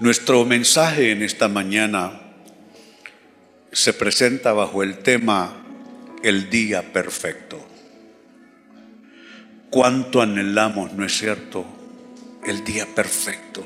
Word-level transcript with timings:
Nuestro 0.00 0.44
mensaje 0.44 1.12
en 1.12 1.22
esta 1.22 1.46
mañana 1.46 2.20
se 3.70 3.92
presenta 3.92 4.52
bajo 4.52 4.82
el 4.82 4.98
tema 4.98 5.64
El 6.24 6.50
día 6.50 6.92
perfecto. 6.92 7.64
¿Cuánto 9.70 10.20
anhelamos, 10.20 10.94
no 10.94 11.06
es 11.06 11.16
cierto, 11.16 11.64
el 12.44 12.64
día 12.64 12.88
perfecto? 12.92 13.64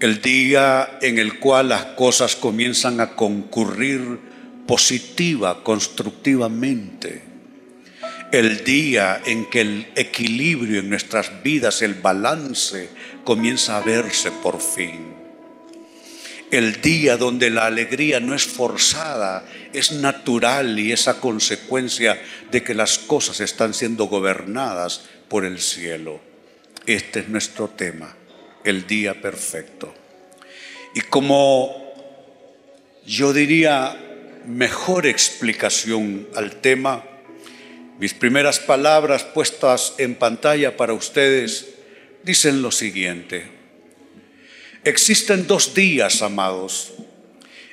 El 0.00 0.20
día 0.20 0.98
en 1.00 1.20
el 1.20 1.38
cual 1.38 1.68
las 1.68 1.84
cosas 1.84 2.34
comienzan 2.34 3.00
a 3.00 3.14
concurrir 3.14 4.18
positiva, 4.66 5.62
constructivamente. 5.62 7.22
El 8.32 8.64
día 8.64 9.22
en 9.24 9.48
que 9.48 9.60
el 9.60 9.86
equilibrio 9.94 10.80
en 10.80 10.90
nuestras 10.90 11.40
vidas, 11.44 11.82
el 11.82 11.94
balance, 11.94 12.90
comienza 13.28 13.76
a 13.76 13.82
verse 13.82 14.32
por 14.32 14.58
fin. 14.58 15.14
El 16.50 16.80
día 16.80 17.18
donde 17.18 17.50
la 17.50 17.66
alegría 17.66 18.20
no 18.20 18.34
es 18.34 18.46
forzada, 18.46 19.44
es 19.74 19.92
natural 19.92 20.78
y 20.78 20.92
es 20.92 21.08
a 21.08 21.20
consecuencia 21.20 22.18
de 22.50 22.62
que 22.62 22.72
las 22.72 22.96
cosas 22.96 23.40
están 23.40 23.74
siendo 23.74 24.06
gobernadas 24.06 25.02
por 25.28 25.44
el 25.44 25.60
cielo. 25.60 26.22
Este 26.86 27.20
es 27.20 27.28
nuestro 27.28 27.68
tema, 27.68 28.16
el 28.64 28.86
día 28.86 29.20
perfecto. 29.20 29.92
Y 30.94 31.02
como 31.02 31.92
yo 33.04 33.34
diría 33.34 33.94
mejor 34.46 35.06
explicación 35.06 36.28
al 36.34 36.62
tema, 36.62 37.04
mis 37.98 38.14
primeras 38.14 38.58
palabras 38.58 39.22
puestas 39.24 39.96
en 39.98 40.14
pantalla 40.14 40.78
para 40.78 40.94
ustedes 40.94 41.74
dicen 42.22 42.62
lo 42.62 42.70
siguiente. 42.70 43.58
Existen 44.84 45.46
dos 45.46 45.74
días, 45.74 46.22
amados, 46.22 46.94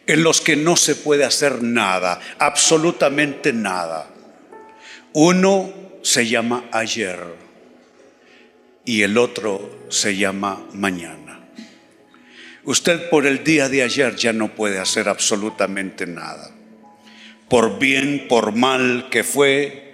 en 0.08 0.24
los 0.24 0.42
que 0.42 0.56
no 0.56 0.76
se 0.76 0.96
puede 0.96 1.24
hacer 1.24 1.62
nada, 1.64 2.20
absolutamente 2.40 3.54
nada. 3.54 4.10
Uno 5.14 5.74
se 6.02 6.28
llama 6.28 6.66
ayer 6.72 7.20
y 8.84 9.02
el 9.02 9.18
otro 9.18 9.88
se 9.90 10.16
llama 10.16 10.68
mañana. 10.74 11.50
Usted 12.64 13.10
por 13.10 13.26
el 13.26 13.44
día 13.44 13.70
de 13.70 13.84
ayer 13.84 14.16
ya 14.16 14.34
no 14.34 14.56
puede 14.56 14.80
hacer 14.80 15.08
absolutamente 15.08 16.08
nada. 16.08 16.52
Por 17.48 17.78
bien, 17.78 18.26
por 18.28 18.54
mal 18.56 19.08
que 19.12 19.24
fue, 19.24 19.92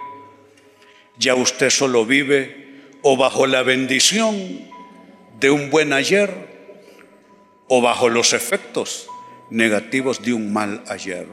ya 1.18 1.34
usted 1.34 1.68
solo 1.70 2.06
vive 2.06 2.61
o 3.02 3.16
bajo 3.16 3.46
la 3.46 3.62
bendición 3.62 4.70
de 5.38 5.50
un 5.50 5.70
buen 5.70 5.92
ayer 5.92 6.30
o 7.68 7.80
bajo 7.80 8.08
los 8.08 8.32
efectos 8.32 9.06
negativos 9.50 10.22
de 10.22 10.32
un 10.32 10.52
mal 10.52 10.82
ayer. 10.88 11.26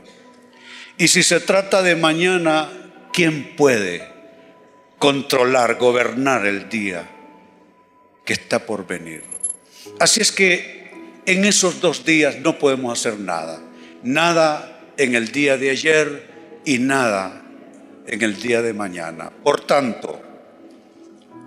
Y 0.97 1.07
si 1.07 1.23
se 1.23 1.39
trata 1.39 1.81
de 1.81 1.95
mañana, 1.95 2.69
¿quién 3.13 3.55
puede 3.55 4.07
controlar, 4.97 5.77
gobernar 5.77 6.45
el 6.45 6.69
día 6.69 7.09
que 8.25 8.33
está 8.33 8.65
por 8.65 8.85
venir? 8.85 9.23
Así 9.99 10.21
es 10.21 10.31
que 10.31 10.91
en 11.25 11.45
esos 11.45 11.79
dos 11.79 12.05
días 12.05 12.39
no 12.39 12.57
podemos 12.57 12.99
hacer 12.99 13.19
nada. 13.19 13.61
Nada 14.03 14.81
en 14.97 15.15
el 15.15 15.31
día 15.31 15.57
de 15.57 15.69
ayer 15.69 16.61
y 16.65 16.79
nada 16.79 17.43
en 18.07 18.21
el 18.21 18.41
día 18.41 18.61
de 18.61 18.73
mañana. 18.73 19.31
Por 19.43 19.61
tanto, 19.61 20.18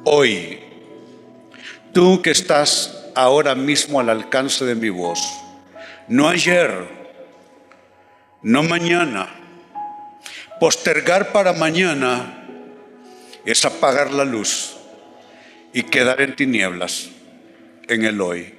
hoy, 0.04 0.60
tú 1.92 2.22
que 2.22 2.30
estás 2.30 3.10
ahora 3.14 3.54
mismo 3.54 4.00
al 4.00 4.08
alcance 4.08 4.64
de 4.64 4.74
mi 4.74 4.90
voz, 4.90 5.20
no 6.08 6.28
ayer, 6.28 6.88
no 8.42 8.62
mañana, 8.62 9.28
postergar 10.58 11.32
para 11.32 11.52
mañana 11.52 12.46
es 13.44 13.64
apagar 13.64 14.12
la 14.12 14.24
luz 14.24 14.76
y 15.72 15.84
quedar 15.84 16.20
en 16.20 16.36
tinieblas 16.36 17.10
en 17.88 18.04
el 18.04 18.20
hoy. 18.20 18.54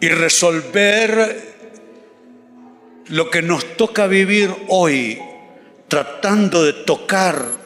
Y 0.00 0.08
resolver 0.08 1.54
lo 3.06 3.30
que 3.30 3.42
nos 3.42 3.76
toca 3.76 4.06
vivir 4.06 4.50
hoy, 4.68 5.20
tratando 5.88 6.64
de 6.64 6.72
tocar 6.72 7.63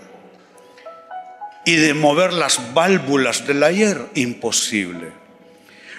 y 1.69 1.77
de 1.77 1.93
mover 1.93 2.33
las 2.33 2.73
válvulas 2.73 3.47
del 3.47 3.63
ayer, 3.63 4.01
imposible. 4.15 5.13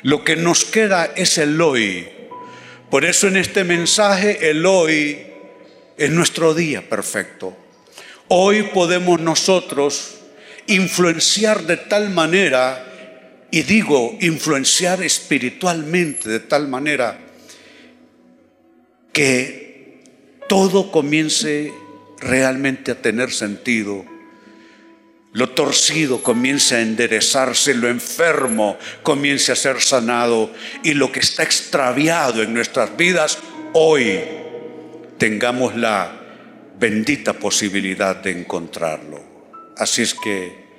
Lo 0.01 0.23
que 0.23 0.35
nos 0.35 0.65
queda 0.65 1.13
es 1.15 1.37
el 1.37 1.61
hoy. 1.61 2.07
Por 2.89 3.05
eso 3.05 3.27
en 3.27 3.37
este 3.37 3.63
mensaje 3.63 4.49
el 4.49 4.65
hoy 4.65 5.19
es 5.95 6.09
nuestro 6.09 6.55
día 6.55 6.89
perfecto. 6.89 7.55
Hoy 8.29 8.63
podemos 8.73 9.19
nosotros 9.19 10.15
influenciar 10.65 11.61
de 11.67 11.77
tal 11.77 12.09
manera, 12.09 12.83
y 13.51 13.61
digo 13.61 14.17
influenciar 14.21 15.03
espiritualmente 15.03 16.29
de 16.29 16.39
tal 16.39 16.67
manera, 16.67 17.15
que 19.13 20.01
todo 20.47 20.91
comience 20.91 21.71
realmente 22.21 22.89
a 22.89 22.99
tener 22.99 23.31
sentido 23.31 24.08
lo 25.31 25.49
torcido 25.49 26.23
comience 26.23 26.75
a 26.75 26.81
enderezarse, 26.81 27.73
lo 27.73 27.87
enfermo 27.87 28.77
comience 29.03 29.51
a 29.51 29.55
ser 29.55 29.81
sanado 29.81 30.51
y 30.83 30.93
lo 30.93 31.11
que 31.11 31.19
está 31.19 31.43
extraviado 31.43 32.41
en 32.41 32.53
nuestras 32.53 32.97
vidas, 32.97 33.37
hoy 33.73 34.19
tengamos 35.17 35.75
la 35.75 36.19
bendita 36.79 37.33
posibilidad 37.33 38.15
de 38.15 38.31
encontrarlo. 38.31 39.21
Así 39.77 40.01
es 40.01 40.15
que 40.15 40.69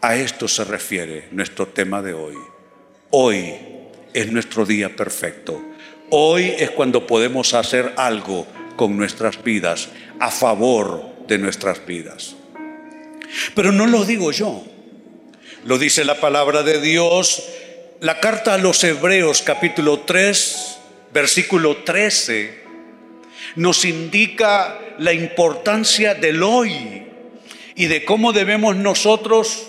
a 0.00 0.16
esto 0.16 0.48
se 0.48 0.64
refiere 0.64 1.28
nuestro 1.32 1.66
tema 1.66 2.00
de 2.00 2.14
hoy. 2.14 2.36
Hoy 3.10 3.54
es 4.14 4.32
nuestro 4.32 4.64
día 4.64 4.96
perfecto. 4.96 5.62
Hoy 6.10 6.54
es 6.58 6.70
cuando 6.70 7.06
podemos 7.06 7.54
hacer 7.54 7.92
algo 7.96 8.46
con 8.76 8.96
nuestras 8.96 9.42
vidas, 9.42 9.88
a 10.18 10.30
favor 10.30 11.26
de 11.26 11.38
nuestras 11.38 11.84
vidas. 11.84 12.36
Pero 13.54 13.72
no 13.72 13.86
lo 13.86 14.04
digo 14.04 14.32
yo, 14.32 14.64
lo 15.64 15.78
dice 15.78 16.04
la 16.04 16.20
palabra 16.20 16.62
de 16.62 16.80
Dios, 16.80 17.42
la 18.00 18.20
carta 18.20 18.54
a 18.54 18.58
los 18.58 18.82
Hebreos 18.84 19.42
capítulo 19.42 20.00
3, 20.00 20.78
versículo 21.12 21.78
13, 21.78 22.64
nos 23.56 23.84
indica 23.84 24.78
la 24.98 25.12
importancia 25.12 26.14
del 26.14 26.42
hoy 26.42 27.06
y 27.74 27.86
de 27.86 28.04
cómo 28.04 28.32
debemos 28.32 28.76
nosotros 28.76 29.68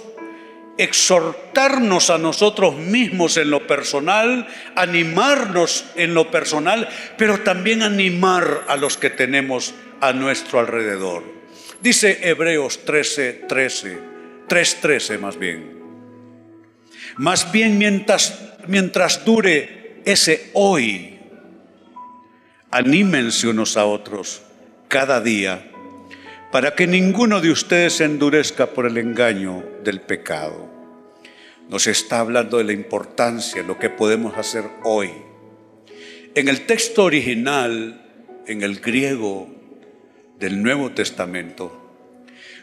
exhortarnos 0.77 2.09
a 2.09 2.17
nosotros 2.17 2.75
mismos 2.75 3.37
en 3.37 3.49
lo 3.49 3.65
personal, 3.65 4.47
animarnos 4.75 5.85
en 5.95 6.13
lo 6.13 6.29
personal, 6.29 6.87
pero 7.17 7.39
también 7.39 7.81
animar 7.81 8.65
a 8.67 8.77
los 8.77 8.97
que 8.97 9.09
tenemos 9.09 9.73
a 10.01 10.13
nuestro 10.13 10.59
alrededor. 10.59 11.36
Dice 11.81 12.19
Hebreos 12.27 12.85
13, 12.85 13.45
13, 13.47 13.97
3, 14.47 15.19
más 15.19 15.37
bien. 15.37 15.77
Más 17.17 17.51
bien 17.51 17.77
mientras, 17.77 18.53
mientras 18.67 19.23
dure 19.23 20.01
ese 20.05 20.49
hoy, 20.53 21.19
anímense 22.71 23.47
unos 23.47 23.77
a 23.77 23.85
otros 23.85 24.41
cada 24.87 25.21
día 25.21 25.71
para 26.51 26.75
que 26.75 26.87
ninguno 26.87 27.41
de 27.41 27.51
ustedes 27.51 27.93
se 27.93 28.05
endurezca 28.05 28.67
por 28.67 28.85
el 28.87 28.97
engaño 28.97 29.63
del 29.83 30.01
pecado. 30.01 30.69
Nos 31.69 31.87
está 31.87 32.19
hablando 32.19 32.57
de 32.57 32.63
la 32.63 32.73
importancia, 32.73 33.61
lo 33.63 33.77
que 33.77 33.89
podemos 33.89 34.37
hacer 34.37 34.63
hoy. 34.83 35.11
En 36.33 36.47
el 36.47 36.65
texto 36.65 37.03
original, 37.03 38.01
en 38.47 38.63
el 38.63 38.79
griego, 38.79 39.56
del 40.39 40.61
Nuevo 40.61 40.91
Testamento, 40.91 41.87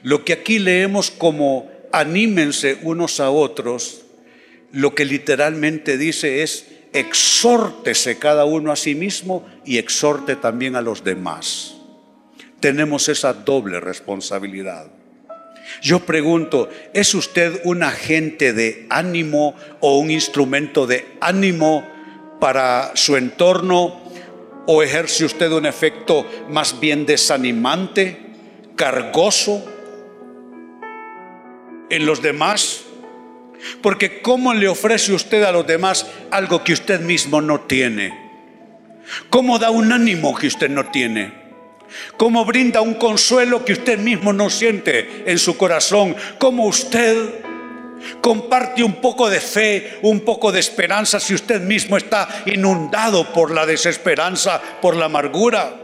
lo 0.02 0.24
que 0.24 0.34
aquí 0.34 0.58
leemos 0.58 1.10
como 1.10 1.70
anímense 1.92 2.78
unos 2.82 3.20
a 3.20 3.30
otros, 3.30 4.02
lo 4.72 4.94
que 4.94 5.04
literalmente 5.04 5.96
dice 5.96 6.42
es 6.42 6.66
exhórtese 6.92 8.18
cada 8.18 8.44
uno 8.44 8.70
a 8.70 8.76
sí 8.76 8.94
mismo 8.94 9.46
y 9.64 9.78
exhorte 9.78 10.36
también 10.36 10.76
a 10.76 10.82
los 10.82 11.04
demás. 11.04 11.74
Tenemos 12.60 13.08
esa 13.08 13.32
doble 13.32 13.80
responsabilidad. 13.80 14.86
Yo 15.82 16.00
pregunto, 16.00 16.68
¿es 16.92 17.14
usted 17.14 17.60
un 17.64 17.82
agente 17.82 18.52
de 18.52 18.86
ánimo 18.90 19.54
o 19.80 19.98
un 19.98 20.10
instrumento 20.10 20.86
de 20.86 21.04
ánimo 21.20 21.86
para 22.40 22.92
su 22.94 23.16
entorno 23.16 24.03
¿O 24.66 24.82
ejerce 24.82 25.24
usted 25.24 25.50
un 25.52 25.66
efecto 25.66 26.26
más 26.48 26.80
bien 26.80 27.04
desanimante, 27.04 28.18
cargoso 28.76 29.64
en 31.90 32.06
los 32.06 32.22
demás? 32.22 32.84
Porque 33.82 34.22
¿cómo 34.22 34.54
le 34.54 34.68
ofrece 34.68 35.12
usted 35.12 35.42
a 35.42 35.52
los 35.52 35.66
demás 35.66 36.06
algo 36.30 36.64
que 36.64 36.72
usted 36.72 37.00
mismo 37.00 37.40
no 37.40 37.60
tiene? 37.60 38.24
¿Cómo 39.30 39.58
da 39.58 39.70
un 39.70 39.92
ánimo 39.92 40.34
que 40.34 40.46
usted 40.46 40.70
no 40.70 40.86
tiene? 40.90 41.44
¿Cómo 42.16 42.44
brinda 42.44 42.80
un 42.80 42.94
consuelo 42.94 43.64
que 43.64 43.74
usted 43.74 43.98
mismo 43.98 44.32
no 44.32 44.50
siente 44.50 45.24
en 45.26 45.38
su 45.38 45.56
corazón? 45.56 46.16
¿Cómo 46.38 46.66
usted 46.66 47.16
comparte 48.20 48.82
un 48.82 48.94
poco 48.94 49.28
de 49.30 49.40
fe, 49.40 49.98
un 50.02 50.20
poco 50.20 50.52
de 50.52 50.60
esperanza 50.60 51.20
si 51.20 51.34
usted 51.34 51.60
mismo 51.60 51.96
está 51.96 52.28
inundado 52.46 53.32
por 53.32 53.50
la 53.50 53.66
desesperanza, 53.66 54.60
por 54.80 54.96
la 54.96 55.06
amargura? 55.06 55.80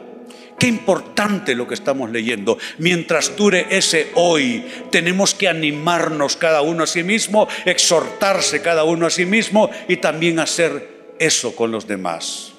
Qué 0.58 0.67
importante 0.67 1.55
lo 1.55 1.67
que 1.67 1.72
estamos 1.72 2.11
leyendo. 2.11 2.58
Mientras 2.76 3.34
dure 3.34 3.67
ese 3.70 4.11
hoy, 4.14 4.62
tenemos 4.90 5.34
que 5.34 5.49
animarnos 5.49 6.37
cada 6.37 6.61
uno 6.61 6.84
a 6.84 6.87
sí 6.87 7.02
mismo, 7.02 7.49
exhortarse 7.64 8.61
cada 8.61 8.84
uno 8.84 9.06
a 9.06 9.11
sí 9.11 9.25
mismo 9.25 9.70
y 9.88 9.96
también 9.96 10.38
hacer 10.38 11.14
eso 11.19 11.56
con 11.56 11.70
los 11.70 11.87
demás. 11.87 12.52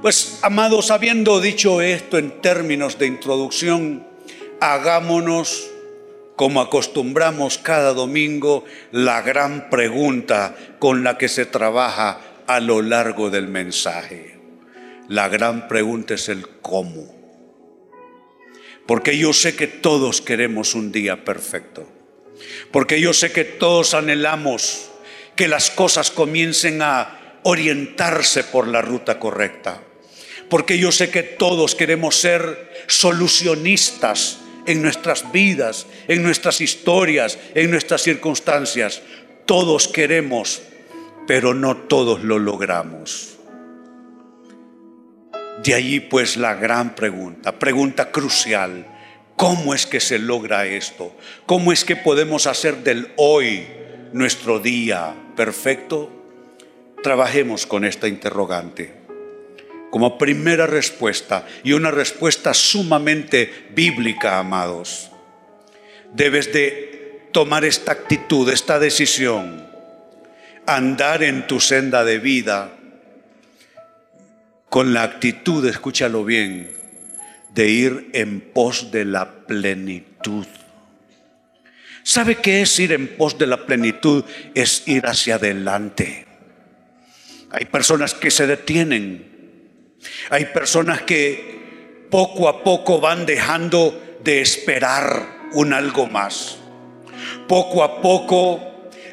Pues, 0.00 0.38
amados, 0.42 0.90
habiendo 0.90 1.40
dicho 1.40 1.82
esto 1.82 2.16
en 2.16 2.40
términos 2.40 2.98
de 2.98 3.06
introducción, 3.06 4.06
hagámonos, 4.60 5.70
como 6.36 6.60
acostumbramos 6.60 7.58
cada 7.58 7.94
domingo, 7.94 8.64
la 8.92 9.22
gran 9.22 9.70
pregunta 9.70 10.54
con 10.78 11.02
la 11.02 11.18
que 11.18 11.28
se 11.28 11.46
trabaja 11.46 12.20
a 12.46 12.60
lo 12.60 12.82
largo 12.82 13.30
del 13.30 13.48
mensaje. 13.48 14.38
La 15.08 15.28
gran 15.28 15.66
pregunta 15.66 16.14
es 16.14 16.28
el 16.28 16.46
cómo. 16.60 17.14
Porque 18.86 19.18
yo 19.18 19.32
sé 19.32 19.56
que 19.56 19.66
todos 19.66 20.20
queremos 20.20 20.74
un 20.74 20.92
día 20.92 21.24
perfecto. 21.24 21.88
Porque 22.70 23.00
yo 23.00 23.12
sé 23.12 23.32
que 23.32 23.44
todos 23.44 23.94
anhelamos 23.94 24.90
que 25.34 25.48
las 25.48 25.70
cosas 25.70 26.10
comiencen 26.10 26.82
a 26.82 27.40
orientarse 27.42 28.44
por 28.44 28.68
la 28.68 28.82
ruta 28.82 29.18
correcta 29.18 29.82
porque 30.48 30.78
yo 30.78 30.92
sé 30.92 31.10
que 31.10 31.22
todos 31.22 31.74
queremos 31.74 32.16
ser 32.16 32.84
solucionistas 32.86 34.38
en 34.66 34.82
nuestras 34.82 35.30
vidas, 35.32 35.86
en 36.08 36.22
nuestras 36.22 36.60
historias, 36.60 37.38
en 37.54 37.70
nuestras 37.70 38.02
circunstancias. 38.02 39.02
Todos 39.46 39.88
queremos, 39.88 40.62
pero 41.26 41.54
no 41.54 41.76
todos 41.76 42.22
lo 42.22 42.38
logramos. 42.38 43.36
De 45.62 45.74
allí 45.74 46.00
pues 46.00 46.36
la 46.36 46.54
gran 46.54 46.94
pregunta, 46.94 47.58
pregunta 47.58 48.10
crucial, 48.10 48.86
¿cómo 49.36 49.74
es 49.74 49.86
que 49.86 50.00
se 50.00 50.18
logra 50.18 50.66
esto? 50.66 51.16
¿Cómo 51.46 51.72
es 51.72 51.84
que 51.84 51.96
podemos 51.96 52.46
hacer 52.46 52.84
del 52.84 53.12
hoy 53.16 53.66
nuestro 54.12 54.58
día 54.58 55.14
perfecto? 55.34 56.10
Trabajemos 57.02 57.66
con 57.66 57.84
esta 57.84 58.08
interrogante 58.08 58.95
como 59.96 60.18
primera 60.18 60.66
respuesta 60.66 61.46
y 61.64 61.72
una 61.72 61.90
respuesta 61.90 62.52
sumamente 62.52 63.50
bíblica, 63.74 64.38
amados. 64.38 65.10
Debes 66.12 66.52
de 66.52 67.30
tomar 67.32 67.64
esta 67.64 67.92
actitud, 67.92 68.46
esta 68.50 68.78
decisión, 68.78 69.66
andar 70.66 71.22
en 71.22 71.46
tu 71.46 71.60
senda 71.60 72.04
de 72.04 72.18
vida 72.18 72.76
con 74.68 74.92
la 74.92 75.02
actitud, 75.02 75.66
escúchalo 75.66 76.26
bien, 76.26 76.70
de 77.54 77.68
ir 77.70 78.10
en 78.12 78.42
pos 78.42 78.90
de 78.90 79.06
la 79.06 79.46
plenitud. 79.46 80.46
¿Sabe 82.02 82.34
qué 82.42 82.60
es 82.60 82.78
ir 82.78 82.92
en 82.92 83.16
pos 83.16 83.38
de 83.38 83.46
la 83.46 83.64
plenitud? 83.64 84.26
Es 84.54 84.86
ir 84.86 85.06
hacia 85.06 85.36
adelante. 85.36 86.26
Hay 87.50 87.64
personas 87.64 88.12
que 88.12 88.30
se 88.30 88.46
detienen 88.46 89.35
hay 90.30 90.46
personas 90.46 91.02
que 91.02 92.06
poco 92.10 92.48
a 92.48 92.62
poco 92.62 93.00
van 93.00 93.26
dejando 93.26 94.18
de 94.22 94.40
esperar 94.40 95.48
un 95.52 95.72
algo 95.72 96.06
más. 96.06 96.58
Poco 97.48 97.82
a 97.82 98.00
poco 98.00 98.60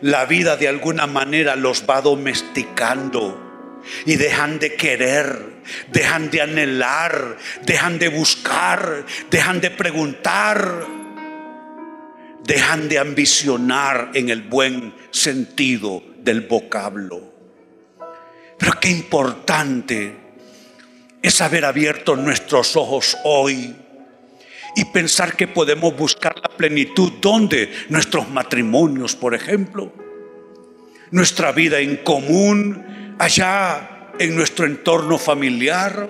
la 0.01 0.25
vida 0.25 0.57
de 0.57 0.67
alguna 0.67 1.07
manera 1.07 1.55
los 1.55 1.85
va 1.89 2.01
domesticando 2.01 3.81
y 4.05 4.15
dejan 4.15 4.59
de 4.59 4.75
querer, 4.75 5.61
dejan 5.91 6.29
de 6.29 6.41
anhelar, 6.41 7.37
dejan 7.65 7.99
de 7.99 8.09
buscar, 8.09 9.05
dejan 9.29 9.61
de 9.61 9.71
preguntar, 9.71 10.85
dejan 12.43 12.89
de 12.89 12.99
ambicionar 12.99 14.11
en 14.13 14.29
el 14.29 14.41
buen 14.41 14.93
sentido 15.11 16.03
del 16.17 16.41
vocablo. 16.41 17.33
Pero 18.57 18.79
qué 18.79 18.89
importante 18.89 20.22
es 21.23 21.41
haber 21.41 21.63
abierto 21.65 22.15
nuestros 22.17 22.75
ojos 22.75 23.17
hoy 23.23 23.73
y 24.75 24.85
pensar 24.85 25.35
que 25.35 25.47
podemos 25.47 25.95
buscar 25.95 26.35
la 26.39 26.49
plenitud. 26.49 27.13
Donde 27.21 27.71
nuestros 27.89 28.29
matrimonios, 28.29 29.15
por 29.15 29.33
ejemplo, 29.33 29.91
nuestra 31.11 31.53
vida 31.53 31.79
en 31.79 31.97
común, 31.97 33.15
allá 33.17 34.11
en 34.19 34.35
nuestro 34.35 34.65
entorno 34.65 35.17
familiar, 35.17 36.09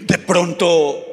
de 0.00 0.18
pronto 0.18 1.04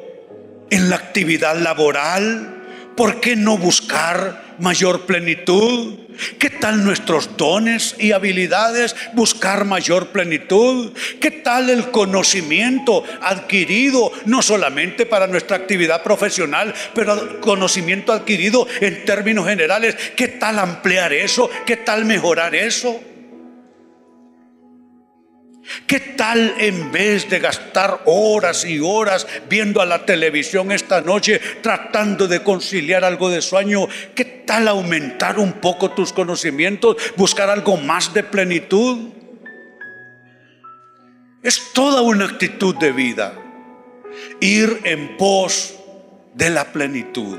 en 0.70 0.88
la 0.88 0.96
actividad 0.96 1.58
laboral, 1.58 2.62
¿por 2.96 3.20
qué 3.20 3.36
no 3.36 3.58
buscar 3.58 4.56
mayor 4.58 5.02
plenitud? 5.02 5.98
¿Qué 6.38 6.50
tal 6.50 6.84
nuestros 6.84 7.36
dones 7.36 7.94
y 7.98 8.12
habilidades? 8.12 8.94
Buscar 9.12 9.64
mayor 9.64 10.08
plenitud. 10.08 10.92
¿Qué 11.20 11.30
tal 11.30 11.70
el 11.70 11.90
conocimiento 11.90 13.04
adquirido, 13.20 14.12
no 14.26 14.42
solamente 14.42 15.06
para 15.06 15.26
nuestra 15.26 15.56
actividad 15.56 16.02
profesional, 16.02 16.74
pero 16.94 17.40
conocimiento 17.40 18.12
adquirido 18.12 18.66
en 18.80 19.04
términos 19.04 19.46
generales? 19.46 19.96
¿Qué 20.16 20.28
tal 20.28 20.58
ampliar 20.58 21.12
eso? 21.12 21.50
¿Qué 21.66 21.76
tal 21.78 22.04
mejorar 22.04 22.54
eso? 22.54 23.11
¿Qué 25.86 26.00
tal 26.00 26.54
en 26.58 26.92
vez 26.92 27.28
de 27.28 27.38
gastar 27.38 28.02
horas 28.04 28.64
y 28.64 28.80
horas 28.80 29.26
viendo 29.48 29.80
a 29.80 29.86
la 29.86 30.04
televisión 30.04 30.72
esta 30.72 31.00
noche 31.00 31.40
tratando 31.62 32.28
de 32.28 32.42
conciliar 32.42 33.04
algo 33.04 33.30
de 33.30 33.42
sueño? 33.42 33.88
¿Qué 34.14 34.24
tal 34.24 34.68
aumentar 34.68 35.38
un 35.38 35.54
poco 35.54 35.90
tus 35.90 36.12
conocimientos? 36.12 36.96
Buscar 37.16 37.50
algo 37.50 37.76
más 37.76 38.12
de 38.14 38.22
plenitud. 38.22 39.10
Es 41.42 41.72
toda 41.72 42.02
una 42.02 42.26
actitud 42.26 42.76
de 42.76 42.92
vida. 42.92 43.34
Ir 44.40 44.80
en 44.84 45.16
pos 45.16 45.74
de 46.34 46.50
la 46.50 46.72
plenitud. 46.72 47.38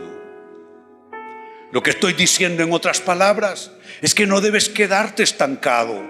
Lo 1.71 1.81
que 1.81 1.89
estoy 1.89 2.13
diciendo 2.13 2.61
en 2.61 2.71
otras 2.71 3.01
palabras 3.01 3.71
es 4.01 4.13
que 4.13 4.27
no 4.27 4.41
debes 4.41 4.69
quedarte 4.69 5.23
estancado. 5.23 6.03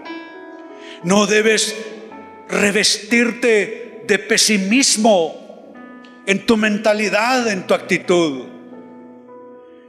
No 1.03 1.25
debes 1.25 1.75
revestirte 2.53 4.03
de 4.05 4.19
pesimismo 4.19 5.73
en 6.25 6.45
tu 6.45 6.57
mentalidad, 6.57 7.47
en 7.47 7.67
tu 7.67 7.73
actitud. 7.73 8.45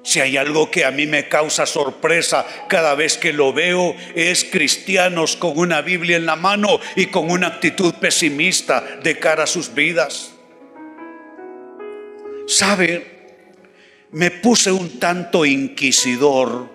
Si 0.02 0.20
hay 0.20 0.36
algo 0.36 0.70
que 0.70 0.84
a 0.84 0.90
mí 0.90 1.06
me 1.06 1.28
causa 1.28 1.64
sorpresa 1.64 2.44
cada 2.68 2.94
vez 2.94 3.16
que 3.16 3.32
lo 3.32 3.52
veo, 3.52 3.94
es 4.14 4.44
cristianos 4.44 5.36
con 5.36 5.56
una 5.56 5.80
Biblia 5.80 6.16
en 6.16 6.26
la 6.26 6.36
mano 6.36 6.78
y 6.94 7.06
con 7.06 7.30
una 7.30 7.46
actitud 7.46 7.94
pesimista 7.94 8.84
de 9.02 9.18
cara 9.18 9.44
a 9.44 9.46
sus 9.46 9.74
vidas. 9.74 10.32
¿Sabe? 12.46 13.14
Me 14.10 14.30
puse 14.30 14.70
un 14.70 15.00
tanto 15.00 15.46
inquisidor 15.46 16.68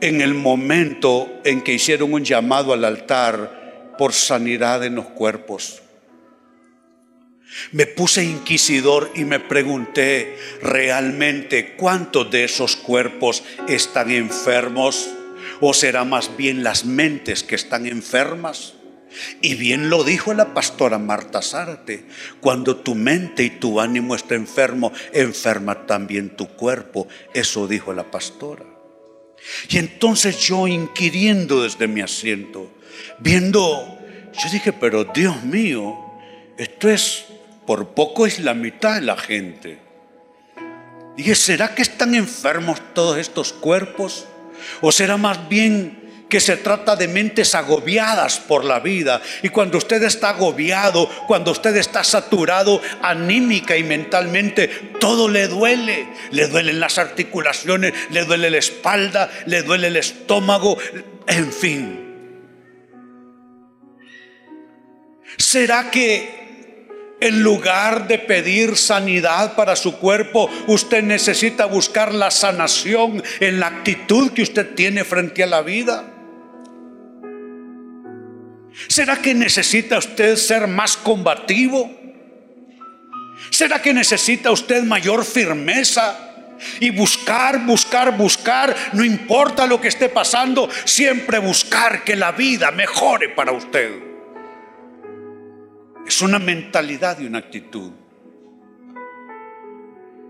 en 0.00 0.20
el 0.20 0.34
momento 0.34 1.40
en 1.44 1.60
que 1.60 1.74
hicieron 1.74 2.14
un 2.14 2.24
llamado 2.24 2.72
al 2.72 2.84
altar 2.84 3.61
por 3.98 4.12
sanidad 4.12 4.84
en 4.84 4.96
los 4.96 5.06
cuerpos. 5.06 5.82
Me 7.70 7.86
puse 7.86 8.24
inquisidor 8.24 9.10
y 9.14 9.24
me 9.24 9.38
pregunté 9.38 10.36
realmente 10.62 11.74
cuántos 11.76 12.30
de 12.30 12.44
esos 12.44 12.76
cuerpos 12.76 13.42
están 13.68 14.10
enfermos 14.10 15.10
o 15.60 15.74
será 15.74 16.04
más 16.04 16.36
bien 16.36 16.64
las 16.64 16.84
mentes 16.84 17.42
que 17.42 17.54
están 17.54 17.86
enfermas. 17.86 18.74
Y 19.42 19.54
bien 19.56 19.90
lo 19.90 20.04
dijo 20.04 20.32
la 20.32 20.54
pastora 20.54 20.98
Marta 20.98 21.42
Zárate, 21.42 22.06
cuando 22.40 22.76
tu 22.76 22.94
mente 22.94 23.44
y 23.44 23.50
tu 23.50 23.78
ánimo 23.78 24.14
está 24.14 24.34
enfermo, 24.34 24.90
enferma 25.12 25.86
también 25.86 26.30
tu 26.30 26.48
cuerpo. 26.48 27.06
Eso 27.34 27.68
dijo 27.68 27.92
la 27.92 28.10
pastora. 28.10 28.64
Y 29.68 29.78
entonces 29.78 30.38
yo 30.38 30.66
inquiriendo 30.66 31.62
desde 31.62 31.88
mi 31.88 32.00
asiento, 32.00 32.70
viendo, 33.18 33.98
yo 34.32 34.50
dije, 34.50 34.72
pero 34.72 35.04
Dios 35.04 35.42
mío, 35.44 35.96
esto 36.56 36.88
es, 36.88 37.24
por 37.66 37.88
poco 37.88 38.26
es 38.26 38.38
la 38.40 38.54
mitad 38.54 38.94
de 38.94 39.02
la 39.02 39.16
gente. 39.16 39.78
Dije, 41.16 41.34
¿será 41.34 41.74
que 41.74 41.82
están 41.82 42.14
enfermos 42.14 42.80
todos 42.94 43.18
estos 43.18 43.52
cuerpos? 43.52 44.26
¿O 44.80 44.92
será 44.92 45.16
más 45.16 45.48
bien 45.48 46.02
que 46.32 46.40
se 46.40 46.56
trata 46.56 46.96
de 46.96 47.08
mentes 47.08 47.54
agobiadas 47.54 48.38
por 48.38 48.64
la 48.64 48.80
vida. 48.80 49.20
Y 49.42 49.50
cuando 49.50 49.76
usted 49.76 50.02
está 50.02 50.30
agobiado, 50.30 51.06
cuando 51.26 51.50
usted 51.50 51.76
está 51.76 52.02
saturado 52.02 52.80
anímica 53.02 53.76
y 53.76 53.84
mentalmente, 53.84 54.66
todo 54.98 55.28
le 55.28 55.46
duele. 55.46 56.08
Le 56.30 56.48
duelen 56.48 56.80
las 56.80 56.96
articulaciones, 56.96 57.92
le 58.08 58.24
duele 58.24 58.50
la 58.50 58.56
espalda, 58.56 59.30
le 59.44 59.60
duele 59.60 59.88
el 59.88 59.96
estómago, 59.98 60.78
en 61.26 61.52
fin. 61.52 62.01
¿Será 65.36 65.90
que 65.90 66.42
en 67.22 67.44
lugar 67.44 68.08
de 68.08 68.18
pedir 68.18 68.76
sanidad 68.76 69.54
para 69.54 69.76
su 69.76 69.96
cuerpo, 69.98 70.50
usted 70.66 71.04
necesita 71.04 71.66
buscar 71.66 72.12
la 72.12 72.32
sanación 72.32 73.22
en 73.38 73.60
la 73.60 73.68
actitud 73.68 74.32
que 74.32 74.42
usted 74.42 74.74
tiene 74.74 75.04
frente 75.04 75.44
a 75.44 75.46
la 75.46 75.62
vida. 75.62 76.04
¿Será 78.88 79.22
que 79.22 79.34
necesita 79.34 79.98
usted 79.98 80.34
ser 80.34 80.66
más 80.66 80.96
combativo? 80.96 81.96
¿Será 83.50 83.80
que 83.80 83.94
necesita 83.94 84.50
usted 84.50 84.82
mayor 84.82 85.24
firmeza? 85.24 86.28
Y 86.80 86.90
buscar, 86.90 87.64
buscar, 87.64 88.16
buscar, 88.16 88.74
no 88.94 89.04
importa 89.04 89.66
lo 89.66 89.80
que 89.80 89.88
esté 89.88 90.08
pasando, 90.08 90.68
siempre 90.84 91.38
buscar 91.38 92.02
que 92.02 92.16
la 92.16 92.32
vida 92.32 92.72
mejore 92.72 93.28
para 93.28 93.52
usted. 93.52 94.11
Es 96.06 96.20
una 96.20 96.38
mentalidad 96.38 97.20
y 97.20 97.26
una 97.26 97.38
actitud. 97.38 97.92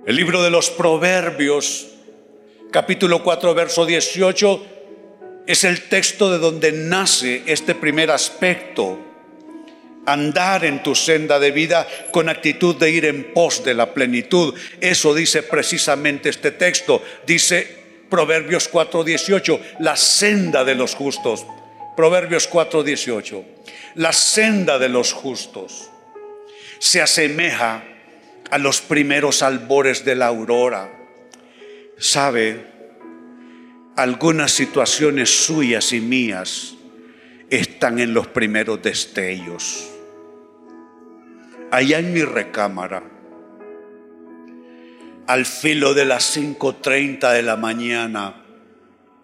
El 0.06 0.16
libro 0.16 0.42
de 0.42 0.50
los 0.50 0.68
Proverbios, 0.70 1.88
capítulo 2.70 3.22
4, 3.22 3.54
verso 3.54 3.86
18, 3.86 4.66
es 5.46 5.64
el 5.64 5.88
texto 5.88 6.30
de 6.30 6.38
donde 6.38 6.72
nace 6.72 7.42
este 7.46 7.74
primer 7.74 8.10
aspecto. 8.10 8.98
Andar 10.04 10.64
en 10.64 10.82
tu 10.82 10.94
senda 10.94 11.38
de 11.38 11.52
vida 11.52 11.86
con 12.10 12.28
actitud 12.28 12.76
de 12.76 12.90
ir 12.90 13.04
en 13.06 13.32
pos 13.32 13.64
de 13.64 13.74
la 13.74 13.94
plenitud. 13.94 14.54
Eso 14.80 15.14
dice 15.14 15.42
precisamente 15.42 16.28
este 16.28 16.50
texto. 16.50 17.02
Dice 17.24 17.82
Proverbios 18.10 18.68
4:18, 18.68 19.60
la 19.78 19.96
senda 19.96 20.64
de 20.64 20.74
los 20.74 20.94
justos. 20.94 21.46
Proverbios 21.96 22.48
4:18. 22.48 23.44
La 23.96 24.12
senda 24.12 24.78
de 24.78 24.88
los 24.88 25.12
justos 25.12 25.90
se 26.78 27.02
asemeja 27.02 27.84
a 28.50 28.58
los 28.58 28.80
primeros 28.80 29.42
albores 29.42 30.04
de 30.04 30.14
la 30.14 30.26
aurora. 30.26 30.90
¿Sabe? 31.98 32.66
Algunas 33.96 34.52
situaciones 34.52 35.44
suyas 35.44 35.92
y 35.92 36.00
mías 36.00 36.74
están 37.50 37.98
en 37.98 38.14
los 38.14 38.26
primeros 38.28 38.82
destellos. 38.82 39.90
Allá 41.70 41.98
en 41.98 42.12
mi 42.12 42.22
recámara, 42.22 43.02
al 45.26 45.44
filo 45.46 45.94
de 45.94 46.06
las 46.06 46.36
5.30 46.36 47.32
de 47.32 47.42
la 47.42 47.56
mañana, 47.56 48.42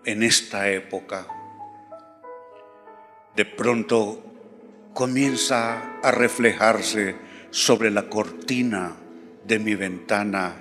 en 0.05 0.23
esta 0.23 0.71
época, 0.71 1.27
de 3.39 3.45
pronto 3.45 4.21
comienza 4.93 6.01
a 6.03 6.11
reflejarse 6.11 7.15
sobre 7.53 7.89
la 7.89 8.09
cortina 8.09 8.97
de 9.45 9.61
mi 9.61 9.77
ventana 9.77 10.57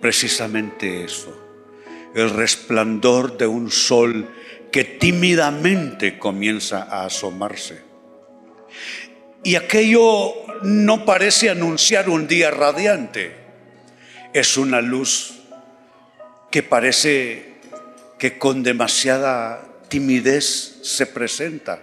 precisamente 0.00 1.02
eso, 1.02 1.36
el 2.14 2.30
resplandor 2.30 3.36
de 3.36 3.48
un 3.48 3.68
sol 3.68 4.30
que 4.70 4.84
tímidamente 4.84 6.16
comienza 6.16 6.84
a 6.84 7.04
asomarse. 7.06 7.82
Y 9.42 9.56
aquello 9.56 10.34
no 10.62 11.04
parece 11.04 11.50
anunciar 11.50 12.08
un 12.08 12.28
día 12.28 12.52
radiante, 12.52 13.34
es 14.32 14.56
una 14.56 14.80
luz 14.80 15.40
que 16.52 16.62
parece 16.62 17.54
que 18.20 18.38
con 18.38 18.62
demasiada 18.62 19.66
timidez 19.88 20.78
se 20.84 21.06
presenta 21.06 21.80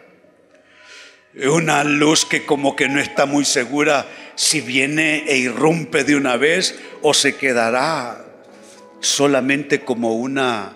una 1.35 1.83
luz 1.83 2.25
que 2.25 2.45
como 2.45 2.75
que 2.75 2.89
no 2.89 2.99
está 2.99 3.25
muy 3.25 3.45
segura 3.45 4.07
si 4.35 4.61
viene 4.61 5.23
e 5.27 5.37
irrumpe 5.37 6.03
de 6.03 6.15
una 6.15 6.37
vez 6.37 6.79
o 7.01 7.13
se 7.13 7.35
quedará 7.35 8.25
solamente 8.99 9.81
como 9.81 10.15
una 10.15 10.73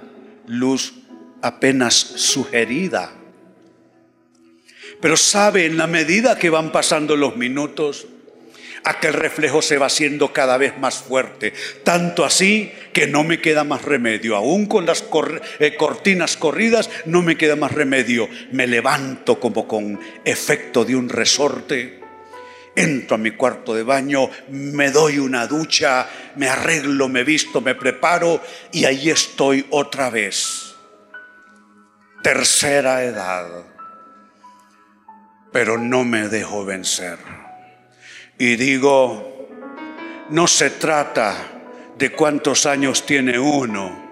luz 0.47 0.93
apenas 1.41 1.93
sugerida. 1.95 3.12
Pero 5.01 5.17
sabe, 5.17 5.65
en 5.65 5.77
la 5.77 5.88
medida 5.88 6.39
que 6.39 6.50
van 6.50 6.71
pasando 6.71 7.15
los 7.15 7.35
minutos, 7.35 8.07
aquel 8.85 9.13
reflejo 9.13 9.61
se 9.61 9.77
va 9.77 9.87
haciendo 9.87 10.31
cada 10.31 10.57
vez 10.57 10.77
más 10.77 10.99
fuerte, 10.99 11.53
tanto 11.83 12.23
así 12.23 12.71
que 12.93 13.07
no 13.07 13.23
me 13.23 13.41
queda 13.41 13.63
más 13.63 13.81
remedio, 13.81 14.35
aún 14.35 14.67
con 14.67 14.85
las 14.85 15.03
eh, 15.59 15.75
cortinas 15.75 16.37
corridas, 16.37 16.89
no 17.05 17.23
me 17.23 17.35
queda 17.35 17.55
más 17.55 17.71
remedio, 17.71 18.29
me 18.51 18.67
levanto 18.67 19.39
como 19.39 19.67
con 19.67 19.99
efecto 20.23 20.85
de 20.85 20.95
un 20.95 21.09
resorte, 21.09 21.99
entro 22.75 23.15
a 23.15 23.17
mi 23.17 23.31
cuarto 23.31 23.73
de 23.73 23.81
baño, 23.81 24.29
me 24.49 24.91
doy 24.91 25.17
una 25.17 25.47
ducha, 25.47 26.07
me 26.35 26.47
arreglo, 26.47 27.09
me 27.09 27.23
visto, 27.23 27.61
me 27.61 27.73
preparo 27.73 28.39
y 28.71 28.85
ahí 28.85 29.09
estoy 29.09 29.65
otra 29.71 30.11
vez, 30.11 30.75
tercera 32.21 33.03
edad, 33.03 33.47
pero 35.51 35.79
no 35.79 36.03
me 36.03 36.27
dejo 36.27 36.65
vencer 36.65 37.44
y 38.37 38.55
digo, 38.55 39.47
no 40.29 40.47
se 40.47 40.71
trata 40.71 41.35
de 41.97 42.11
cuántos 42.11 42.65
años 42.65 43.05
tiene 43.05 43.39
uno. 43.39 44.03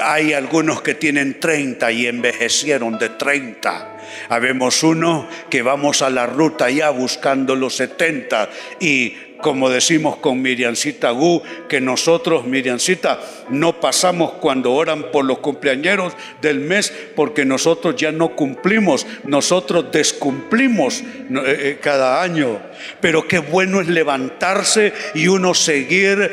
Hay 0.00 0.32
algunos 0.32 0.82
que 0.82 0.94
tienen 0.94 1.38
30 1.38 1.90
y 1.92 2.06
envejecieron 2.06 2.98
de 2.98 3.10
30. 3.10 3.96
Habemos 4.28 4.82
uno 4.82 5.28
que 5.48 5.62
vamos 5.62 6.02
a 6.02 6.10
la 6.10 6.26
ruta 6.26 6.68
ya 6.70 6.90
buscando 6.90 7.54
los 7.54 7.76
70 7.76 8.48
y 8.80 9.33
como 9.44 9.68
decimos 9.68 10.16
con 10.16 10.40
Miriancita 10.40 11.10
Gu, 11.10 11.42
que 11.68 11.78
nosotros, 11.78 12.46
Miriancita, 12.46 13.20
no 13.50 13.78
pasamos 13.78 14.32
cuando 14.40 14.72
oran 14.72 15.10
por 15.12 15.26
los 15.26 15.40
cumpleañeros 15.40 16.14
del 16.40 16.60
mes, 16.60 16.90
porque 17.14 17.44
nosotros 17.44 17.94
ya 17.94 18.10
no 18.10 18.36
cumplimos, 18.36 19.06
nosotros 19.24 19.92
descumplimos 19.92 21.02
eh, 21.02 21.04
eh, 21.44 21.78
cada 21.78 22.22
año. 22.22 22.58
Pero 23.02 23.28
qué 23.28 23.38
bueno 23.38 23.82
es 23.82 23.88
levantarse 23.88 24.94
y 25.14 25.28
uno 25.28 25.52
seguir 25.52 26.30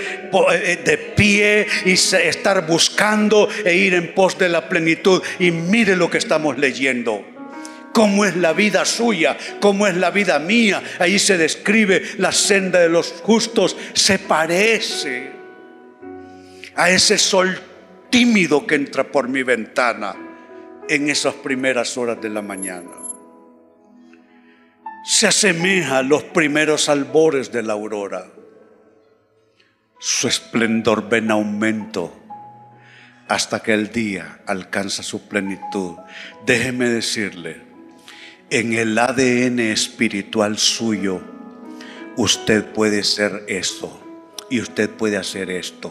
eh, 0.53 0.79
de 0.81 0.97
pie 0.97 1.67
y 1.83 1.91
estar 1.91 2.65
buscando 2.65 3.49
e 3.65 3.75
ir 3.75 3.93
en 3.93 4.13
pos 4.13 4.37
de 4.37 4.47
la 4.47 4.69
plenitud. 4.69 5.21
Y 5.37 5.51
mire 5.51 5.97
lo 5.97 6.09
que 6.09 6.17
estamos 6.17 6.57
leyendo 6.57 7.25
cómo 7.93 8.25
es 8.25 8.35
la 8.35 8.53
vida 8.53 8.85
suya, 8.85 9.37
cómo 9.59 9.87
es 9.87 9.95
la 9.95 10.11
vida 10.11 10.39
mía. 10.39 10.81
Ahí 10.99 11.19
se 11.19 11.37
describe 11.37 12.03
la 12.17 12.31
senda 12.31 12.79
de 12.79 12.89
los 12.89 13.11
justos. 13.23 13.75
Se 13.93 14.19
parece 14.19 15.31
a 16.75 16.89
ese 16.89 17.17
sol 17.17 17.59
tímido 18.09 18.65
que 18.65 18.75
entra 18.75 19.03
por 19.03 19.27
mi 19.27 19.43
ventana 19.43 20.15
en 20.87 21.09
esas 21.09 21.33
primeras 21.35 21.97
horas 21.97 22.21
de 22.21 22.29
la 22.29 22.41
mañana. 22.41 22.91
Se 25.03 25.27
asemeja 25.27 25.99
a 25.99 26.03
los 26.03 26.23
primeros 26.23 26.89
albores 26.89 27.51
de 27.51 27.63
la 27.63 27.73
aurora. 27.73 28.27
Su 29.99 30.27
esplendor 30.27 31.09
ven 31.09 31.31
aumento 31.31 32.17
hasta 33.27 33.61
que 33.61 33.73
el 33.73 33.91
día 33.91 34.41
alcanza 34.45 35.03
su 35.03 35.27
plenitud. 35.27 35.95
Déjeme 36.45 36.89
decirle, 36.89 37.70
en 38.51 38.73
el 38.73 38.97
ADN 38.99 39.61
espiritual 39.61 40.57
suyo, 40.57 41.21
usted 42.17 42.65
puede 42.73 43.03
ser 43.03 43.45
esto 43.47 43.97
y 44.49 44.59
usted 44.59 44.89
puede 44.89 45.15
hacer 45.15 45.49
esto. 45.49 45.89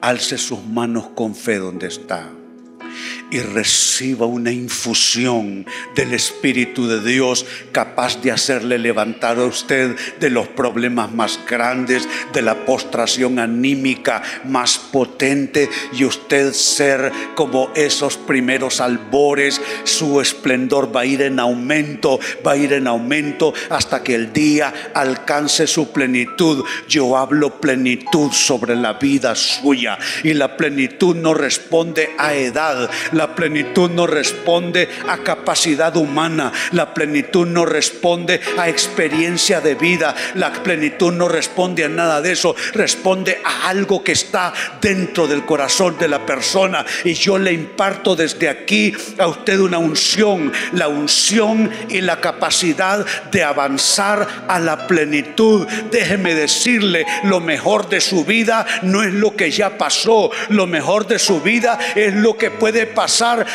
Alce 0.00 0.38
sus 0.38 0.64
manos 0.64 1.08
con 1.14 1.34
fe 1.34 1.58
donde 1.58 1.88
está. 1.88 2.30
Y 3.30 3.40
reciba 3.40 4.26
una 4.26 4.52
infusión 4.52 5.66
del 5.94 6.14
Espíritu 6.14 6.86
de 6.86 7.00
Dios 7.00 7.44
capaz 7.72 8.20
de 8.22 8.32
hacerle 8.32 8.78
levantar 8.78 9.38
a 9.38 9.44
usted 9.44 9.96
de 10.20 10.30
los 10.30 10.48
problemas 10.48 11.12
más 11.12 11.40
grandes, 11.48 12.08
de 12.32 12.42
la 12.42 12.64
postración 12.64 13.38
anímica 13.38 14.22
más 14.44 14.78
potente 14.78 15.68
y 15.92 16.04
usted 16.04 16.52
ser 16.52 17.12
como 17.34 17.70
esos 17.74 18.16
primeros 18.16 18.80
albores, 18.80 19.60
su 19.84 20.20
esplendor 20.20 20.94
va 20.94 21.00
a 21.02 21.06
ir 21.06 21.22
en 21.22 21.40
aumento, 21.40 22.20
va 22.46 22.52
a 22.52 22.56
ir 22.56 22.72
en 22.72 22.86
aumento 22.86 23.52
hasta 23.70 24.02
que 24.02 24.14
el 24.14 24.32
día 24.32 24.72
alcance 24.94 25.66
su 25.66 25.92
plenitud. 25.92 26.64
Yo 26.88 27.16
hablo 27.16 27.60
plenitud 27.60 28.32
sobre 28.32 28.76
la 28.76 28.94
vida 28.94 29.34
suya 29.34 29.98
y 30.22 30.34
la 30.34 30.56
plenitud 30.56 31.16
no 31.16 31.34
responde 31.34 32.10
a 32.18 32.34
edad, 32.34 32.90
la 33.16 33.34
plenitud 33.34 33.90
no 33.90 34.06
responde 34.06 34.88
a 35.08 35.18
capacidad 35.18 35.96
humana. 35.96 36.52
La 36.72 36.92
plenitud 36.92 37.46
no 37.46 37.64
responde 37.64 38.40
a 38.58 38.68
experiencia 38.68 39.62
de 39.62 39.74
vida. 39.74 40.14
La 40.34 40.52
plenitud 40.52 41.12
no 41.14 41.26
responde 41.26 41.84
a 41.84 41.88
nada 41.88 42.20
de 42.20 42.32
eso. 42.32 42.54
Responde 42.74 43.40
a 43.42 43.68
algo 43.68 44.04
que 44.04 44.12
está 44.12 44.52
dentro 44.82 45.26
del 45.26 45.46
corazón 45.46 45.96
de 45.98 46.08
la 46.08 46.26
persona. 46.26 46.84
Y 47.04 47.14
yo 47.14 47.38
le 47.38 47.52
imparto 47.52 48.14
desde 48.14 48.50
aquí 48.50 48.92
a 49.18 49.26
usted 49.28 49.60
una 49.60 49.78
unción. 49.78 50.52
La 50.72 50.88
unción 50.88 51.70
y 51.88 52.02
la 52.02 52.20
capacidad 52.20 53.06
de 53.30 53.44
avanzar 53.44 54.44
a 54.46 54.60
la 54.60 54.86
plenitud. 54.86 55.66
Déjeme 55.90 56.34
decirle, 56.34 57.06
lo 57.24 57.40
mejor 57.40 57.88
de 57.88 58.02
su 58.02 58.26
vida 58.26 58.66
no 58.82 59.02
es 59.02 59.14
lo 59.14 59.34
que 59.34 59.50
ya 59.50 59.78
pasó. 59.78 60.30
Lo 60.50 60.66
mejor 60.66 61.06
de 61.06 61.18
su 61.18 61.40
vida 61.40 61.78
es 61.94 62.12
lo 62.12 62.36
que 62.36 62.50
puede 62.50 62.84
pasar 62.84 63.05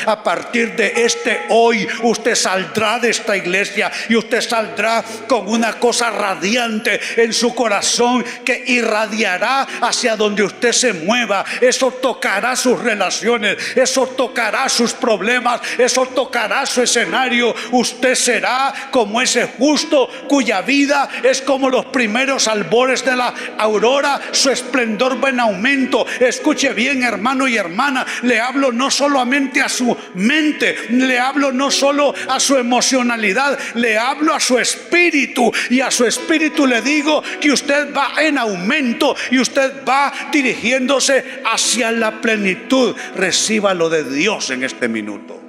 a 0.06 0.24
partir 0.24 0.76
de 0.76 0.94
este 0.96 1.42
hoy. 1.50 1.88
Usted 2.04 2.36
saldrá 2.36 3.00
de 3.00 3.10
esta 3.10 3.36
iglesia 3.36 3.92
y 4.08 4.16
usted 4.16 4.42
saldrá 4.42 5.04
con 5.28 5.48
una 5.48 5.74
cosa 5.74 6.10
radiante 6.10 7.00
en 7.18 7.34
su 7.34 7.54
corazón 7.54 8.24
que 8.46 8.64
irradiará 8.68 9.68
hacia 9.82 10.16
donde 10.16 10.44
usted 10.44 10.72
se 10.72 10.94
mueva. 10.94 11.44
Eso 11.60 11.92
tocará 11.92 12.56
sus 12.56 12.80
relaciones, 12.80 13.58
eso 13.76 14.08
tocará 14.08 14.70
sus 14.70 14.94
problemas, 14.94 15.62
eso 15.78 16.06
tocará 16.06 16.66
su 16.66 16.82
escenario. 16.82 17.54
Usted 17.72 18.16
será 18.16 18.74
como 18.90 19.22
ese 19.22 19.48
justo 19.58 20.10
cuya 20.28 20.62
vida 20.62 21.10
es 21.24 21.42
como 21.42 21.70
los 21.70 21.86
primeros 21.88 22.48
albores 22.48 23.04
de 23.04 23.16
la 23.16 23.34
aurora. 23.58 24.20
Su 24.32 24.50
esplendor 24.50 25.24
va 25.24 25.30
en 25.30 25.40
aumento. 25.40 26.06
Escuche 26.20 26.74
bien, 26.74 27.04
hermano 27.04 27.48
y 27.48 27.58
hermana, 27.58 28.06
le 28.24 28.40
hablo 28.40 28.72
no 28.72 28.90
solamente 28.90 29.41
a 29.62 29.70
su 29.70 29.96
mente, 30.16 30.76
le 30.90 31.20
hablo 31.20 31.52
no 31.52 31.72
solo 31.72 32.14
a 32.28 32.40
su 32.40 32.58
emocionalidad, 32.58 33.58
le 33.76 33.98
hablo 33.98 34.34
a 34.34 34.40
su 34.40 34.58
espíritu 34.60 35.52
y 35.70 35.82
a 35.82 35.92
su 35.92 36.06
espíritu 36.06 36.66
le 36.68 36.82
digo 36.82 37.24
que 37.40 37.52
usted 37.52 37.94
va 37.94 38.14
en 38.20 38.38
aumento 38.38 39.16
y 39.32 39.40
usted 39.40 39.84
va 39.88 40.14
dirigiéndose 40.32 41.42
hacia 41.46 41.92
la 41.92 42.22
plenitud. 42.22 42.96
Reciba 43.16 43.74
lo 43.74 43.90
de 43.90 44.04
Dios 44.04 44.50
en 44.50 44.64
este 44.64 44.88
minuto. 44.88 45.42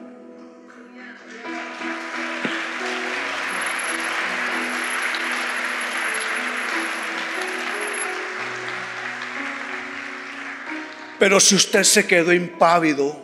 Pero 11.23 11.39
si 11.39 11.55
usted 11.55 11.85
se 11.85 12.05
quedó 12.05 12.33
impávido, 12.33 13.22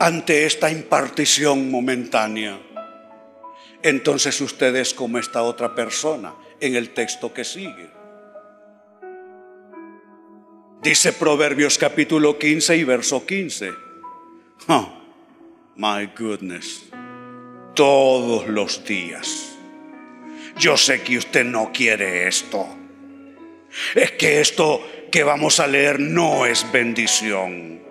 ante 0.00 0.46
esta 0.46 0.70
impartición 0.70 1.70
momentánea. 1.70 2.58
Entonces 3.82 4.40
usted 4.40 4.74
es 4.76 4.94
como 4.94 5.18
esta 5.18 5.42
otra 5.42 5.74
persona 5.74 6.34
en 6.58 6.74
el 6.74 6.90
texto 6.90 7.34
que 7.34 7.44
sigue. 7.44 7.90
Dice 10.82 11.12
Proverbios 11.12 11.76
capítulo 11.76 12.38
15 12.38 12.78
y 12.78 12.84
verso 12.84 13.26
15. 13.26 13.72
Oh, 14.68 14.90
my 15.76 16.06
goodness. 16.18 16.86
Todos 17.74 18.48
los 18.48 18.82
días. 18.86 19.58
Yo 20.56 20.78
sé 20.78 21.02
que 21.02 21.18
usted 21.18 21.44
no 21.44 21.72
quiere 21.74 22.26
esto. 22.26 22.66
Es 23.94 24.12
que 24.12 24.40
esto 24.40 24.82
que 25.12 25.24
vamos 25.24 25.60
a 25.60 25.66
leer 25.66 26.00
no 26.00 26.46
es 26.46 26.66
bendición. 26.72 27.89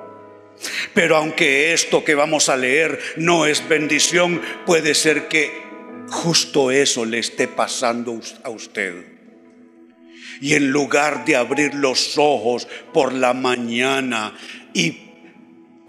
Pero 0.93 1.17
aunque 1.17 1.73
esto 1.73 2.03
que 2.03 2.15
vamos 2.15 2.49
a 2.49 2.57
leer 2.57 2.99
no 3.17 3.45
es 3.45 3.67
bendición, 3.67 4.41
puede 4.65 4.93
ser 4.93 5.27
que 5.27 5.51
justo 6.09 6.71
eso 6.71 7.05
le 7.05 7.19
esté 7.19 7.47
pasando 7.47 8.19
a 8.43 8.49
usted. 8.49 9.05
Y 10.41 10.55
en 10.55 10.71
lugar 10.71 11.25
de 11.25 11.35
abrir 11.35 11.75
los 11.75 12.17
ojos 12.17 12.67
por 12.93 13.13
la 13.13 13.33
mañana 13.33 14.37
y 14.73 14.97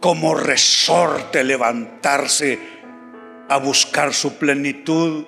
como 0.01 0.35
resorte 0.35 1.45
levantarse 1.45 2.59
a 3.49 3.59
buscar 3.59 4.15
su 4.15 4.39
plenitud, 4.39 5.25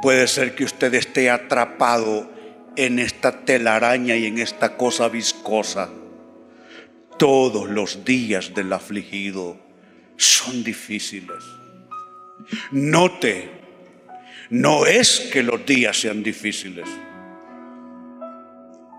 puede 0.00 0.26
ser 0.26 0.54
que 0.54 0.64
usted 0.64 0.94
esté 0.94 1.30
atrapado 1.30 2.30
en 2.76 2.98
esta 2.98 3.44
telaraña 3.44 4.16
y 4.16 4.26
en 4.26 4.38
esta 4.38 4.76
cosa 4.76 5.08
viscosa 5.08 5.90
todos 7.18 7.68
los 7.68 8.04
días 8.04 8.54
del 8.54 8.72
afligido 8.72 9.56
son 10.16 10.62
difíciles. 10.64 11.42
Note, 12.70 13.50
no 14.50 14.86
es 14.86 15.30
que 15.32 15.42
los 15.42 15.64
días 15.64 16.00
sean 16.00 16.22
difíciles, 16.22 16.88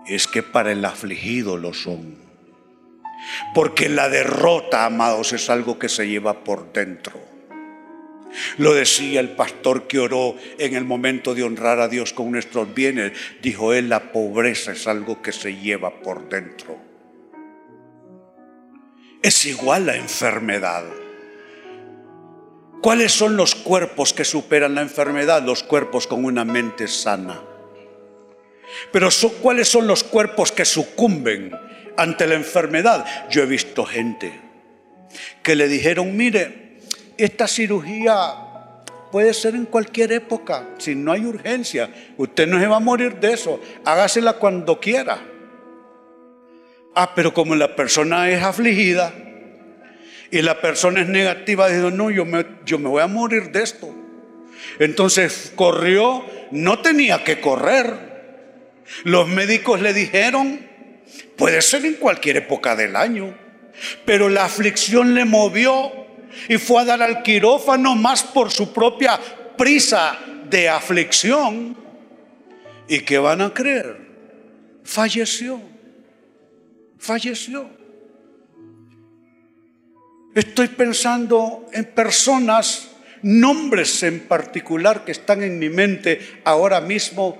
es 0.06 0.26
que 0.26 0.42
para 0.42 0.72
el 0.72 0.84
afligido 0.84 1.56
lo 1.56 1.72
son. 1.72 2.16
Porque 3.54 3.88
la 3.88 4.08
derrota, 4.08 4.84
amados, 4.84 5.32
es 5.32 5.48
algo 5.48 5.78
que 5.78 5.88
se 5.88 6.08
lleva 6.08 6.44
por 6.44 6.72
dentro. 6.72 7.18
Lo 8.58 8.74
decía 8.74 9.20
el 9.20 9.30
pastor 9.30 9.86
que 9.86 10.00
oró 10.00 10.36
en 10.58 10.74
el 10.74 10.84
momento 10.84 11.34
de 11.34 11.44
honrar 11.44 11.78
a 11.78 11.88
Dios 11.88 12.12
con 12.12 12.32
nuestros 12.32 12.74
bienes. 12.74 13.12
Dijo 13.40 13.72
él, 13.72 13.88
la 13.88 14.12
pobreza 14.12 14.72
es 14.72 14.86
algo 14.86 15.22
que 15.22 15.32
se 15.32 15.56
lleva 15.56 16.02
por 16.02 16.28
dentro 16.28 16.83
es 19.24 19.46
igual 19.46 19.86
la 19.86 19.96
enfermedad. 19.96 20.84
¿Cuáles 22.82 23.10
son 23.10 23.38
los 23.38 23.54
cuerpos 23.54 24.12
que 24.12 24.22
superan 24.22 24.74
la 24.74 24.82
enfermedad? 24.82 25.42
Los 25.42 25.62
cuerpos 25.62 26.06
con 26.06 26.26
una 26.26 26.44
mente 26.44 26.86
sana. 26.88 27.40
Pero 28.92 29.08
¿cuáles 29.40 29.66
son 29.66 29.86
los 29.86 30.04
cuerpos 30.04 30.52
que 30.52 30.66
sucumben 30.66 31.52
ante 31.96 32.26
la 32.26 32.34
enfermedad? 32.34 33.06
Yo 33.30 33.44
he 33.44 33.46
visto 33.46 33.86
gente 33.86 34.38
que 35.42 35.56
le 35.56 35.68
dijeron, 35.68 36.14
mire, 36.14 36.80
esta 37.16 37.48
cirugía 37.48 38.34
puede 39.10 39.32
ser 39.32 39.54
en 39.54 39.64
cualquier 39.64 40.12
época, 40.12 40.74
si 40.76 40.94
no 40.94 41.12
hay 41.12 41.24
urgencia, 41.24 41.88
usted 42.18 42.46
no 42.46 42.60
se 42.60 42.66
va 42.66 42.76
a 42.76 42.80
morir 42.80 43.18
de 43.20 43.32
eso, 43.32 43.58
hágasela 43.86 44.34
cuando 44.34 44.78
quiera. 44.78 45.33
Ah, 46.94 47.12
pero 47.14 47.34
como 47.34 47.56
la 47.56 47.74
persona 47.74 48.30
es 48.30 48.42
afligida 48.42 49.12
y 50.30 50.42
la 50.42 50.60
persona 50.60 51.00
es 51.00 51.08
negativa, 51.08 51.68
dijo, 51.68 51.90
no, 51.90 52.10
yo 52.10 52.24
me, 52.24 52.46
yo 52.64 52.78
me 52.78 52.88
voy 52.88 53.02
a 53.02 53.08
morir 53.08 53.50
de 53.50 53.62
esto. 53.62 53.92
Entonces 54.78 55.52
corrió, 55.56 56.24
no 56.52 56.78
tenía 56.80 57.24
que 57.24 57.40
correr. 57.40 58.14
Los 59.02 59.26
médicos 59.26 59.80
le 59.80 59.92
dijeron, 59.92 60.60
puede 61.36 61.62
ser 61.62 61.84
en 61.84 61.94
cualquier 61.94 62.36
época 62.36 62.76
del 62.76 62.94
año, 62.94 63.36
pero 64.04 64.28
la 64.28 64.44
aflicción 64.44 65.14
le 65.14 65.24
movió 65.24 65.92
y 66.48 66.58
fue 66.58 66.82
a 66.82 66.84
dar 66.84 67.02
al 67.02 67.22
quirófano 67.22 67.96
más 67.96 68.22
por 68.22 68.52
su 68.52 68.72
propia 68.72 69.18
prisa 69.56 70.18
de 70.48 70.68
aflicción. 70.68 71.76
¿Y 72.86 73.00
qué 73.00 73.18
van 73.18 73.40
a 73.40 73.52
creer? 73.52 73.96
Falleció 74.84 75.73
falleció. 77.04 77.68
Estoy 80.34 80.68
pensando 80.68 81.66
en 81.72 81.84
personas, 81.84 82.90
nombres 83.22 84.02
en 84.02 84.20
particular 84.20 85.04
que 85.04 85.12
están 85.12 85.42
en 85.42 85.58
mi 85.58 85.68
mente 85.68 86.40
ahora 86.44 86.80
mismo 86.80 87.38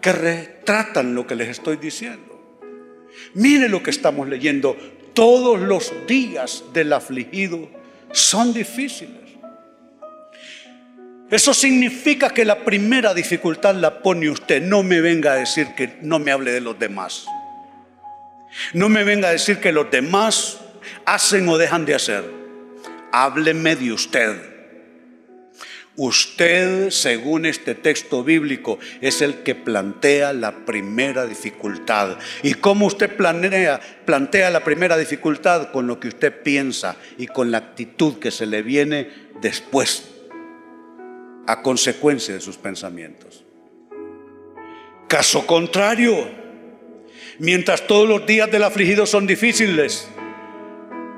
que 0.00 0.12
retratan 0.12 1.14
lo 1.14 1.26
que 1.26 1.36
les 1.36 1.48
estoy 1.48 1.76
diciendo. 1.76 2.26
Mire 3.34 3.68
lo 3.68 3.82
que 3.82 3.90
estamos 3.90 4.28
leyendo. 4.28 4.76
Todos 5.14 5.60
los 5.60 5.92
días 6.06 6.64
del 6.72 6.92
afligido 6.92 7.68
son 8.12 8.52
difíciles. 8.52 9.16
Eso 11.30 11.52
significa 11.52 12.30
que 12.30 12.44
la 12.44 12.64
primera 12.64 13.12
dificultad 13.14 13.74
la 13.74 14.02
pone 14.02 14.30
usted. 14.30 14.62
No 14.62 14.82
me 14.82 15.00
venga 15.00 15.32
a 15.32 15.36
decir 15.36 15.68
que 15.76 15.98
no 16.02 16.18
me 16.18 16.30
hable 16.30 16.52
de 16.52 16.60
los 16.60 16.78
demás. 16.78 17.26
No 18.72 18.88
me 18.88 19.04
venga 19.04 19.28
a 19.28 19.32
decir 19.32 19.58
que 19.58 19.72
los 19.72 19.90
demás 19.90 20.60
hacen 21.04 21.48
o 21.48 21.58
dejan 21.58 21.84
de 21.84 21.94
hacer. 21.94 22.38
hábleme 23.12 23.74
de 23.76 23.92
usted. 23.92 24.36
Usted, 25.96 26.90
según 26.90 27.44
este 27.44 27.74
texto 27.74 28.22
bíblico, 28.22 28.78
es 29.00 29.20
el 29.20 29.42
que 29.42 29.56
plantea 29.56 30.32
la 30.32 30.64
primera 30.64 31.26
dificultad. 31.26 32.18
¿Y 32.44 32.54
cómo 32.54 32.86
usted 32.86 33.16
plantea 33.16 34.50
la 34.50 34.62
primera 34.62 34.96
dificultad? 34.96 35.72
Con 35.72 35.88
lo 35.88 35.98
que 35.98 36.06
usted 36.06 36.42
piensa 36.42 36.94
y 37.16 37.26
con 37.26 37.50
la 37.50 37.58
actitud 37.58 38.20
que 38.20 38.30
se 38.30 38.46
le 38.46 38.62
viene 38.62 39.10
después, 39.40 40.08
a 41.48 41.62
consecuencia 41.62 42.34
de 42.34 42.40
sus 42.40 42.58
pensamientos. 42.58 43.44
Caso 45.08 45.46
contrario, 45.46 46.28
mientras 47.38 47.86
todos 47.86 48.08
los 48.08 48.26
días 48.26 48.50
del 48.50 48.64
afligido 48.64 49.06
son 49.06 49.26
difíciles, 49.26 50.08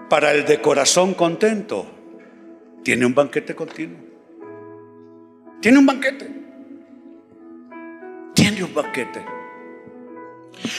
para 0.08 0.32
el 0.32 0.44
de 0.44 0.60
corazón 0.60 1.14
contento, 1.14 1.86
tiene 2.82 3.06
un 3.06 3.14
banquete 3.14 3.54
continuo. 3.54 3.98
Tiene 5.60 5.78
un 5.78 5.86
banquete. 5.86 6.28
Tiene 8.34 8.64
un 8.64 8.74
banquete. 8.74 9.24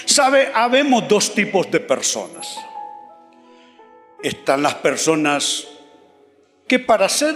¿Sabe? 0.06 0.49
Habemos 0.54 1.08
dos 1.08 1.34
tipos 1.34 1.69
de 1.71 1.80
personas. 1.80 2.58
Están 4.21 4.63
las 4.63 4.75
personas 4.75 5.67
que 6.67 6.80
para 6.80 7.10
ser 7.10 7.36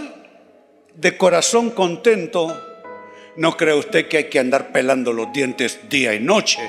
de 0.96 1.18
corazón 1.18 1.72
contento, 1.72 2.62
no 3.38 3.58
cree 3.58 3.74
usted 3.74 4.08
que 4.08 4.18
hay 4.18 4.30
que 4.30 4.39
andar 4.39 4.72
pelando 4.72 5.12
los 5.13 5.32
dientes 5.34 5.89
día 5.89 6.13
y 6.13 6.20
noche, 6.20 6.60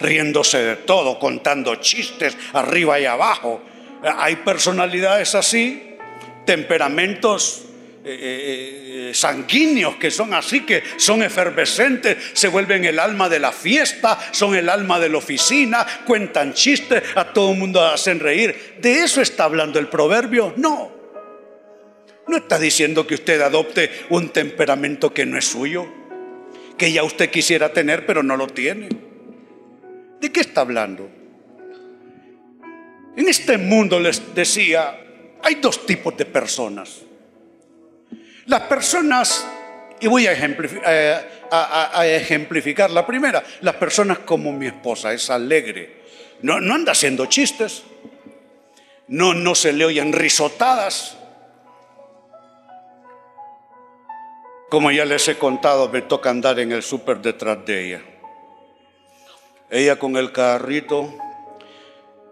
riéndose 0.00 0.58
de 0.62 0.76
todo, 0.76 1.18
contando 1.18 1.76
chistes 1.76 2.36
arriba 2.52 2.98
y 3.00 3.06
abajo. 3.06 3.62
Hay 4.02 4.36
personalidades 4.36 5.34
así, 5.34 5.96
temperamentos 6.44 7.64
eh, 8.06 8.18
eh, 8.20 9.08
eh, 9.10 9.14
sanguíneos 9.14 9.96
que 9.96 10.10
son 10.10 10.34
así, 10.34 10.60
que 10.60 10.82
son 10.98 11.22
efervescentes, 11.22 12.18
se 12.34 12.48
vuelven 12.48 12.84
el 12.84 12.98
alma 12.98 13.30
de 13.30 13.38
la 13.38 13.50
fiesta, 13.50 14.18
son 14.30 14.54
el 14.54 14.68
alma 14.68 15.00
de 15.00 15.08
la 15.08 15.16
oficina, 15.16 15.86
cuentan 16.06 16.52
chistes, 16.52 17.02
a 17.14 17.32
todo 17.32 17.52
el 17.52 17.58
mundo 17.58 17.82
hacen 17.82 18.20
reír. 18.20 18.76
¿De 18.78 19.04
eso 19.04 19.22
está 19.22 19.44
hablando 19.44 19.78
el 19.78 19.88
proverbio? 19.88 20.52
No. 20.58 20.92
No 22.26 22.36
está 22.36 22.58
diciendo 22.58 23.06
que 23.06 23.14
usted 23.14 23.40
adopte 23.40 23.90
un 24.10 24.28
temperamento 24.28 25.14
que 25.14 25.24
no 25.24 25.38
es 25.38 25.46
suyo, 25.46 25.86
que 26.76 26.92
ya 26.92 27.04
usted 27.04 27.30
quisiera 27.30 27.72
tener 27.72 28.04
pero 28.04 28.22
no 28.22 28.36
lo 28.36 28.48
tiene. 28.48 28.88
¿De 30.20 30.32
qué 30.32 30.40
está 30.40 30.62
hablando? 30.62 31.10
En 33.16 33.28
este 33.28 33.58
mundo 33.58 34.00
les 34.00 34.34
decía, 34.34 34.98
hay 35.42 35.56
dos 35.56 35.86
tipos 35.86 36.16
de 36.16 36.24
personas. 36.24 37.02
Las 38.46 38.62
personas, 38.62 39.46
y 40.00 40.06
voy 40.06 40.26
a 40.26 40.32
ejemplificar, 42.16 42.90
la 42.90 43.06
primera, 43.06 43.44
las 43.60 43.76
personas 43.76 44.18
como 44.20 44.52
mi 44.52 44.66
esposa, 44.66 45.12
es 45.12 45.30
alegre, 45.30 46.02
no, 46.42 46.60
no 46.60 46.74
anda 46.74 46.92
haciendo 46.92 47.26
chistes, 47.26 47.84
no, 49.08 49.34
no 49.34 49.54
se 49.54 49.72
le 49.72 49.84
oyen 49.84 50.12
risotadas. 50.12 51.16
Como 54.70 54.90
ya 54.90 55.04
les 55.04 55.28
he 55.28 55.36
contado, 55.38 55.88
me 55.88 56.02
toca 56.02 56.30
andar 56.30 56.58
en 56.58 56.72
el 56.72 56.82
súper 56.82 57.18
detrás 57.18 57.64
de 57.64 57.86
ella. 57.86 58.02
Ella 59.74 59.98
con 59.98 60.16
el 60.16 60.30
carrito, 60.30 61.18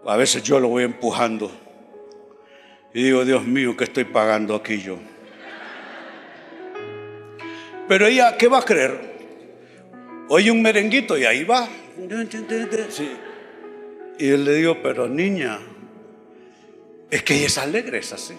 a 0.05 0.15
veces 0.15 0.43
yo 0.43 0.61
lo 0.61 0.69
voy 0.69 0.85
empujando. 0.85 1.51
Y 2.93 3.03
digo, 3.03 3.25
Dios 3.25 3.43
mío, 3.43 3.75
¿qué 3.75 3.83
estoy 3.83 4.05
pagando 4.05 4.55
aquí 4.55 4.81
yo? 4.81 4.97
Pero 7.89 8.07
ella, 8.07 8.37
¿qué 8.37 8.47
va 8.47 8.59
a 8.59 8.61
creer? 8.63 8.97
Oye 10.29 10.51
un 10.51 10.61
merenguito 10.61 11.17
y 11.17 11.25
ahí 11.25 11.43
va. 11.43 11.67
Y 14.17 14.29
él 14.29 14.45
le 14.45 14.53
digo, 14.53 14.77
pero 14.81 15.09
niña, 15.09 15.59
es 17.11 17.23
que 17.23 17.35
ella 17.35 17.47
es 17.47 17.57
alegre, 17.57 17.97
es 17.97 18.13
así. 18.13 18.35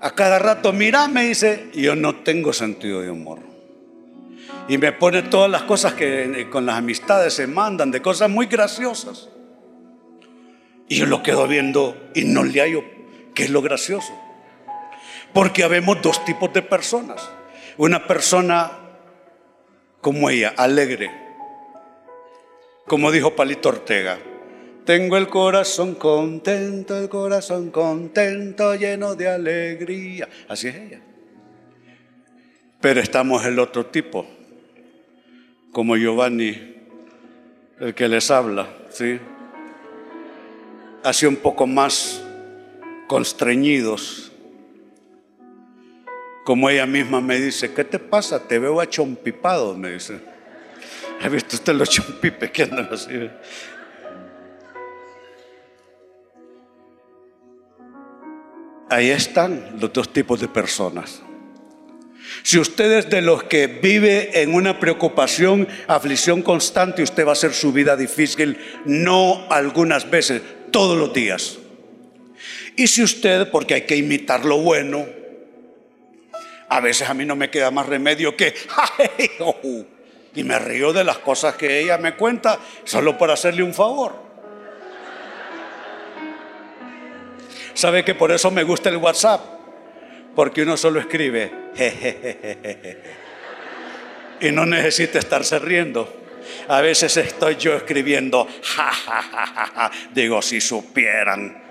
A 0.00 0.10
cada 0.16 0.40
rato, 0.40 0.72
mira, 0.72 1.06
me 1.06 1.28
dice, 1.28 1.68
yo 1.72 1.94
no 1.94 2.16
tengo 2.16 2.52
sentido 2.52 3.02
de 3.02 3.10
humor. 3.10 3.38
Y 4.68 4.78
me 4.78 4.92
pone 4.92 5.22
todas 5.22 5.50
las 5.50 5.62
cosas 5.62 5.94
que 5.94 6.48
con 6.50 6.66
las 6.66 6.76
amistades 6.76 7.34
se 7.34 7.46
mandan, 7.46 7.90
de 7.90 8.02
cosas 8.02 8.28
muy 8.28 8.46
graciosas. 8.46 9.28
Y 10.88 10.96
yo 10.96 11.06
lo 11.06 11.22
quedo 11.22 11.46
viendo 11.46 12.10
y 12.14 12.24
no 12.24 12.44
le 12.44 12.60
hallo 12.60 12.84
qué 13.34 13.44
es 13.44 13.50
lo 13.50 13.62
gracioso. 13.62 14.12
Porque 15.32 15.64
habemos 15.64 16.00
dos 16.02 16.24
tipos 16.24 16.52
de 16.52 16.62
personas. 16.62 17.28
Una 17.76 18.06
persona 18.06 18.72
como 20.00 20.30
ella, 20.30 20.54
alegre. 20.56 21.10
Como 22.86 23.10
dijo 23.10 23.34
Palito 23.34 23.68
Ortega, 23.68 24.18
tengo 24.84 25.16
el 25.16 25.28
corazón 25.28 25.96
contento, 25.96 26.96
el 26.96 27.08
corazón 27.08 27.70
contento, 27.70 28.76
lleno 28.76 29.16
de 29.16 29.28
alegría. 29.28 30.28
Así 30.48 30.68
es 30.68 30.76
ella. 30.76 31.00
Pero 32.80 33.00
estamos 33.00 33.44
el 33.44 33.58
otro 33.58 33.86
tipo, 33.86 34.26
como 35.76 35.94
Giovanni, 35.94 36.56
el 37.80 37.94
que 37.94 38.08
les 38.08 38.30
habla, 38.30 38.66
¿sí? 38.88 39.20
Así 41.04 41.26
un 41.26 41.36
poco 41.36 41.66
más 41.66 42.24
constreñidos 43.06 44.32
como 46.46 46.70
ella 46.70 46.86
misma 46.86 47.20
me 47.20 47.38
dice, 47.38 47.74
¿qué 47.74 47.84
te 47.84 47.98
pasa? 47.98 48.48
Te 48.48 48.58
veo 48.58 48.80
achompipado, 48.80 49.76
me 49.76 49.90
dice. 49.90 50.18
¿Ha 51.20 51.28
visto 51.28 51.56
usted 51.56 51.74
los 51.74 51.90
chompipes 51.90 52.50
que 52.50 52.62
andan 52.62 52.88
así? 52.90 53.30
Ahí 58.88 59.10
están 59.10 59.76
los 59.78 59.92
dos 59.92 60.10
tipos 60.10 60.40
de 60.40 60.48
personas. 60.48 61.22
Si 62.42 62.58
usted 62.58 62.92
es 62.92 63.10
de 63.10 63.22
los 63.22 63.44
que 63.44 63.66
vive 63.66 64.42
en 64.42 64.54
una 64.54 64.78
preocupación, 64.78 65.68
aflicción 65.88 66.42
constante, 66.42 67.02
usted 67.02 67.24
va 67.24 67.30
a 67.30 67.32
hacer 67.32 67.52
su 67.52 67.72
vida 67.72 67.96
difícil, 67.96 68.58
no 68.84 69.46
algunas 69.50 70.08
veces, 70.10 70.42
todos 70.70 70.98
los 70.98 71.12
días. 71.12 71.58
Y 72.76 72.86
si 72.86 73.02
usted, 73.02 73.50
porque 73.50 73.74
hay 73.74 73.82
que 73.82 73.96
imitar 73.96 74.44
lo 74.44 74.58
bueno, 74.58 75.06
a 76.68 76.80
veces 76.80 77.08
a 77.08 77.14
mí 77.14 77.24
no 77.24 77.36
me 77.36 77.50
queda 77.50 77.70
más 77.70 77.86
remedio 77.86 78.36
que, 78.36 78.54
y 80.34 80.44
me 80.44 80.58
río 80.58 80.92
de 80.92 81.04
las 81.04 81.18
cosas 81.18 81.56
que 81.56 81.80
ella 81.80 81.96
me 81.98 82.14
cuenta 82.14 82.58
solo 82.84 83.16
por 83.16 83.30
hacerle 83.30 83.62
un 83.62 83.72
favor. 83.72 84.26
¿Sabe 87.72 88.04
que 88.04 88.14
por 88.14 88.32
eso 88.32 88.50
me 88.50 88.62
gusta 88.62 88.88
el 88.88 88.96
WhatsApp? 88.96 89.55
Porque 90.36 90.62
uno 90.62 90.76
solo 90.76 91.00
escribe, 91.00 91.50
y 94.40 94.52
no 94.52 94.66
necesita 94.66 95.18
estarse 95.18 95.58
riendo. 95.58 96.24
A 96.68 96.82
veces 96.82 97.16
estoy 97.16 97.56
yo 97.56 97.74
escribiendo, 97.74 98.46
digo, 100.12 100.42
si 100.42 100.60
supieran. 100.60 101.64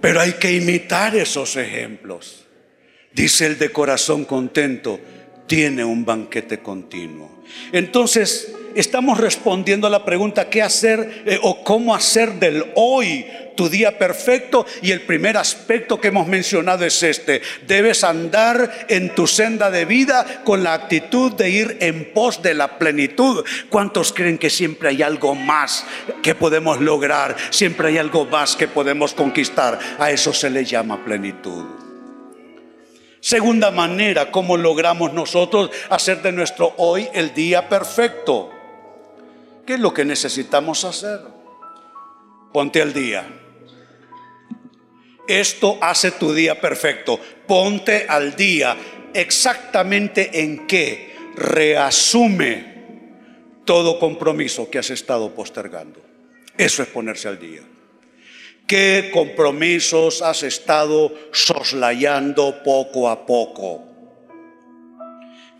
Pero 0.00 0.20
hay 0.20 0.34
que 0.34 0.52
imitar 0.52 1.16
esos 1.16 1.56
ejemplos. 1.56 2.46
Dice 3.12 3.46
el 3.46 3.58
de 3.58 3.70
corazón 3.72 4.24
contento, 4.24 5.00
tiene 5.48 5.84
un 5.84 6.04
banquete 6.04 6.60
continuo. 6.60 7.42
Entonces, 7.72 8.54
estamos 8.80 9.18
respondiendo 9.18 9.86
a 9.86 9.90
la 9.90 10.04
pregunta, 10.04 10.48
¿qué 10.48 10.62
hacer 10.62 11.22
eh, 11.26 11.38
o 11.42 11.64
cómo 11.64 11.94
hacer 11.94 12.34
del 12.34 12.64
hoy 12.76 13.26
tu 13.56 13.68
día 13.68 13.98
perfecto? 13.98 14.66
Y 14.82 14.92
el 14.92 15.00
primer 15.02 15.36
aspecto 15.36 16.00
que 16.00 16.08
hemos 16.08 16.26
mencionado 16.28 16.84
es 16.84 17.02
este. 17.02 17.42
Debes 17.66 18.04
andar 18.04 18.86
en 18.88 19.14
tu 19.14 19.26
senda 19.26 19.70
de 19.70 19.84
vida 19.84 20.42
con 20.44 20.62
la 20.62 20.74
actitud 20.74 21.32
de 21.32 21.50
ir 21.50 21.76
en 21.80 22.12
pos 22.12 22.40
de 22.42 22.54
la 22.54 22.78
plenitud. 22.78 23.44
¿Cuántos 23.68 24.12
creen 24.12 24.38
que 24.38 24.50
siempre 24.50 24.90
hay 24.90 25.02
algo 25.02 25.34
más 25.34 25.84
que 26.22 26.34
podemos 26.34 26.80
lograr? 26.80 27.36
Siempre 27.50 27.88
hay 27.88 27.98
algo 27.98 28.26
más 28.26 28.54
que 28.54 28.68
podemos 28.68 29.12
conquistar. 29.12 29.78
A 29.98 30.10
eso 30.10 30.32
se 30.32 30.50
le 30.50 30.64
llama 30.64 31.04
plenitud. 31.04 31.64
Segunda 33.20 33.72
manera, 33.72 34.30
¿cómo 34.30 34.56
logramos 34.56 35.12
nosotros 35.12 35.70
hacer 35.90 36.22
de 36.22 36.30
nuestro 36.30 36.74
hoy 36.76 37.08
el 37.12 37.34
día 37.34 37.68
perfecto? 37.68 38.52
¿Qué 39.68 39.74
es 39.74 39.80
lo 39.80 39.92
que 39.92 40.06
necesitamos 40.06 40.82
hacer? 40.84 41.20
Ponte 42.54 42.80
al 42.80 42.94
día. 42.94 43.28
Esto 45.28 45.76
hace 45.82 46.12
tu 46.12 46.32
día 46.32 46.58
perfecto. 46.58 47.20
Ponte 47.46 48.06
al 48.08 48.34
día. 48.34 48.74
Exactamente 49.12 50.40
en 50.40 50.66
qué. 50.66 51.14
Reasume 51.36 52.64
todo 53.66 53.98
compromiso 53.98 54.70
que 54.70 54.78
has 54.78 54.88
estado 54.88 55.34
postergando. 55.34 56.00
Eso 56.56 56.82
es 56.82 56.88
ponerse 56.88 57.28
al 57.28 57.38
día. 57.38 57.60
¿Qué 58.66 59.10
compromisos 59.12 60.22
has 60.22 60.44
estado 60.44 61.12
soslayando 61.30 62.62
poco 62.62 63.10
a 63.10 63.26
poco? 63.26 63.84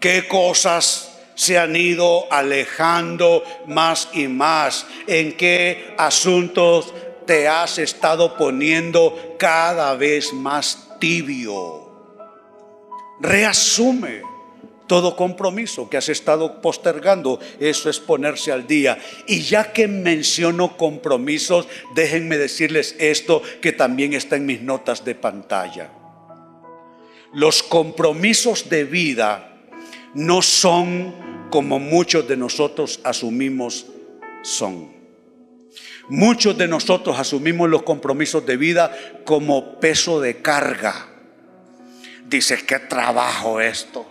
¿Qué 0.01 0.27
cosas 0.27 1.18
se 1.39 1.57
han 1.57 1.77
ido 1.77 2.27
alejando 2.33 3.45
más 3.69 4.09
y 4.13 4.27
más? 4.27 4.85
¿En 5.07 5.37
qué 5.37 5.95
asuntos 5.97 6.93
te 7.27 7.47
has 7.47 7.79
estado 7.79 8.37
poniendo 8.37 9.37
cada 9.39 9.95
vez 9.95 10.33
más 10.33 10.97
tibio? 10.99 11.89
Reasume 13.21 14.23
todo 14.89 15.15
compromiso 15.15 15.89
que 15.89 15.97
has 15.97 16.09
estado 16.09 16.61
postergando, 16.61 17.39
eso 17.61 17.89
es 17.89 18.01
ponerse 18.01 18.51
al 18.51 18.67
día. 18.67 18.99
Y 19.29 19.43
ya 19.43 19.73
que 19.73 19.87
menciono 19.87 20.77
compromisos, 20.77 21.69
déjenme 21.95 22.37
decirles 22.37 22.97
esto 22.99 23.43
que 23.61 23.71
también 23.71 24.13
está 24.13 24.35
en 24.35 24.47
mis 24.47 24.61
notas 24.61 25.05
de 25.05 25.15
pantalla. 25.15 25.93
Los 27.33 27.63
compromisos 27.63 28.69
de 28.69 28.83
vida 28.83 29.48
no 30.19 30.43
son 30.43 31.15
como 31.51 31.79
muchos 31.79 32.27
de 32.27 32.37
nosotros 32.37 33.01
asumimos 33.05 33.87
son. 34.43 34.91
Muchos 36.09 36.59
de 36.59 36.67
nosotros 36.67 37.19
asumimos 37.19 37.69
los 37.69 37.85
compromisos 37.85 38.45
de 38.45 38.57
vida 38.57 38.97
como 39.25 39.79
peso 39.79 40.21
de 40.21 40.43
carga. 40.43 41.09
Dices, 42.27 42.65
qué 42.65 42.79
trabajo 42.79 43.61
esto 43.61 44.07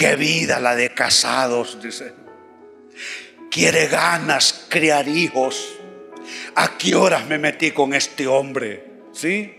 Qué 0.00 0.16
vida 0.16 0.60
la 0.60 0.76
de 0.76 0.94
casados, 0.94 1.82
dice. 1.82 2.14
Quiere 3.50 3.86
ganas 3.88 4.64
criar 4.70 5.06
hijos. 5.08 5.74
¿A 6.54 6.78
qué 6.78 6.94
horas 6.94 7.26
me 7.26 7.36
metí 7.36 7.72
con 7.72 7.92
este 7.92 8.26
hombre? 8.26 9.02
¿Sí? 9.12 9.52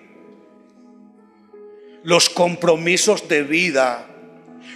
Los 2.03 2.29
compromisos 2.29 3.27
de 3.27 3.43
vida 3.43 4.10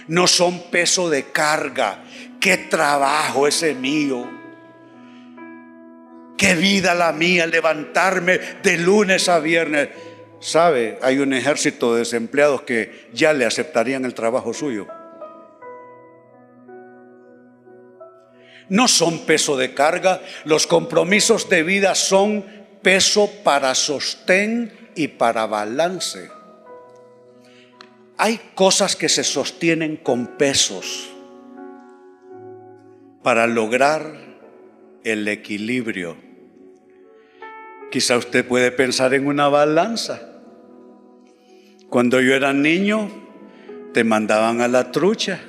no 0.08 0.26
son 0.26 0.70
peso 0.70 1.08
de 1.10 1.24
carga. 1.24 2.04
Qué 2.40 2.56
trabajo 2.56 3.46
ese 3.46 3.74
mío. 3.74 4.28
Qué 6.36 6.54
vida 6.54 6.94
la 6.94 7.12
mía 7.12 7.46
levantarme 7.46 8.38
de 8.62 8.78
lunes 8.78 9.28
a 9.28 9.38
viernes. 9.38 9.88
¿Sabe? 10.40 10.98
Hay 11.02 11.18
un 11.18 11.32
ejército 11.32 11.94
de 11.94 12.00
desempleados 12.00 12.62
que 12.62 13.08
ya 13.12 13.32
le 13.32 13.46
aceptarían 13.46 14.04
el 14.04 14.14
trabajo 14.14 14.52
suyo. 14.52 14.86
no 18.68 18.88
son 18.88 19.20
peso 19.20 19.56
de 19.56 19.74
carga, 19.74 20.20
los 20.44 20.66
compromisos 20.66 21.48
de 21.48 21.62
vida 21.62 21.94
son 21.94 22.44
peso 22.82 23.30
para 23.44 23.74
sostén 23.74 24.90
y 24.94 25.08
para 25.08 25.46
balance. 25.46 26.30
Hay 28.18 28.40
cosas 28.54 28.96
que 28.96 29.10
se 29.10 29.24
sostienen 29.24 29.96
con 29.98 30.38
pesos 30.38 31.12
para 33.22 33.46
lograr 33.46 34.16
el 35.04 35.28
equilibrio. 35.28 36.16
Quizá 37.90 38.16
usted 38.16 38.46
puede 38.46 38.72
pensar 38.72 39.12
en 39.12 39.26
una 39.26 39.48
balanza. 39.48 40.40
Cuando 41.90 42.20
yo 42.22 42.34
era 42.34 42.54
niño, 42.54 43.10
te 43.92 44.02
mandaban 44.02 44.62
a 44.62 44.68
la 44.68 44.92
trucha, 44.92 45.40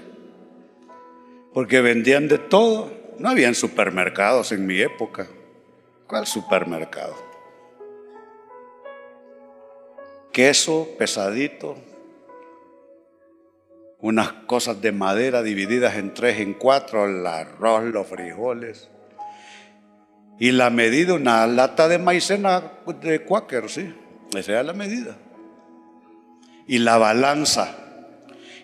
porque 1.53 1.79
vendían 1.79 2.27
de 2.27 2.37
todo. 2.37 2.91
No 3.17 3.29
habían 3.29 3.55
supermercados 3.55 4.51
en 4.51 4.65
mi 4.65 4.81
época. 4.81 5.27
¿Cuál 6.05 6.27
supermercado? 6.27 7.15
Queso 10.33 10.89
pesadito, 10.97 11.77
unas 13.99 14.31
cosas 14.31 14.81
de 14.81 14.91
madera 14.91 15.41
divididas 15.41 15.95
en 15.95 16.13
tres, 16.13 16.39
en 16.39 16.53
cuatro, 16.53 17.05
el 17.05 17.25
arroz, 17.25 17.85
los 17.85 18.07
frijoles. 18.07 18.89
Y 20.39 20.51
la 20.51 20.69
medida, 20.69 21.15
una 21.15 21.47
lata 21.47 21.87
de 21.87 21.97
maicena 21.97 22.61
de 23.01 23.23
Quaker, 23.23 23.69
sí, 23.69 23.93
esa 24.35 24.51
era 24.51 24.63
la 24.63 24.73
medida. 24.73 25.17
Y 26.67 26.79
la 26.79 26.97
balanza. 26.97 27.75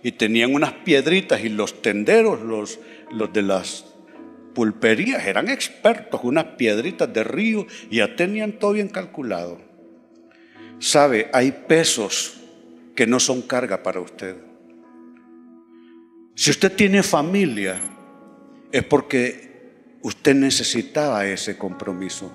Y 0.04 0.12
tenían 0.12 0.54
unas 0.54 0.74
piedritas 0.74 1.44
y 1.44 1.50
los 1.50 1.82
tenderos, 1.82 2.42
los, 2.42 2.80
los 3.12 3.34
de 3.34 3.42
las 3.42 3.86
pulperías, 4.54 5.26
eran 5.26 5.50
expertos, 5.50 6.22
unas 6.24 6.46
piedritas 6.58 7.12
de 7.12 7.24
río, 7.24 7.66
y 7.90 7.98
ya 7.98 8.16
tenían 8.16 8.60
todo 8.60 8.74
bien 8.74 8.90
calculado. 8.90 9.60
Sabe, 10.78 11.30
hay 11.34 11.52
pesos 11.52 12.40
que 12.96 13.08
no 13.08 13.20
son 13.20 13.42
carga 13.42 13.82
para 13.82 14.00
usted. 14.00 14.53
Si 16.36 16.50
usted 16.50 16.76
tiene 16.76 17.04
familia, 17.04 17.80
es 18.72 18.84
porque 18.84 19.54
usted 20.02 20.36
necesitaba 20.36 21.26
ese 21.28 21.58
compromiso. 21.58 22.32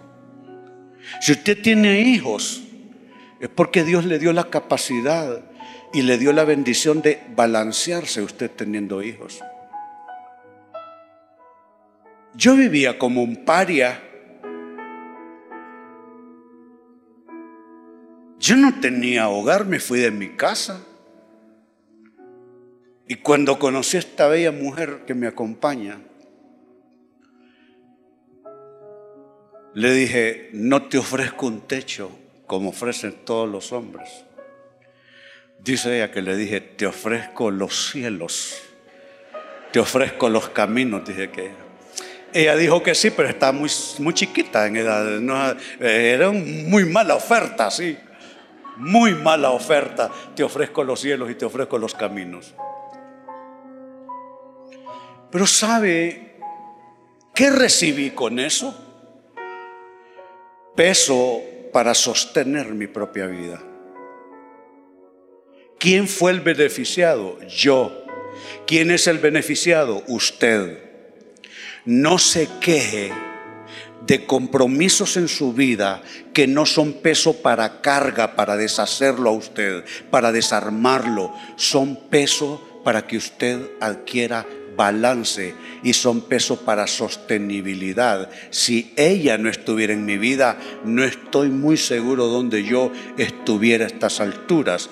Si 1.21 1.33
usted 1.33 1.61
tiene 1.61 2.01
hijos, 2.03 2.63
es 3.41 3.49
porque 3.49 3.85
Dios 3.85 4.05
le 4.05 4.19
dio 4.19 4.33
la 4.33 4.51
capacidad 4.51 5.45
y 5.93 6.03
le 6.03 6.19
dio 6.19 6.33
la 6.33 6.45
bendición 6.45 7.03
de 7.03 7.21
balancearse 7.35 8.23
usted 8.23 8.51
teniendo 8.51 9.03
hijos. 9.03 9.41
Yo 12.35 12.55
vivía 12.55 12.99
como 12.99 13.23
un 13.23 13.45
paria. 13.45 14.01
Yo 18.39 18.57
no 18.57 18.81
tenía 18.81 19.29
hogar, 19.29 19.67
me 19.67 19.81
fui 19.81 19.99
de 19.99 20.13
mi 20.13 20.29
casa. 20.29 20.85
Y 23.09 23.17
cuando 23.17 23.59
conocí 23.59 23.97
a 23.97 24.01
esta 24.01 24.29
bella 24.29 24.53
mujer 24.53 25.05
que 25.07 25.15
me 25.15 25.27
acompaña, 25.27 25.99
le 29.73 29.93
dije, 29.93 30.51
no 30.53 30.83
te 30.89 30.99
ofrezco 30.99 31.47
un 31.47 31.63
techo 31.63 32.11
como 32.47 32.71
ofrecen 32.71 33.25
todos 33.25 33.49
los 33.49 33.73
hombres. 33.73 34.11
Dice 35.59 35.97
ella 35.97 36.11
que 36.11 36.21
le 36.21 36.37
dije, 36.37 36.61
te 36.61 36.87
ofrezco 36.87 37.51
los 37.51 37.91
cielos, 37.91 38.61
te 39.73 39.81
ofrezco 39.81 40.29
los 40.29 40.51
caminos, 40.51 41.07
dije 41.09 41.31
que 41.31 41.69
ella 42.33 42.57
dijo 42.57 42.83
que 42.83 42.95
sí, 42.95 43.11
pero 43.11 43.29
está 43.29 43.53
muy, 43.53 43.71
muy 44.01 44.13
chiquita 44.13 44.67
en 44.67 44.77
edad. 44.77 45.07
era 45.81 46.29
una 46.29 46.45
muy 46.67 46.85
mala 46.85 47.15
oferta, 47.15 47.71
sí. 47.71 47.97
Muy 48.77 49.15
mala 49.15 49.51
oferta. 49.51 50.11
Te 50.37 50.43
ofrezco 50.43 50.85
los 50.85 51.01
cielos 51.01 51.31
y 51.31 51.35
te 51.35 51.47
ofrezco 51.47 51.79
los 51.79 51.95
caminos. 51.95 52.55
Pero 55.31 55.47
¿sabe 55.47 56.37
qué 57.35 57.51
recibí 57.51 58.11
con 58.11 58.39
eso? 58.39 58.75
Peso 60.75 61.43
para 61.73 61.95
sostener 61.95 62.69
mi 62.69 62.87
propia 62.87 63.27
vida. 63.27 63.63
¿Quién 65.79 66.09
fue 66.09 66.33
el 66.33 66.41
beneficiado? 66.41 67.39
Yo. 67.47 68.05
¿Quién 68.67 68.91
es 68.91 69.07
el 69.07 69.19
beneficiado? 69.19 70.03
Usted 70.07 70.79
no 71.85 72.19
se 72.19 72.49
queje 72.61 73.13
de 74.07 74.27
compromisos 74.27 75.17
en 75.17 75.29
su 75.29 75.53
vida 75.53 76.03
que 76.33 76.47
no 76.47 76.67
son 76.67 76.95
peso 76.95 77.43
para 77.43 77.81
carga, 77.81 78.37
para 78.37 78.57
deshacerlo 78.57 79.31
a 79.31 79.33
usted, 79.33 79.85
para 80.11 80.33
desarmarlo, 80.33 81.33
son 81.57 82.09
peso 82.09 82.81
para 82.85 83.07
que 83.07 83.17
usted 83.17 83.61
adquiera 83.81 84.47
balance 84.79 85.55
y 85.83 85.93
son 85.93 86.23
peso 86.23 86.65
para 86.65 86.87
sostenibilidad. 86.87 88.31
Si 88.51 88.93
ella 88.97 89.37
no 89.37 89.51
estuviera 89.51 89.93
en 89.93 90.07
mi 90.07 90.17
vida, 90.17 90.57
no 90.85 91.05
estoy 91.05 91.51
muy 91.51 91.77
seguro 91.77 92.29
donde 92.29 92.65
yo 92.65 92.91
estuviera 93.19 93.85
a 93.85 93.89
estas 93.89 94.21
alturas. 94.21 94.89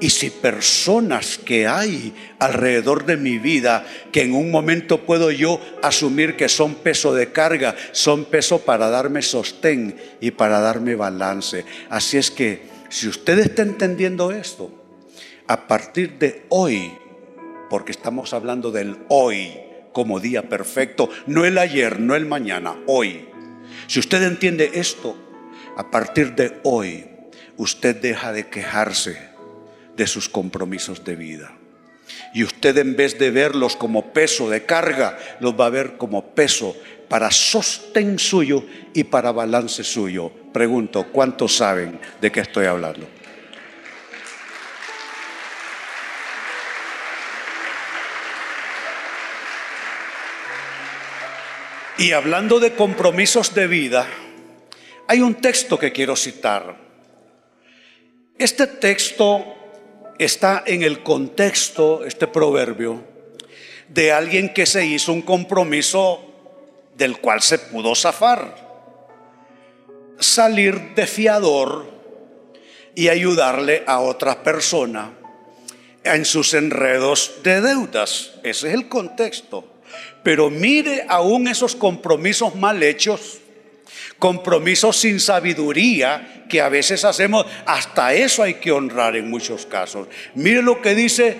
Y 0.00 0.10
si 0.10 0.30
personas 0.30 1.38
que 1.38 1.66
hay 1.66 2.12
alrededor 2.40 3.06
de 3.06 3.16
mi 3.16 3.38
vida, 3.38 3.86
que 4.10 4.22
en 4.22 4.34
un 4.34 4.50
momento 4.50 5.06
puedo 5.06 5.30
yo 5.30 5.60
asumir 5.82 6.36
que 6.36 6.48
son 6.48 6.74
peso 6.74 7.14
de 7.14 7.32
carga, 7.32 7.74
son 7.92 8.24
peso 8.26 8.58
para 8.60 8.90
darme 8.90 9.22
sostén 9.22 9.96
y 10.20 10.32
para 10.32 10.60
darme 10.60 10.96
balance. 10.96 11.64
Así 11.88 12.18
es 12.18 12.30
que 12.30 12.62
si 12.88 13.08
usted 13.08 13.38
está 13.38 13.62
entendiendo 13.62 14.32
esto, 14.32 14.70
a 15.46 15.68
partir 15.68 16.18
de 16.18 16.46
hoy, 16.48 16.92
porque 17.72 17.92
estamos 17.92 18.34
hablando 18.34 18.70
del 18.70 18.98
hoy 19.08 19.50
como 19.94 20.20
día 20.20 20.46
perfecto, 20.46 21.08
no 21.26 21.46
el 21.46 21.56
ayer, 21.56 22.00
no 22.00 22.14
el 22.14 22.26
mañana, 22.26 22.76
hoy. 22.86 23.30
Si 23.86 23.98
usted 23.98 24.22
entiende 24.24 24.72
esto, 24.74 25.16
a 25.78 25.90
partir 25.90 26.34
de 26.34 26.60
hoy, 26.64 27.06
usted 27.56 27.96
deja 27.96 28.30
de 28.34 28.46
quejarse 28.48 29.16
de 29.96 30.06
sus 30.06 30.28
compromisos 30.28 31.02
de 31.02 31.16
vida. 31.16 31.50
Y 32.34 32.44
usted 32.44 32.76
en 32.76 32.94
vez 32.94 33.18
de 33.18 33.30
verlos 33.30 33.74
como 33.74 34.12
peso 34.12 34.50
de 34.50 34.66
carga, 34.66 35.18
los 35.40 35.58
va 35.58 35.64
a 35.64 35.70
ver 35.70 35.96
como 35.96 36.34
peso 36.34 36.76
para 37.08 37.30
sostén 37.30 38.18
suyo 38.18 38.66
y 38.92 39.04
para 39.04 39.32
balance 39.32 39.82
suyo. 39.82 40.30
Pregunto, 40.52 41.06
¿cuántos 41.10 41.56
saben 41.56 41.98
de 42.20 42.30
qué 42.30 42.40
estoy 42.40 42.66
hablando? 42.66 43.06
Y 52.02 52.10
hablando 52.10 52.58
de 52.58 52.74
compromisos 52.74 53.54
de 53.54 53.68
vida, 53.68 54.08
hay 55.06 55.20
un 55.20 55.36
texto 55.36 55.78
que 55.78 55.92
quiero 55.92 56.16
citar. 56.16 56.76
Este 58.36 58.66
texto 58.66 59.44
está 60.18 60.64
en 60.66 60.82
el 60.82 61.04
contexto, 61.04 62.04
este 62.04 62.26
proverbio, 62.26 63.04
de 63.86 64.10
alguien 64.10 64.52
que 64.52 64.66
se 64.66 64.84
hizo 64.84 65.12
un 65.12 65.22
compromiso 65.22 66.18
del 66.96 67.18
cual 67.18 67.40
se 67.40 67.60
pudo 67.60 67.94
zafar. 67.94 68.56
Salir 70.18 70.96
de 70.96 71.06
fiador 71.06 71.88
y 72.96 73.10
ayudarle 73.10 73.84
a 73.86 74.00
otra 74.00 74.42
persona 74.42 75.12
en 76.02 76.24
sus 76.24 76.52
enredos 76.54 77.34
de 77.44 77.60
deudas. 77.60 78.32
Ese 78.42 78.70
es 78.70 78.74
el 78.74 78.88
contexto. 78.88 79.71
Pero 80.22 80.50
mire 80.50 81.04
aún 81.08 81.48
esos 81.48 81.74
compromisos 81.74 82.54
mal 82.54 82.82
hechos, 82.82 83.38
compromisos 84.18 84.96
sin 84.96 85.18
sabiduría 85.20 86.44
que 86.48 86.60
a 86.60 86.68
veces 86.68 87.04
hacemos, 87.04 87.46
hasta 87.66 88.14
eso 88.14 88.42
hay 88.42 88.54
que 88.54 88.72
honrar 88.72 89.16
en 89.16 89.30
muchos 89.30 89.66
casos. 89.66 90.08
Mire 90.34 90.62
lo 90.62 90.80
que 90.80 90.94
dice 90.94 91.36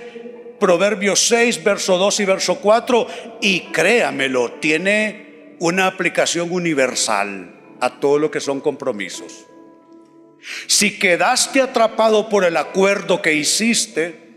Proverbios 0.59 1.27
6, 1.29 1.65
verso 1.65 1.99
2 1.99 2.21
y 2.21 2.25
verso 2.25 2.55
4, 2.57 3.07
y 3.41 3.61
créamelo, 3.73 4.53
tiene 4.53 5.57
una 5.59 5.87
aplicación 5.87 6.51
universal 6.51 7.55
a 7.81 8.01
todo 8.01 8.19
lo 8.19 8.31
que 8.31 8.41
son 8.41 8.61
compromisos. 8.61 9.47
Si 10.67 10.99
quedaste 10.99 11.61
atrapado 11.61 12.29
por 12.29 12.45
el 12.45 12.57
acuerdo 12.57 13.23
que 13.23 13.35
hiciste, 13.35 14.32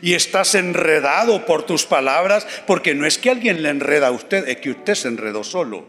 y 0.00 0.14
estás 0.14 0.54
enredado 0.54 1.44
por 1.46 1.64
tus 1.64 1.86
palabras, 1.86 2.46
porque 2.66 2.94
no 2.94 3.06
es 3.06 3.18
que 3.18 3.30
alguien 3.30 3.62
le 3.62 3.68
enreda 3.68 4.08
a 4.08 4.12
usted, 4.12 4.48
es 4.48 4.58
que 4.58 4.70
usted 4.70 4.94
se 4.94 5.08
enredó 5.08 5.44
solo. 5.44 5.84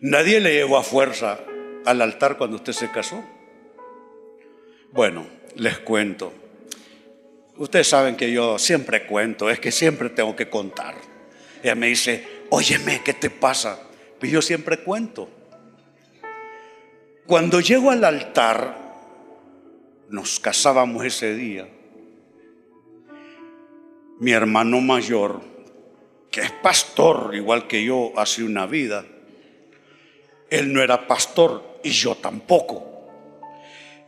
Nadie 0.00 0.40
le 0.40 0.54
llevó 0.54 0.78
a 0.78 0.82
fuerza 0.82 1.40
al 1.84 2.00
altar 2.00 2.38
cuando 2.38 2.56
usted 2.56 2.72
se 2.72 2.90
casó. 2.90 3.22
Bueno, 4.92 5.26
les 5.56 5.78
cuento. 5.78 6.32
Ustedes 7.56 7.88
saben 7.88 8.16
que 8.16 8.32
yo 8.32 8.58
siempre 8.58 9.06
cuento, 9.06 9.50
es 9.50 9.60
que 9.60 9.70
siempre 9.70 10.08
tengo 10.08 10.34
que 10.34 10.48
contar. 10.48 10.94
Ella 11.62 11.74
me 11.74 11.88
dice, 11.88 12.26
óyeme, 12.48 13.02
¿qué 13.04 13.12
te 13.12 13.28
pasa? 13.28 13.78
Pues 14.18 14.32
yo 14.32 14.40
siempre 14.40 14.78
cuento. 14.78 15.28
Cuando 17.26 17.60
llego 17.60 17.90
al 17.90 18.02
altar, 18.02 18.79
nos 20.10 20.40
casábamos 20.40 21.04
ese 21.04 21.34
día. 21.34 21.68
Mi 24.18 24.32
hermano 24.32 24.80
mayor, 24.80 25.40
que 26.30 26.40
es 26.40 26.50
pastor 26.50 27.34
igual 27.34 27.66
que 27.66 27.84
yo 27.84 28.12
hace 28.16 28.42
una 28.42 28.66
vida, 28.66 29.04
él 30.50 30.72
no 30.72 30.82
era 30.82 31.06
pastor 31.06 31.80
y 31.84 31.90
yo 31.90 32.16
tampoco. 32.16 32.86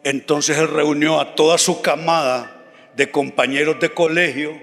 Entonces 0.04 0.58
él 0.58 0.68
reunió 0.68 1.20
a 1.20 1.34
toda 1.36 1.56
su 1.56 1.80
camada 1.80 2.64
de 2.96 3.10
compañeros 3.10 3.78
de 3.78 3.94
colegio 3.94 4.60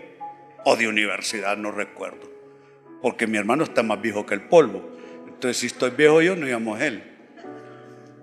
o 0.65 0.75
de 0.75 0.89
universidad, 0.89 1.55
no 1.55 1.71
recuerdo, 1.71 2.29
porque 3.01 3.25
mi 3.25 3.37
hermano 3.37 3.63
está 3.63 3.81
más 3.81 4.01
viejo 4.01 4.25
que 4.25 4.33
el 4.33 4.41
polvo. 4.41 4.87
Entonces 5.25 5.57
si 5.57 5.67
estoy 5.67 5.91
viejo 5.91 6.21
yo, 6.21 6.35
no 6.35 6.47
íbamos 6.47 6.81
él 6.81 7.18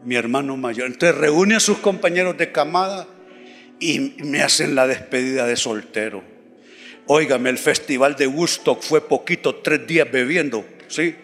mi 0.07 0.14
hermano 0.14 0.57
mayor. 0.57 0.87
Entonces 0.87 1.19
reúne 1.19 1.57
a 1.57 1.61
sus 1.61 1.79
compañeros 1.79 2.38
de 2.38 2.53
camada 2.53 3.09
y 3.81 4.14
me 4.25 4.40
hacen 4.40 4.75
la 4.75 4.87
despedida 4.87 5.47
de 5.47 5.57
soltero. 5.57 6.23
Óigame, 7.07 7.51
el 7.51 7.59
festival 7.59 8.14
de 8.14 8.29
Woodstock 8.29 8.83
fue 8.83 9.07
poquito, 9.07 9.57
tres 9.57 9.87
días 9.87 10.11
bebiendo, 10.11 10.64
¿sí? 10.88 11.14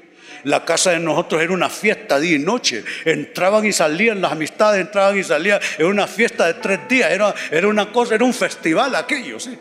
La 0.45 0.65
casa 0.65 0.91
de 0.91 0.99
nosotros 0.99 1.41
era 1.41 1.53
una 1.53 1.71
fiesta 1.71 2.19
día 2.19 2.35
y 2.35 2.39
noche. 2.41 2.85
Entraban 3.05 3.65
y 3.65 3.73
salían, 3.73 4.21
las 4.21 4.33
amistades 4.33 4.81
entraban 4.81 5.17
y 5.17 5.23
salían. 5.23 5.61
Era 5.79 5.87
una 5.87 6.09
fiesta 6.09 6.49
de 6.49 6.55
tres 6.55 6.81
días, 6.89 7.13
era, 7.13 7.33
era 7.53 7.69
una 7.69 7.93
cosa, 7.93 8.17
era 8.17 8.25
un 8.25 8.35
festival 8.35 8.97
aquello, 8.97 9.39
¿sí? 9.39 9.57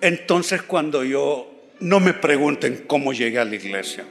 Entonces 0.00 0.62
cuando 0.62 1.02
yo, 1.02 1.72
no 1.80 1.98
me 1.98 2.14
pregunten 2.14 2.84
cómo 2.86 3.12
llegué 3.12 3.40
a 3.40 3.44
la 3.44 3.56
iglesia. 3.56 4.04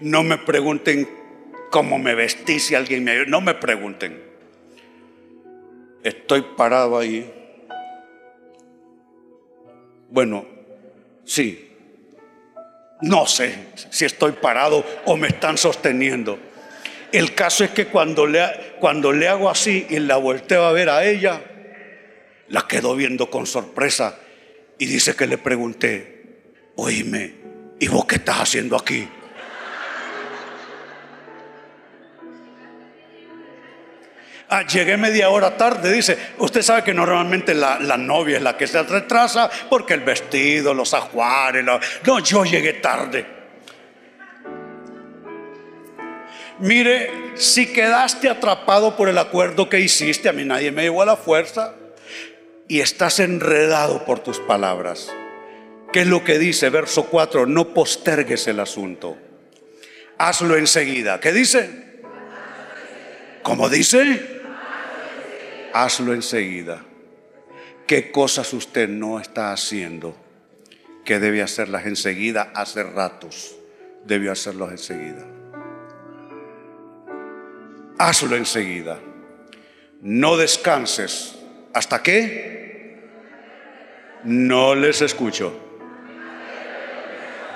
No 0.00 0.22
me 0.22 0.38
pregunten 0.38 1.19
cómo 1.70 1.98
me 1.98 2.14
vestí, 2.14 2.58
si 2.60 2.74
alguien 2.74 3.04
me... 3.04 3.24
No 3.26 3.40
me 3.40 3.54
pregunten. 3.54 4.22
Estoy 6.02 6.42
parado 6.56 6.98
ahí. 6.98 7.32
Bueno, 10.10 10.44
sí. 11.24 11.68
No 13.02 13.26
sé 13.26 13.54
si 13.90 14.04
estoy 14.04 14.32
parado 14.32 14.84
o 15.06 15.16
me 15.16 15.28
están 15.28 15.56
sosteniendo. 15.56 16.38
El 17.12 17.34
caso 17.34 17.64
es 17.64 17.70
que 17.70 17.86
cuando 17.86 18.26
le, 18.26 18.74
cuando 18.78 19.12
le 19.12 19.28
hago 19.28 19.48
así 19.48 19.86
y 19.88 19.98
la 20.00 20.16
volteo 20.16 20.64
a 20.64 20.72
ver 20.72 20.90
a 20.90 21.04
ella, 21.04 21.42
la 22.48 22.66
quedo 22.66 22.94
viendo 22.94 23.30
con 23.30 23.46
sorpresa 23.46 24.18
y 24.78 24.86
dice 24.86 25.16
que 25.16 25.26
le 25.26 25.38
pregunté, 25.38 26.42
oíme, 26.76 27.34
¿y 27.78 27.88
vos 27.88 28.04
qué 28.04 28.16
estás 28.16 28.40
haciendo 28.40 28.76
aquí? 28.76 29.08
Ah, 34.52 34.66
llegué 34.66 34.96
media 34.96 35.30
hora 35.30 35.56
tarde, 35.56 35.92
dice. 35.92 36.18
Usted 36.38 36.62
sabe 36.62 36.82
que 36.82 36.92
normalmente 36.92 37.54
la, 37.54 37.78
novia 37.96 38.36
es 38.36 38.42
la 38.42 38.56
que 38.56 38.66
se 38.66 38.82
retrasa 38.82 39.48
porque 39.70 39.94
el 39.94 40.00
vestido, 40.00 40.74
los 40.74 40.92
ajuares. 40.92 41.64
No, 41.64 42.18
yo 42.18 42.44
llegué 42.44 42.72
tarde. 42.74 43.24
Mire, 46.58 47.36
si 47.36 47.72
quedaste 47.72 48.28
atrapado 48.28 48.96
por 48.96 49.08
el 49.08 49.18
acuerdo 49.18 49.68
que 49.68 49.78
hiciste, 49.78 50.28
a 50.28 50.32
mí 50.32 50.44
nadie 50.44 50.72
me 50.72 50.82
llevó 50.82 51.02
a 51.02 51.06
la 51.06 51.16
fuerza 51.16 51.76
y 52.66 52.80
estás 52.80 53.20
enredado 53.20 54.04
por 54.04 54.18
tus 54.18 54.40
palabras. 54.40 55.12
¿Qué 55.92 56.00
es 56.00 56.08
lo 56.08 56.24
que 56.24 56.40
dice 56.40 56.70
verso 56.70 57.04
4? 57.04 57.46
No 57.46 57.72
postergues 57.72 58.48
el 58.48 58.58
asunto. 58.58 59.16
Hazlo 60.18 60.56
enseguida. 60.56 61.20
¿Qué 61.20 61.32
dice? 61.32 61.70
¿Cómo 63.42 63.68
dice? 63.68 64.39
Hazlo 65.72 66.12
enseguida. 66.14 66.84
¿Qué 67.86 68.12
cosas 68.12 68.52
usted 68.52 68.88
no 68.88 69.18
está 69.18 69.52
haciendo 69.52 70.14
que 71.04 71.18
debe 71.18 71.42
hacerlas 71.42 71.86
enseguida? 71.86 72.52
Hace 72.54 72.82
ratos 72.84 73.56
debió 74.04 74.32
hacerlos 74.32 74.70
enseguida. 74.70 75.26
Hazlo 77.98 78.36
enseguida. 78.36 78.98
No 80.00 80.36
descanses. 80.36 81.36
¿Hasta 81.74 82.02
qué? 82.02 83.10
No 84.24 84.74
les 84.74 85.02
escucho. 85.02 85.52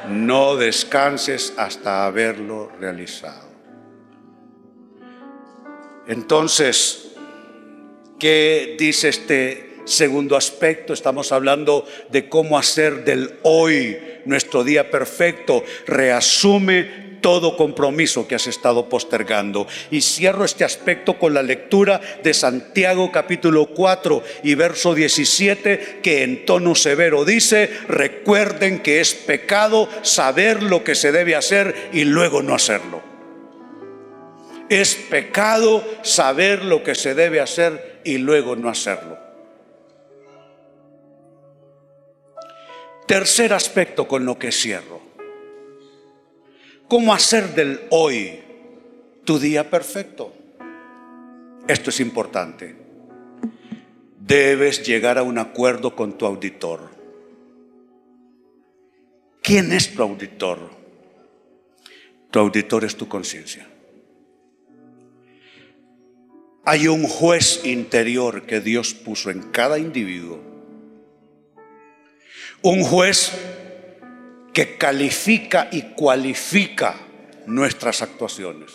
No 0.09 0.57
descanses 0.57 1.55
hasta 1.57 2.05
haberlo 2.05 2.71
realizado. 2.79 3.49
Entonces, 6.07 7.14
¿Qué 8.19 8.77
dice 8.79 9.09
este 9.09 9.77
segundo 9.85 10.37
aspecto? 10.37 10.93
Estamos 10.93 11.33
hablando 11.33 11.85
de 12.11 12.29
cómo 12.29 12.59
hacer 12.59 13.05
del 13.05 13.39
hoy 13.43 13.99
nuestro 14.25 14.63
día 14.63 14.91
perfecto. 14.91 15.65
Reasume 15.87 17.05
todo 17.21 17.57
compromiso 17.57 18.29
que 18.29 18.37
has 18.37 18.47
estado 18.47 18.89
postergando. 18.89 19.67
Y 19.91 20.03
cierro 20.03 20.45
este 20.45 20.63
aspecto 20.63 21.19
con 21.19 21.35
la 21.35 21.43
lectura 21.43 22.01
de 22.23 22.35
Santiago 22.35 23.11
capítulo 23.11 23.67
4 23.67 24.23
y 24.45 24.55
verso 24.55 24.95
17 24.95 26.01
que 26.03 26.23
en 26.23 26.45
tono 26.45 26.75
severo 26.75 27.25
dice, 27.25 27.71
recuerden 27.89 28.81
que 28.81 29.01
es 29.01 29.15
pecado 29.15 29.89
saber 30.03 30.63
lo 30.63 30.85
que 30.85 30.95
se 30.95 31.11
debe 31.11 31.35
hacer 31.35 31.91
y 31.93 32.05
luego 32.05 32.43
no 32.43 32.55
hacerlo. 32.55 33.03
Es 34.69 34.95
pecado 34.95 35.83
saber 36.03 36.65
lo 36.65 36.83
que 36.85 36.95
se 36.95 37.15
debe 37.15 37.41
hacer 37.41 37.94
y 38.05 38.19
luego 38.19 38.55
no 38.55 38.69
hacerlo. 38.69 39.19
Tercer 43.07 43.53
aspecto 43.53 44.07
con 44.07 44.25
lo 44.25 44.39
que 44.39 44.53
cierro. 44.53 45.01
¿Cómo 46.89 47.13
hacer 47.13 47.55
del 47.55 47.81
hoy 47.91 48.41
tu 49.25 49.39
día 49.39 49.69
perfecto? 49.69 50.33
Esto 51.67 51.91
es 51.91 52.01
importante. 52.01 52.77
debes 54.19 54.87
llegar 54.87 55.19
a 55.19 55.23
un 55.23 55.39
acuerdo 55.39 55.95
con 55.95 56.17
tu 56.17 56.25
auditor. 56.25 56.91
¿Quién 59.43 59.73
es 59.73 59.95
tu 59.95 60.03
auditor? 60.03 60.59
Tu 62.31 62.39
auditor 62.39 62.85
es 62.85 62.97
tu 62.97 63.07
conciencia. 63.07 63.69
Hay 66.67 66.89
un 66.89 67.07
juez 67.07 67.61
interior 67.65 68.47
que 68.47 68.61
Dios 68.61 68.95
puso 68.95 69.31
en 69.31 69.43
cada 69.51 69.79
individuo. 69.79 70.41
Un 72.63 72.83
juez 72.83 73.33
que 74.55 74.79
califica 74.79 75.69
y 75.71 75.83
cualifica 75.95 76.97
nuestras 77.47 78.01
actuaciones. 78.01 78.71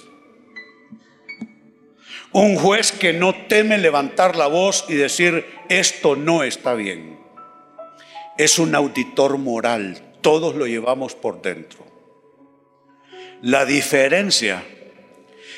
Un 2.32 2.58
juez 2.58 2.92
que 2.92 3.12
no 3.14 3.34
teme 3.48 3.80
levantar 3.80 4.36
la 4.36 4.46
voz 4.46 4.86
y 4.88 4.94
decir, 4.94 5.48
esto 5.68 6.16
no 6.16 6.44
está 6.44 6.76
bien. 6.76 7.18
Es 8.38 8.60
un 8.60 8.76
auditor 8.76 9.40
moral, 9.40 10.00
todos 10.22 10.56
lo 10.56 10.68
llevamos 10.68 11.16
por 11.16 11.42
dentro. 11.42 11.88
La 13.42 13.66
diferencia 13.66 14.64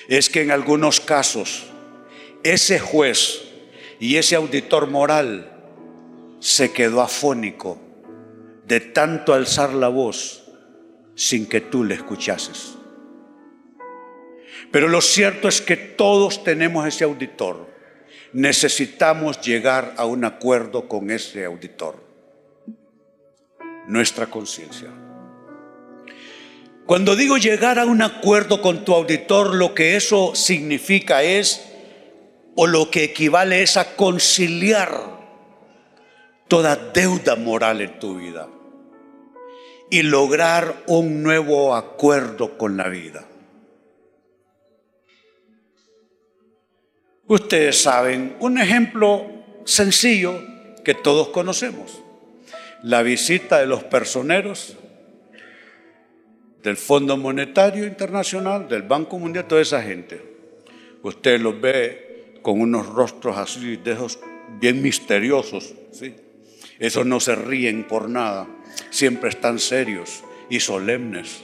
es 0.08 0.30
que 0.30 0.44
en 0.44 0.52
algunos 0.52 1.02
casos 1.02 1.71
ese 2.44 2.80
juez 2.80 3.44
y 4.00 4.18
ese 4.18 4.36
auditor 4.36 4.88
moral 4.88 5.52
se 6.40 6.72
quedó 6.72 7.02
afónico 7.02 7.80
de 8.66 8.80
tanto 8.80 9.34
alzar 9.34 9.74
la 9.74 9.90
voz 9.90 10.44
sin 11.16 11.48
que 11.48 11.62
tú 11.62 11.84
le 11.84 11.96
escuchases. 11.96 12.76
Pero 14.72 14.88
lo 14.88 15.02
cierto 15.02 15.48
es 15.48 15.62
que 15.62 15.76
todos 15.76 16.44
tenemos 16.44 16.88
ese 16.88 17.04
auditor. 17.04 17.70
Necesitamos 18.34 19.42
llegar 19.42 19.94
a 19.98 20.06
un 20.06 20.24
acuerdo 20.24 20.88
con 20.88 21.12
ese 21.12 21.46
auditor, 21.46 22.02
nuestra 23.88 24.28
conciencia. 24.28 24.88
Cuando 26.86 27.16
digo 27.16 27.38
llegar 27.38 27.78
a 27.78 27.86
un 27.86 28.02
acuerdo 28.02 28.62
con 28.62 28.86
tu 28.86 28.94
auditor, 28.94 29.56
lo 29.56 29.76
que 29.76 29.96
eso 29.96 30.34
significa 30.34 31.24
es 31.24 31.71
o 32.56 32.68
lo 32.68 32.90
que 32.92 33.04
equivale 33.04 33.62
es 33.64 33.78
a 33.78 33.96
conciliar 33.96 34.92
toda 36.48 36.76
deuda 36.76 37.36
moral 37.36 37.82
en 37.82 38.00
tu 38.00 38.18
vida 38.18 38.48
y 39.90 40.04
lograr 40.04 40.84
un 40.88 41.24
nuevo 41.24 41.76
acuerdo 41.76 42.58
con 42.58 42.78
la 42.78 42.88
vida. 42.88 43.26
Ustedes 47.28 47.82
saben, 47.82 48.36
un 48.40 48.58
ejemplo 48.58 49.26
sencillo 49.64 50.34
que 50.84 50.94
todos 50.94 51.30
conocemos, 51.30 52.02
la 52.84 53.02
visita 53.04 53.60
de 53.60 53.68
los 53.68 53.84
personeros 53.84 54.76
del 56.64 56.78
Fondo 56.78 57.18
Monetario 57.18 57.86
Internacional, 57.86 58.68
del 58.68 58.84
Banco 58.84 59.18
Mundial, 59.18 59.48
toda 59.48 59.62
esa 59.62 59.82
gente. 59.82 60.22
Usted 61.04 61.40
los 61.40 61.60
ve 61.60 62.11
con 62.42 62.62
unos 62.62 62.88
rostros 62.88 63.38
así, 63.38 63.78
de 63.78 63.94
esos 63.94 64.20
bien 64.60 64.82
misteriosos, 64.82 65.74
¿sí? 65.92 66.16
Esos 66.80 67.06
no 67.06 67.20
se 67.20 67.36
ríen 67.36 67.88
por 67.88 68.10
nada, 68.10 68.48
siempre 68.90 69.30
están 69.30 69.60
serios 69.60 70.24
y 70.50 70.60
solemnes. 70.60 71.44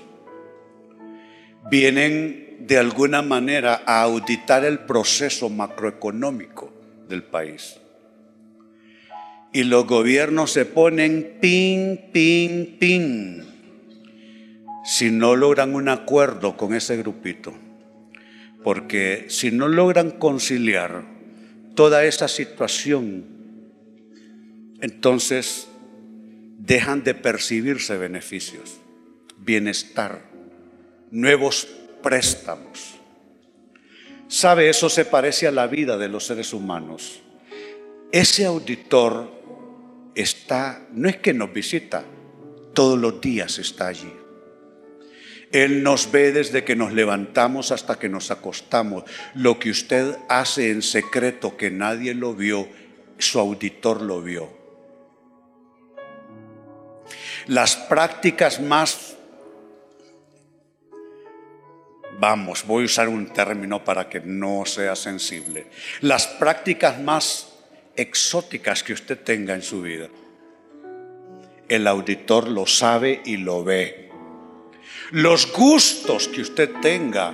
Vienen 1.70 2.58
de 2.62 2.78
alguna 2.78 3.22
manera 3.22 3.84
a 3.86 4.02
auditar 4.02 4.66
el 4.66 4.80
proceso 4.80 5.50
macroeconómico 5.50 6.74
del 7.08 7.24
país. 7.24 7.78
Y 9.54 9.64
los 9.64 9.86
gobiernos 9.86 10.52
se 10.52 10.66
ponen 10.66 11.38
pin, 11.40 12.10
pin, 12.12 12.78
pin, 12.80 13.46
si 14.84 15.12
no 15.12 15.36
logran 15.36 15.76
un 15.76 15.90
acuerdo 15.90 16.58
con 16.58 16.74
ese 16.74 16.98
grupito 16.98 17.54
porque 18.68 19.28
si 19.30 19.50
no 19.50 19.70
logran 19.70 20.12
conciliar 20.12 21.06
toda 21.74 22.04
esa 22.04 22.28
situación, 22.28 23.24
entonces 24.82 25.70
dejan 26.58 27.02
de 27.06 27.16
percibirse 27.16 27.96
beneficios, 27.96 28.76
bienestar, 29.38 30.22
nuevos 31.12 31.66
préstamos. 32.04 32.96
¿Sabe? 34.28 34.68
Eso 34.68 34.90
se 34.90 35.06
parece 35.06 35.48
a 35.48 35.52
la 35.52 35.68
vida 35.68 35.98
de 35.98 36.10
los 36.10 36.26
seres 36.26 36.52
humanos. 36.52 37.22
Ese 38.12 38.44
auditor 38.44 39.32
está, 40.14 40.86
no 40.92 41.08
es 41.08 41.16
que 41.16 41.34
nos 41.34 41.54
visita, 41.54 42.04
todos 42.74 43.00
los 43.00 43.22
días 43.22 43.60
está 43.60 43.88
allí. 43.88 44.12
Él 45.52 45.82
nos 45.84 46.12
ve 46.12 46.32
desde 46.32 46.64
que 46.64 46.76
nos 46.76 46.92
levantamos 46.94 47.72
hasta 47.72 47.98
que 47.98 48.10
nos 48.10 48.32
acostamos. 48.32 49.04
Lo 49.34 49.60
que 49.60 49.70
usted 49.70 50.18
hace 50.28 50.72
en 50.72 50.82
secreto 50.82 51.56
que 51.56 51.72
nadie 51.72 52.14
lo 52.14 52.34
vio, 52.34 52.68
su 53.18 53.40
auditor 53.40 54.02
lo 54.02 54.22
vio. 54.22 54.58
Las 57.48 57.78
prácticas 57.78 58.60
más, 58.60 59.16
vamos, 62.20 62.66
voy 62.68 62.84
a 62.84 62.86
usar 62.88 63.08
un 63.08 63.28
término 63.28 63.86
para 63.86 64.10
que 64.10 64.20
no 64.20 64.66
sea 64.66 64.98
sensible, 64.98 65.68
las 66.02 66.28
prácticas 66.28 67.00
más 67.00 67.54
exóticas 67.96 68.84
que 68.84 68.92
usted 68.92 69.18
tenga 69.20 69.56
en 69.56 69.62
su 69.62 69.82
vida, 69.82 70.10
el 71.70 71.88
auditor 71.88 72.50
lo 72.50 72.66
sabe 72.66 73.22
y 73.24 73.38
lo 73.38 73.64
ve 73.64 74.07
los 75.12 75.52
gustos 75.52 76.28
que 76.28 76.42
usted 76.42 76.70
tenga, 76.82 77.34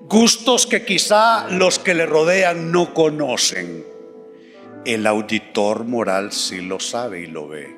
gustos 0.00 0.66
que 0.66 0.84
quizá 0.84 1.48
los 1.50 1.78
que 1.78 1.94
le 1.94 2.06
rodean 2.06 2.70
no 2.70 2.94
conocen. 2.94 3.84
El 4.84 5.06
auditor 5.06 5.84
moral 5.84 6.30
sí 6.32 6.60
lo 6.60 6.78
sabe 6.78 7.20
y 7.20 7.26
lo 7.26 7.48
ve. 7.48 7.74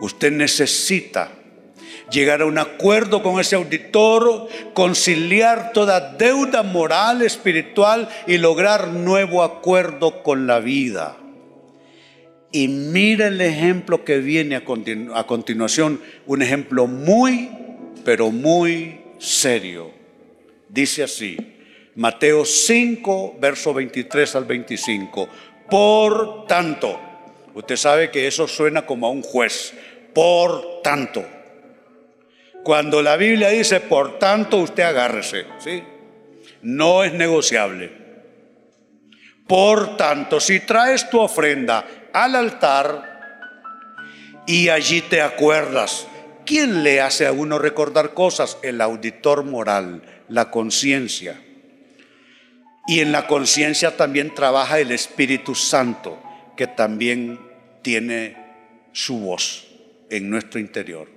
Usted 0.00 0.32
necesita 0.32 1.30
llegar 2.10 2.42
a 2.42 2.46
un 2.46 2.58
acuerdo 2.58 3.22
con 3.22 3.38
ese 3.38 3.54
auditor, 3.54 4.48
conciliar 4.74 5.72
toda 5.72 6.14
deuda 6.14 6.64
moral, 6.64 7.22
espiritual 7.22 8.08
y 8.26 8.38
lograr 8.38 8.88
nuevo 8.88 9.44
acuerdo 9.44 10.24
con 10.24 10.48
la 10.48 10.58
vida. 10.58 11.21
Y 12.52 12.68
mira 12.68 13.28
el 13.28 13.40
ejemplo 13.40 14.04
que 14.04 14.18
viene 14.18 14.56
a, 14.56 14.64
continuación, 15.26 16.00
un 16.26 16.42
ejemplo 16.42 16.86
muy, 16.86 17.48
pero 18.04 18.30
muy 18.30 19.00
serio. 19.18 19.90
Dice 20.68 21.02
así, 21.02 21.38
Mateo 21.94 22.44
5, 22.44 23.38
verso 23.40 23.72
23 23.72 24.36
al 24.36 24.44
25. 24.44 25.28
Por 25.70 26.46
tanto, 26.46 27.00
usted 27.54 27.76
sabe 27.76 28.10
que 28.10 28.26
eso 28.26 28.46
suena 28.46 28.84
como 28.84 29.06
a 29.06 29.10
un 29.10 29.22
juez. 29.22 29.72
Por 30.12 30.82
tanto. 30.82 31.24
Cuando 32.62 33.00
la 33.00 33.16
Biblia 33.16 33.48
dice 33.48 33.80
por 33.80 34.18
tanto, 34.18 34.58
usted 34.58 34.82
agárrese, 34.82 35.46
¿sí? 35.58 35.82
No 36.60 37.02
es 37.02 37.14
negociable. 37.14 38.02
Por 39.46 39.96
tanto, 39.96 40.38
si 40.38 40.60
traes 40.60 41.08
tu 41.10 41.18
ofrenda 41.18 41.84
al 42.12 42.34
altar 42.34 43.12
y 44.46 44.68
allí 44.68 45.00
te 45.02 45.22
acuerdas. 45.22 46.06
¿Quién 46.44 46.82
le 46.82 47.00
hace 47.00 47.26
a 47.26 47.32
uno 47.32 47.58
recordar 47.58 48.14
cosas? 48.14 48.58
El 48.62 48.80
auditor 48.80 49.44
moral, 49.44 50.02
la 50.28 50.50
conciencia. 50.50 51.40
Y 52.88 53.00
en 53.00 53.12
la 53.12 53.28
conciencia 53.28 53.96
también 53.96 54.34
trabaja 54.34 54.80
el 54.80 54.90
Espíritu 54.90 55.54
Santo, 55.54 56.20
que 56.56 56.66
también 56.66 57.38
tiene 57.82 58.36
su 58.92 59.20
voz 59.20 59.68
en 60.10 60.28
nuestro 60.28 60.58
interior. 60.58 61.08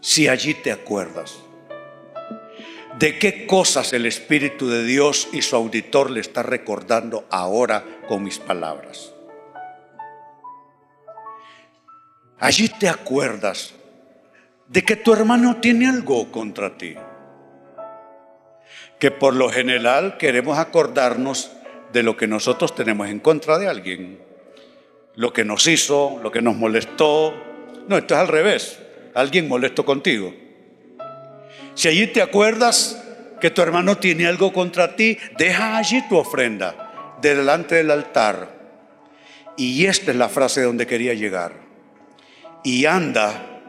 Si 0.00 0.28
allí 0.28 0.54
te 0.54 0.72
acuerdas 0.72 1.36
de 2.98 3.18
qué 3.18 3.46
cosas 3.46 3.92
el 3.92 4.06
Espíritu 4.06 4.68
de 4.68 4.84
Dios 4.84 5.28
y 5.32 5.42
su 5.42 5.54
auditor 5.56 6.10
le 6.10 6.20
está 6.20 6.42
recordando 6.42 7.26
ahora 7.30 7.84
con 8.08 8.22
mis 8.22 8.38
palabras. 8.38 9.12
Allí 12.38 12.68
te 12.68 12.88
acuerdas 12.88 13.74
de 14.68 14.82
que 14.82 14.96
tu 14.96 15.12
hermano 15.12 15.56
tiene 15.60 15.88
algo 15.88 16.30
contra 16.32 16.76
ti. 16.76 16.96
Que 18.98 19.10
por 19.10 19.34
lo 19.34 19.50
general 19.50 20.16
queremos 20.16 20.58
acordarnos 20.58 21.50
de 21.92 22.02
lo 22.02 22.16
que 22.16 22.26
nosotros 22.26 22.74
tenemos 22.74 23.08
en 23.08 23.20
contra 23.20 23.58
de 23.58 23.68
alguien. 23.68 24.18
Lo 25.14 25.32
que 25.32 25.44
nos 25.44 25.66
hizo, 25.66 26.18
lo 26.22 26.30
que 26.30 26.42
nos 26.42 26.56
molestó. 26.56 27.34
No, 27.88 27.98
esto 27.98 28.14
es 28.14 28.20
al 28.20 28.28
revés. 28.28 28.78
Alguien 29.14 29.48
molesto 29.48 29.84
contigo. 29.84 30.45
Si 31.76 31.88
allí 31.88 32.06
te 32.06 32.22
acuerdas 32.22 33.02
que 33.38 33.50
tu 33.50 33.60
hermano 33.60 33.98
tiene 33.98 34.26
algo 34.26 34.50
contra 34.50 34.96
ti, 34.96 35.18
deja 35.36 35.76
allí 35.76 36.02
tu 36.08 36.16
ofrenda 36.16 37.18
delante 37.20 37.74
del 37.74 37.90
altar. 37.90 38.48
Y 39.58 39.84
esta 39.84 40.10
es 40.10 40.16
la 40.16 40.30
frase 40.30 40.62
donde 40.62 40.86
quería 40.86 41.12
llegar. 41.12 41.52
Y 42.64 42.86
anda, 42.86 43.60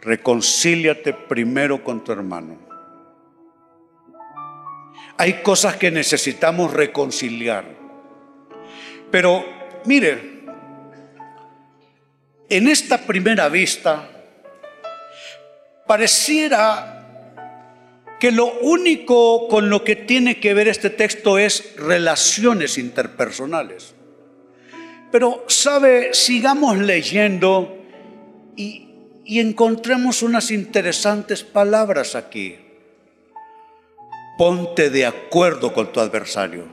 reconcíliate 0.00 1.12
primero 1.12 1.82
con 1.82 2.04
tu 2.04 2.12
hermano. 2.12 2.56
Hay 5.16 5.42
cosas 5.42 5.74
que 5.74 5.90
necesitamos 5.90 6.72
reconciliar. 6.72 7.64
Pero 9.10 9.44
mire, 9.86 10.42
en 12.48 12.68
esta 12.68 12.98
primera 12.98 13.48
vista, 13.48 14.08
pareciera 15.84 16.97
que 18.18 18.32
lo 18.32 18.52
único 18.60 19.48
con 19.48 19.70
lo 19.70 19.84
que 19.84 19.96
tiene 19.96 20.40
que 20.40 20.54
ver 20.54 20.68
este 20.68 20.90
texto 20.90 21.38
es 21.38 21.76
relaciones 21.76 22.78
interpersonales. 22.78 23.94
Pero, 25.12 25.44
¿sabe? 25.48 26.12
Sigamos 26.12 26.78
leyendo 26.78 27.78
y, 28.56 28.88
y 29.24 29.40
encontremos 29.40 30.22
unas 30.22 30.50
interesantes 30.50 31.44
palabras 31.44 32.14
aquí. 32.14 32.56
Ponte 34.36 34.90
de 34.90 35.06
acuerdo 35.06 35.72
con 35.72 35.92
tu 35.92 36.00
adversario. 36.00 36.66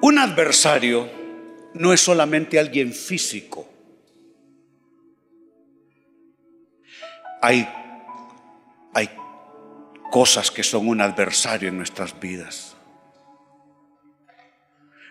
Un 0.00 0.18
adversario 0.18 1.08
no 1.74 1.92
es 1.92 2.00
solamente 2.00 2.58
alguien 2.58 2.92
físico. 2.92 3.68
Hay 7.40 7.68
hay 8.94 9.10
cosas 10.10 10.50
que 10.50 10.62
son 10.62 10.88
un 10.88 11.00
adversario 11.00 11.68
en 11.68 11.76
nuestras 11.76 12.18
vidas. 12.18 12.76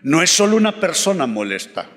No 0.02 0.22
es 0.22 0.32
solo 0.32 0.56
una 0.56 0.80
persona 0.80 1.28
molesta, 1.28 1.88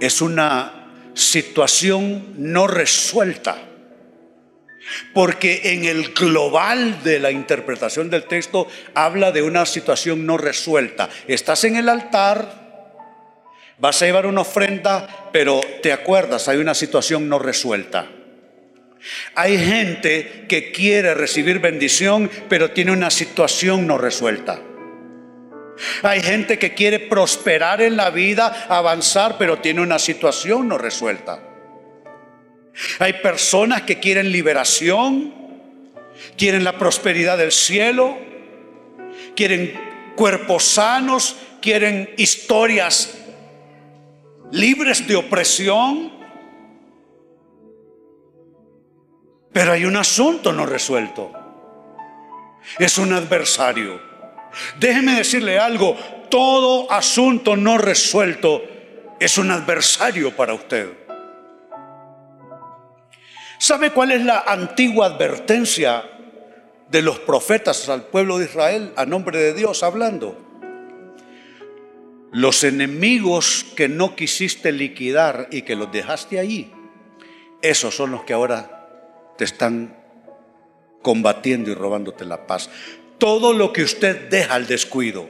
es 0.00 0.20
una 0.20 0.82
situación 1.14 2.34
no 2.36 2.66
resuelta. 2.66 3.68
Porque 5.14 5.72
en 5.72 5.84
el 5.84 6.12
global 6.12 7.04
de 7.04 7.20
la 7.20 7.30
interpretación 7.30 8.10
del 8.10 8.24
texto 8.24 8.66
habla 8.94 9.30
de 9.30 9.42
una 9.42 9.64
situación 9.64 10.26
no 10.26 10.36
resuelta. 10.36 11.08
Estás 11.28 11.62
en 11.64 11.76
el 11.76 11.88
altar, 11.88 12.96
vas 13.78 14.02
a 14.02 14.06
llevar 14.06 14.26
una 14.26 14.40
ofrenda, 14.40 15.30
pero 15.32 15.60
te 15.82 15.92
acuerdas, 15.92 16.48
hay 16.48 16.58
una 16.58 16.74
situación 16.74 17.28
no 17.28 17.38
resuelta. 17.38 18.08
Hay 19.34 19.58
gente 19.58 20.44
que 20.48 20.70
quiere 20.72 21.14
recibir 21.14 21.58
bendición, 21.58 22.30
pero 22.48 22.70
tiene 22.70 22.92
una 22.92 23.10
situación 23.10 23.86
no 23.86 23.98
resuelta. 23.98 24.60
Hay 26.02 26.22
gente 26.22 26.58
que 26.58 26.74
quiere 26.74 27.00
prosperar 27.00 27.80
en 27.80 27.96
la 27.96 28.10
vida, 28.10 28.66
avanzar, 28.68 29.36
pero 29.38 29.58
tiene 29.58 29.80
una 29.80 29.98
situación 29.98 30.68
no 30.68 30.78
resuelta. 30.78 31.42
Hay 32.98 33.14
personas 33.14 33.82
que 33.82 33.98
quieren 33.98 34.30
liberación, 34.30 35.34
quieren 36.36 36.64
la 36.64 36.78
prosperidad 36.78 37.38
del 37.38 37.52
cielo, 37.52 38.18
quieren 39.34 39.74
cuerpos 40.14 40.64
sanos, 40.64 41.36
quieren 41.60 42.10
historias 42.16 43.18
libres 44.50 45.06
de 45.08 45.16
opresión, 45.16 46.12
Pero 49.52 49.72
hay 49.72 49.84
un 49.84 49.96
asunto 49.96 50.52
no 50.52 50.66
resuelto. 50.66 51.32
Es 52.78 52.98
un 52.98 53.12
adversario. 53.12 54.00
Déjeme 54.78 55.14
decirle 55.14 55.58
algo, 55.58 55.96
todo 56.30 56.90
asunto 56.90 57.56
no 57.56 57.78
resuelto 57.78 58.62
es 59.20 59.38
un 59.38 59.50
adversario 59.50 60.34
para 60.34 60.54
usted. 60.54 60.90
¿Sabe 63.58 63.90
cuál 63.90 64.10
es 64.10 64.24
la 64.24 64.40
antigua 64.40 65.06
advertencia 65.06 66.02
de 66.88 67.02
los 67.02 67.20
profetas 67.20 67.88
al 67.88 68.04
pueblo 68.04 68.38
de 68.38 68.46
Israel 68.46 68.92
a 68.96 69.06
nombre 69.06 69.38
de 69.38 69.54
Dios 69.54 69.82
hablando? 69.84 70.36
Los 72.32 72.64
enemigos 72.64 73.64
que 73.76 73.88
no 73.88 74.16
quisiste 74.16 74.72
liquidar 74.72 75.48
y 75.52 75.62
que 75.62 75.76
los 75.76 75.92
dejaste 75.92 76.40
ahí, 76.40 76.72
esos 77.60 77.94
son 77.94 78.10
los 78.10 78.24
que 78.24 78.32
ahora 78.32 78.81
te 79.36 79.44
están 79.44 79.96
combatiendo 81.02 81.70
y 81.70 81.74
robándote 81.74 82.24
la 82.24 82.46
paz. 82.46 82.70
Todo 83.18 83.52
lo 83.52 83.72
que 83.72 83.82
usted 83.82 84.28
deja 84.28 84.54
al 84.54 84.66
descuido, 84.66 85.28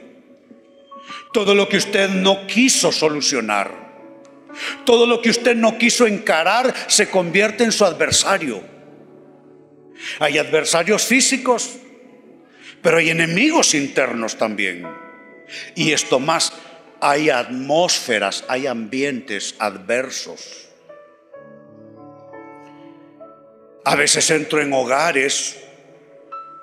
todo 1.31 1.55
lo 1.55 1.67
que 1.67 1.77
usted 1.77 2.09
no 2.09 2.47
quiso 2.47 2.91
solucionar, 2.91 3.83
todo 4.85 5.05
lo 5.05 5.21
que 5.21 5.29
usted 5.29 5.55
no 5.55 5.77
quiso 5.77 6.07
encarar 6.07 6.73
se 6.87 7.09
convierte 7.09 7.63
en 7.63 7.71
su 7.71 7.85
adversario. 7.85 8.61
Hay 10.19 10.37
adversarios 10.37 11.03
físicos, 11.03 11.77
pero 12.81 12.97
hay 12.97 13.09
enemigos 13.09 13.73
internos 13.73 14.37
también. 14.37 14.87
Y 15.75 15.91
esto 15.91 16.19
más, 16.19 16.53
hay 16.99 17.29
atmósferas, 17.29 18.43
hay 18.47 18.67
ambientes 18.67 19.55
adversos. 19.59 20.62
A 23.85 23.95
veces 23.95 24.29
entro 24.31 24.61
en 24.61 24.71
hogares 24.71 25.57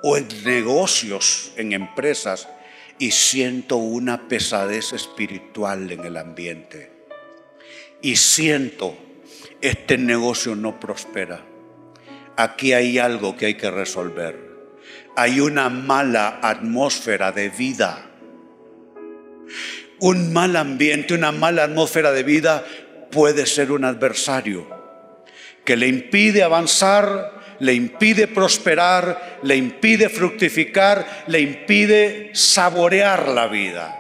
o 0.03 0.17
en 0.17 0.27
negocios, 0.45 1.53
en 1.57 1.73
empresas, 1.73 2.49
y 2.99 3.11
siento 3.11 3.77
una 3.77 4.27
pesadez 4.27 4.95
espiritual 4.95 5.93
en 5.93 6.05
el 6.05 6.17
ambiente. 6.17 6.91
Y 8.01 8.17
siento, 8.17 8.97
este 9.61 9.99
negocio 9.99 10.55
no 10.55 10.81
prospera. 10.81 11.45
Aquí 12.37 12.73
hay 12.73 12.99
algo 12.99 13.37
que 13.37 13.47
hay 13.47 13.55
que 13.55 13.71
resolver. 13.71 14.39
Hay 15.15 15.41
una 15.41 15.69
mala 15.69 16.41
atmósfera 16.43 17.33
de 17.33 17.51
vida. 17.51 18.07
Un 19.99 20.33
mal 20.33 20.57
ambiente, 20.57 21.13
una 21.13 21.33
mala 21.33 21.65
atmósfera 21.65 22.13
de 22.13 22.23
vida 22.23 22.65
puede 23.11 23.45
ser 23.45 23.73
un 23.73 23.85
adversario 23.85 24.80
que 25.71 25.77
le 25.77 25.87
impide 25.87 26.43
avanzar, 26.43 27.57
le 27.61 27.75
impide 27.75 28.27
prosperar, 28.27 29.39
le 29.45 29.55
impide 29.55 30.09
fructificar, 30.09 31.25
le 31.29 31.39
impide 31.39 32.31
saborear 32.33 33.29
la 33.29 33.47
vida. 33.47 33.97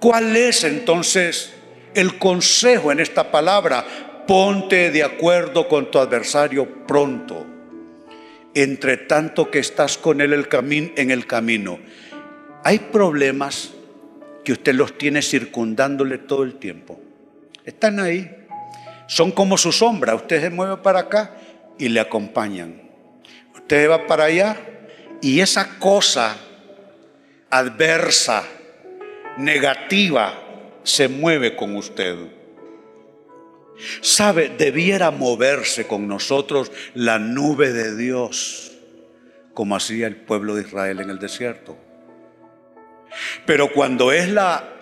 ¿Cuál 0.00 0.36
es 0.36 0.64
entonces 0.64 1.54
el 1.94 2.18
consejo 2.18 2.90
en 2.90 2.98
esta 2.98 3.30
palabra? 3.30 4.24
Ponte 4.26 4.90
de 4.90 5.04
acuerdo 5.04 5.68
con 5.68 5.92
tu 5.92 6.00
adversario 6.00 6.84
pronto, 6.88 7.46
entre 8.52 8.96
tanto 8.96 9.48
que 9.48 9.60
estás 9.60 9.96
con 9.96 10.20
él 10.20 10.32
en 10.32 11.10
el 11.12 11.26
camino. 11.28 11.78
Hay 12.64 12.80
problemas 12.80 13.72
que 14.42 14.54
usted 14.54 14.74
los 14.74 14.98
tiene 14.98 15.22
circundándole 15.22 16.18
todo 16.18 16.42
el 16.42 16.56
tiempo. 16.56 17.00
Están 17.64 18.00
ahí 18.00 18.43
son 19.06 19.30
como 19.30 19.56
su 19.56 19.72
sombra. 19.72 20.14
Usted 20.14 20.40
se 20.40 20.50
mueve 20.50 20.78
para 20.78 21.00
acá 21.00 21.34
y 21.78 21.88
le 21.88 22.00
acompañan. 22.00 22.82
Usted 23.54 23.90
va 23.90 24.06
para 24.06 24.24
allá 24.24 24.56
y 25.20 25.40
esa 25.40 25.78
cosa 25.78 26.36
adversa, 27.50 28.44
negativa, 29.38 30.40
se 30.82 31.08
mueve 31.08 31.56
con 31.56 31.76
usted. 31.76 32.16
Sabe, 34.00 34.50
debiera 34.50 35.10
moverse 35.10 35.86
con 35.86 36.06
nosotros 36.06 36.70
la 36.94 37.18
nube 37.18 37.72
de 37.72 37.96
Dios, 37.96 38.72
como 39.52 39.76
hacía 39.76 40.06
el 40.06 40.16
pueblo 40.16 40.54
de 40.54 40.62
Israel 40.62 41.00
en 41.00 41.10
el 41.10 41.18
desierto. 41.18 41.76
Pero 43.46 43.72
cuando 43.72 44.12
es 44.12 44.28
la 44.28 44.73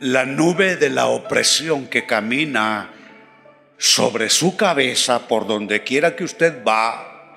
la 0.00 0.24
nube 0.24 0.76
de 0.76 0.90
la 0.90 1.06
opresión 1.06 1.86
que 1.86 2.06
camina 2.06 2.90
sobre 3.76 4.30
su 4.30 4.56
cabeza 4.56 5.28
por 5.28 5.46
donde 5.46 5.82
quiera 5.82 6.16
que 6.16 6.24
usted 6.24 6.64
va 6.66 7.36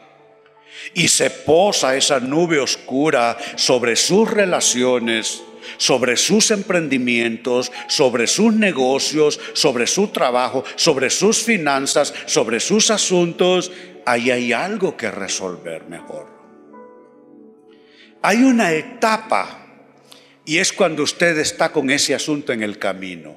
y 0.93 1.07
se 1.07 1.29
posa 1.29 1.95
esa 1.95 2.19
nube 2.19 2.59
oscura 2.59 3.37
sobre 3.55 3.95
sus 3.95 4.29
relaciones, 4.29 5.43
sobre 5.77 6.17
sus 6.17 6.51
emprendimientos, 6.51 7.71
sobre 7.87 8.27
sus 8.27 8.53
negocios, 8.53 9.39
sobre 9.53 9.87
su 9.87 10.07
trabajo, 10.07 10.63
sobre 10.75 11.09
sus 11.09 11.43
finanzas, 11.43 12.13
sobre 12.25 12.59
sus 12.59 12.91
asuntos, 12.91 13.71
ahí 14.05 14.31
hay 14.31 14.53
algo 14.53 14.97
que 14.97 15.11
resolver 15.11 15.85
mejor. 15.85 16.31
Hay 18.21 18.37
una 18.43 18.71
etapa 18.71 19.62
y 20.45 20.57
es 20.57 20.73
cuando 20.73 21.03
usted 21.03 21.37
está 21.37 21.71
con 21.71 21.89
ese 21.89 22.13
asunto 22.13 22.51
en 22.53 22.63
el 22.63 22.77
camino. 22.77 23.35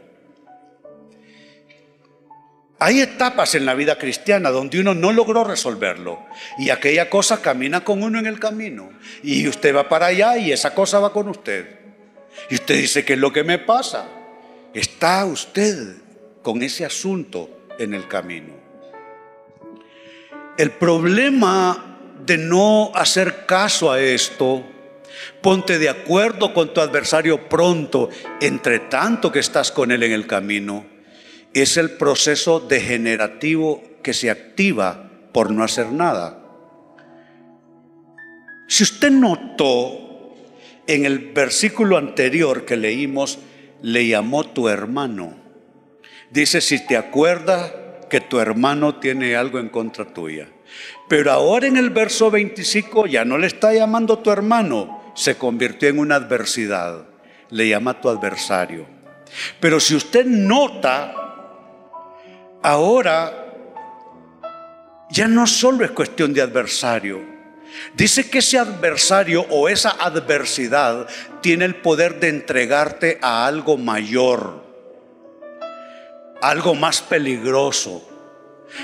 Hay 2.78 3.00
etapas 3.00 3.54
en 3.54 3.64
la 3.64 3.74
vida 3.74 3.96
cristiana 3.96 4.50
donde 4.50 4.80
uno 4.80 4.94
no 4.94 5.10
logró 5.10 5.44
resolverlo 5.44 6.26
y 6.58 6.68
aquella 6.68 7.08
cosa 7.08 7.40
camina 7.40 7.82
con 7.82 8.02
uno 8.02 8.18
en 8.18 8.26
el 8.26 8.38
camino 8.38 8.90
y 9.22 9.48
usted 9.48 9.74
va 9.74 9.88
para 9.88 10.06
allá 10.06 10.36
y 10.36 10.52
esa 10.52 10.74
cosa 10.74 10.98
va 10.98 11.12
con 11.12 11.28
usted. 11.28 11.78
Y 12.50 12.56
usted 12.56 12.76
dice, 12.76 13.04
¿qué 13.04 13.14
es 13.14 13.18
lo 13.18 13.32
que 13.32 13.44
me 13.44 13.58
pasa? 13.58 14.06
Está 14.74 15.24
usted 15.24 15.96
con 16.42 16.62
ese 16.62 16.84
asunto 16.84 17.66
en 17.78 17.94
el 17.94 18.06
camino. 18.08 18.54
El 20.58 20.70
problema 20.72 21.98
de 22.26 22.36
no 22.36 22.92
hacer 22.94 23.46
caso 23.46 23.90
a 23.90 24.00
esto, 24.00 24.64
ponte 25.40 25.78
de 25.78 25.88
acuerdo 25.88 26.52
con 26.52 26.72
tu 26.72 26.80
adversario 26.80 27.48
pronto, 27.48 28.10
entre 28.40 28.80
tanto 28.80 29.32
que 29.32 29.40
estás 29.40 29.72
con 29.72 29.90
él 29.90 30.02
en 30.02 30.12
el 30.12 30.26
camino 30.26 30.96
es 31.56 31.78
el 31.78 31.92
proceso 31.92 32.60
degenerativo 32.60 33.82
que 34.02 34.12
se 34.12 34.28
activa 34.30 35.10
por 35.32 35.50
no 35.50 35.64
hacer 35.64 35.90
nada. 35.90 36.38
Si 38.68 38.82
usted 38.82 39.10
notó 39.10 40.34
en 40.86 41.06
el 41.06 41.32
versículo 41.32 41.96
anterior 41.96 42.66
que 42.66 42.76
leímos, 42.76 43.38
le 43.80 44.06
llamó 44.06 44.44
tu 44.44 44.68
hermano. 44.68 45.34
Dice, 46.30 46.60
si 46.60 46.86
te 46.86 46.98
acuerdas 46.98 47.72
que 48.10 48.20
tu 48.20 48.38
hermano 48.38 48.96
tiene 48.96 49.34
algo 49.34 49.58
en 49.58 49.70
contra 49.70 50.04
tuya. 50.12 50.50
Pero 51.08 51.32
ahora 51.32 51.66
en 51.68 51.78
el 51.78 51.88
verso 51.88 52.30
25 52.30 53.06
ya 53.06 53.24
no 53.24 53.38
le 53.38 53.46
está 53.46 53.72
llamando 53.72 54.18
tu 54.18 54.30
hermano, 54.30 54.95
se 55.16 55.36
convirtió 55.36 55.88
en 55.88 55.98
una 55.98 56.14
adversidad. 56.14 57.04
Le 57.50 57.68
llama 57.68 58.00
tu 58.00 58.08
adversario. 58.08 58.86
Pero 59.58 59.80
si 59.80 59.96
usted 59.96 60.24
nota 60.24 61.12
ahora 62.62 63.46
ya 65.08 65.28
no 65.28 65.46
solo 65.46 65.84
es 65.84 65.90
cuestión 65.92 66.32
de 66.32 66.42
adversario. 66.42 67.20
Dice 67.94 68.28
que 68.28 68.38
ese 68.38 68.58
adversario 68.58 69.42
o 69.50 69.68
esa 69.68 69.90
adversidad 69.90 71.06
tiene 71.40 71.64
el 71.64 71.76
poder 71.76 72.20
de 72.20 72.28
entregarte 72.28 73.18
a 73.20 73.46
algo 73.46 73.76
mayor, 73.76 74.64
algo 76.40 76.74
más 76.74 77.02
peligroso, 77.02 78.08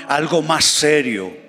algo 0.07 0.41
más 0.41 0.65
serio. 0.65 1.42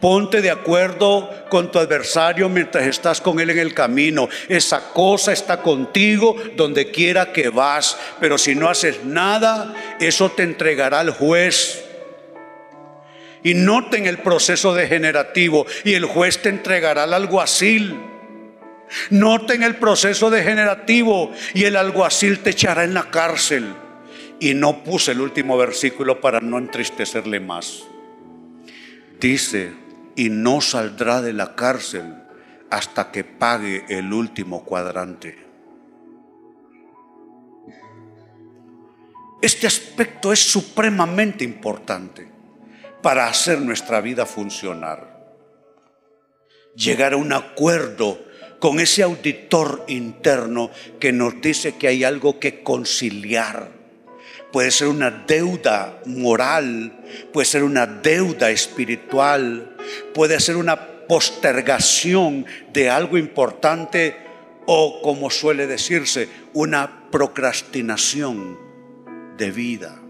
Ponte 0.00 0.40
de 0.40 0.50
acuerdo 0.50 1.28
con 1.50 1.70
tu 1.70 1.78
adversario 1.78 2.48
mientras 2.48 2.86
estás 2.86 3.20
con 3.20 3.38
él 3.40 3.50
en 3.50 3.58
el 3.58 3.74
camino. 3.74 4.28
Esa 4.48 4.92
cosa 4.92 5.32
está 5.32 5.60
contigo 5.60 6.36
donde 6.56 6.90
quiera 6.90 7.32
que 7.32 7.50
vas. 7.50 7.98
Pero 8.20 8.38
si 8.38 8.54
no 8.54 8.68
haces 8.68 9.04
nada, 9.04 9.74
eso 10.00 10.30
te 10.30 10.42
entregará 10.42 11.00
al 11.00 11.10
juez. 11.10 11.84
Y 13.42 13.54
noten 13.54 14.06
el 14.06 14.18
proceso 14.18 14.74
degenerativo 14.74 15.66
y 15.84 15.94
el 15.94 16.06
juez 16.06 16.40
te 16.40 16.48
entregará 16.48 17.04
al 17.04 17.14
alguacil. 17.14 17.96
Noten 19.10 19.62
el 19.62 19.76
proceso 19.76 20.30
degenerativo 20.30 21.30
y 21.52 21.64
el 21.64 21.76
alguacil 21.76 22.40
te 22.40 22.50
echará 22.50 22.84
en 22.84 22.94
la 22.94 23.10
cárcel. 23.10 23.66
Y 24.40 24.54
no 24.54 24.82
puse 24.82 25.12
el 25.12 25.20
último 25.20 25.58
versículo 25.58 26.20
para 26.20 26.40
no 26.40 26.58
entristecerle 26.58 27.40
más. 27.40 27.84
Dice, 29.20 29.72
y 30.14 30.30
no 30.30 30.60
saldrá 30.60 31.20
de 31.22 31.32
la 31.32 31.56
cárcel 31.56 32.14
hasta 32.70 33.10
que 33.10 33.24
pague 33.24 33.84
el 33.88 34.12
último 34.12 34.64
cuadrante. 34.64 35.46
Este 39.40 39.66
aspecto 39.66 40.32
es 40.32 40.40
supremamente 40.40 41.44
importante 41.44 42.28
para 43.02 43.28
hacer 43.28 43.60
nuestra 43.60 44.00
vida 44.00 44.26
funcionar. 44.26 45.36
Llegar 46.74 47.12
a 47.12 47.16
un 47.16 47.32
acuerdo 47.32 48.18
con 48.58 48.80
ese 48.80 49.02
auditor 49.02 49.84
interno 49.88 50.70
que 50.98 51.12
nos 51.12 51.40
dice 51.40 51.76
que 51.76 51.88
hay 51.88 52.04
algo 52.04 52.40
que 52.40 52.62
conciliar 52.62 53.77
puede 54.52 54.70
ser 54.70 54.88
una 54.88 55.10
deuda 55.10 56.00
moral, 56.06 56.92
puede 57.32 57.46
ser 57.46 57.64
una 57.64 57.86
deuda 57.86 58.50
espiritual, 58.50 59.76
puede 60.14 60.40
ser 60.40 60.56
una 60.56 61.06
postergación 61.06 62.46
de 62.72 62.90
algo 62.90 63.18
importante 63.18 64.16
o, 64.66 65.00
como 65.02 65.30
suele 65.30 65.66
decirse, 65.66 66.28
una 66.52 67.10
procrastinación 67.10 68.58
de 69.36 69.50
vida. 69.50 70.00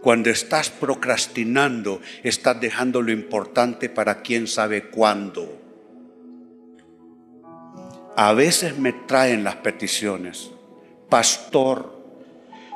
Cuando 0.00 0.30
estás 0.30 0.70
procrastinando, 0.70 2.00
estás 2.22 2.58
dejando 2.58 3.02
lo 3.02 3.12
importante 3.12 3.90
para 3.90 4.22
quién 4.22 4.46
sabe 4.46 4.88
cuándo. 4.88 5.60
A 8.16 8.32
veces 8.32 8.78
me 8.78 8.92
traen 8.94 9.44
las 9.44 9.56
peticiones, 9.56 10.50
pastor, 11.10 11.99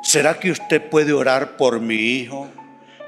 ¿Será 0.04 0.38
que 0.38 0.50
usted 0.50 0.90
puede 0.90 1.14
orar 1.14 1.56
por 1.56 1.80
mi 1.80 1.94
hijo? 1.94 2.46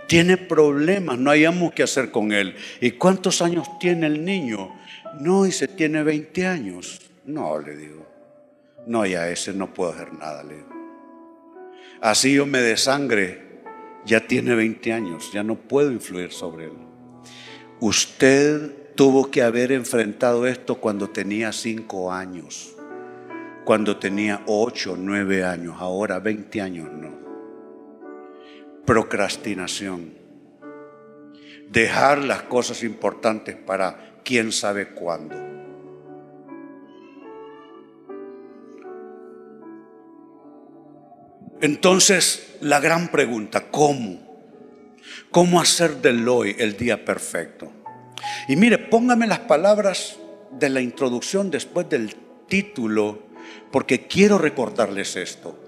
Tiene 0.08 0.38
problemas, 0.38 1.18
no 1.18 1.30
hayamos 1.30 1.74
qué 1.74 1.82
hacer 1.82 2.10
con 2.10 2.32
él. 2.32 2.56
¿Y 2.80 2.92
cuántos 2.92 3.42
años 3.42 3.68
tiene 3.78 4.06
el 4.06 4.24
niño? 4.24 4.74
No, 5.20 5.44
dice, 5.44 5.68
tiene 5.68 6.02
20 6.02 6.46
años. 6.46 7.02
No, 7.26 7.58
le 7.58 7.76
digo. 7.76 8.06
No, 8.86 9.04
ya 9.04 9.28
ese 9.28 9.52
no 9.52 9.74
puedo 9.74 9.92
hacer 9.92 10.14
nada, 10.14 10.42
le 10.42 10.54
digo. 10.54 10.68
Así 12.00 12.32
yo 12.32 12.46
me 12.46 12.60
de 12.60 12.78
sangre, 12.78 13.42
ya 14.06 14.26
tiene 14.26 14.54
20 14.54 14.92
años, 14.94 15.30
ya 15.34 15.42
no 15.42 15.56
puedo 15.56 15.92
influir 15.92 16.32
sobre 16.32 16.64
él. 16.64 16.72
Usted 17.78 18.94
tuvo 18.94 19.30
que 19.30 19.42
haber 19.42 19.70
enfrentado 19.70 20.46
esto 20.46 20.76
cuando 20.76 21.10
tenía 21.10 21.52
5 21.52 22.10
años 22.10 22.75
cuando 23.66 23.96
tenía 23.96 24.44
8, 24.46 24.94
9 24.96 25.44
años, 25.44 25.74
ahora 25.80 26.20
20 26.20 26.62
años 26.62 26.88
no. 26.92 27.10
Procrastinación. 28.84 30.14
Dejar 31.68 32.18
las 32.18 32.42
cosas 32.42 32.84
importantes 32.84 33.56
para 33.56 34.20
quién 34.22 34.52
sabe 34.52 34.90
cuándo. 34.90 35.34
Entonces, 41.60 42.58
la 42.60 42.78
gran 42.78 43.08
pregunta, 43.08 43.68
¿cómo? 43.72 44.20
¿Cómo 45.32 45.60
hacer 45.60 45.96
del 45.96 46.28
hoy 46.28 46.54
el 46.60 46.76
día 46.76 47.04
perfecto? 47.04 47.72
Y 48.46 48.54
mire, 48.54 48.78
póngame 48.78 49.26
las 49.26 49.40
palabras 49.40 50.20
de 50.52 50.70
la 50.70 50.80
introducción 50.80 51.50
después 51.50 51.88
del 51.88 52.14
título 52.46 53.25
porque 53.70 54.06
quiero 54.06 54.38
recordarles 54.38 55.16
esto. 55.16 55.58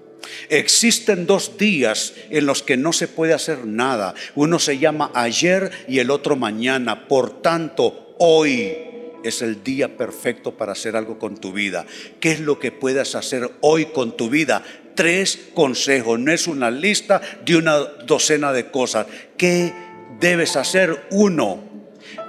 Existen 0.49 1.25
dos 1.25 1.57
días 1.57 2.13
en 2.29 2.45
los 2.45 2.63
que 2.63 2.77
no 2.77 2.93
se 2.93 3.07
puede 3.07 3.33
hacer 3.33 3.65
nada. 3.65 4.13
Uno 4.35 4.59
se 4.59 4.77
llama 4.77 5.11
ayer 5.13 5.71
y 5.87 5.99
el 5.99 6.11
otro 6.11 6.35
mañana. 6.35 7.07
Por 7.07 7.41
tanto, 7.41 8.15
hoy 8.17 8.75
es 9.23 9.41
el 9.41 9.63
día 9.63 9.97
perfecto 9.97 10.55
para 10.55 10.73
hacer 10.73 10.95
algo 10.95 11.19
con 11.19 11.37
tu 11.37 11.51
vida. 11.51 11.85
¿Qué 12.19 12.31
es 12.31 12.39
lo 12.39 12.59
que 12.59 12.71
puedes 12.71 13.15
hacer 13.15 13.51
hoy 13.61 13.87
con 13.87 14.15
tu 14.15 14.29
vida? 14.29 14.63
Tres 14.95 15.39
consejos. 15.53 16.19
No 16.19 16.31
es 16.31 16.47
una 16.47 16.71
lista 16.71 17.21
de 17.45 17.55
una 17.55 17.77
docena 17.77 18.53
de 18.53 18.71
cosas. 18.71 19.07
¿Qué 19.37 19.73
debes 20.19 20.55
hacer? 20.55 21.07
Uno, 21.11 21.63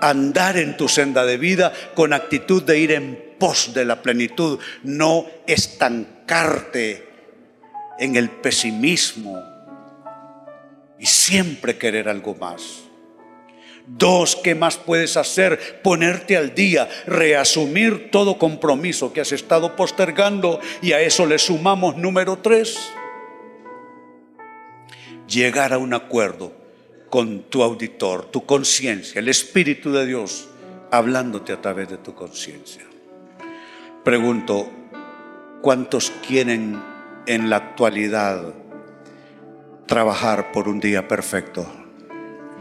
andar 0.00 0.56
en 0.56 0.76
tu 0.76 0.88
senda 0.88 1.24
de 1.24 1.38
vida 1.38 1.72
con 1.94 2.12
actitud 2.12 2.62
de 2.62 2.78
ir 2.78 2.92
en 2.92 3.29
pos 3.40 3.74
de 3.74 3.84
la 3.84 4.02
plenitud, 4.02 4.60
no 4.84 5.26
estancarte 5.48 7.08
en 7.98 8.14
el 8.14 8.30
pesimismo 8.30 9.42
y 11.00 11.06
siempre 11.06 11.76
querer 11.76 12.08
algo 12.08 12.36
más. 12.36 12.82
Dos, 13.86 14.36
¿qué 14.36 14.54
más 14.54 14.76
puedes 14.76 15.16
hacer? 15.16 15.80
Ponerte 15.82 16.36
al 16.36 16.54
día, 16.54 16.88
reasumir 17.06 18.10
todo 18.12 18.38
compromiso 18.38 19.12
que 19.12 19.20
has 19.20 19.32
estado 19.32 19.74
postergando 19.74 20.60
y 20.80 20.92
a 20.92 21.00
eso 21.00 21.26
le 21.26 21.38
sumamos 21.38 21.96
número 21.96 22.38
tres, 22.38 22.78
llegar 25.26 25.72
a 25.72 25.78
un 25.78 25.94
acuerdo 25.94 26.52
con 27.08 27.42
tu 27.44 27.62
auditor, 27.64 28.26
tu 28.26 28.46
conciencia, 28.46 29.18
el 29.18 29.28
Espíritu 29.28 29.90
de 29.90 30.06
Dios, 30.06 30.48
hablándote 30.92 31.52
a 31.52 31.60
través 31.60 31.88
de 31.88 31.98
tu 31.98 32.14
conciencia. 32.14 32.89
Pregunto, 34.04 34.66
¿cuántos 35.60 36.10
quieren 36.26 36.82
en 37.26 37.50
la 37.50 37.56
actualidad 37.56 38.54
trabajar 39.84 40.52
por 40.52 40.68
un 40.68 40.80
día 40.80 41.06
perfecto? 41.06 41.70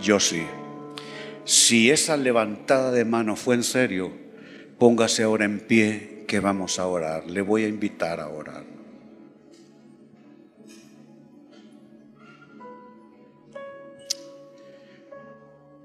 Yo 0.01 0.19
sí. 0.19 0.45
Si 1.45 1.91
esa 1.91 2.17
levantada 2.17 2.91
de 2.91 3.05
mano 3.05 3.37
fue 3.37 3.55
en 3.55 3.63
serio, 3.63 4.11
póngase 4.77 5.23
ahora 5.23 5.45
en 5.45 5.61
pie 5.61 6.25
que 6.27 6.41
vamos 6.41 6.77
a 6.77 6.87
orar. 6.87 7.25
Le 7.27 7.41
voy 7.41 7.63
a 7.63 7.69
invitar 7.69 8.19
a 8.19 8.27
orar. 8.27 8.65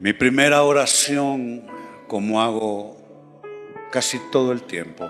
Mi 0.01 0.13
primera 0.13 0.65
oración, 0.65 1.65
como 2.09 2.43
hago 2.43 2.97
casi 3.93 4.19
todo 4.33 4.51
el 4.51 4.65
tiempo, 4.65 5.09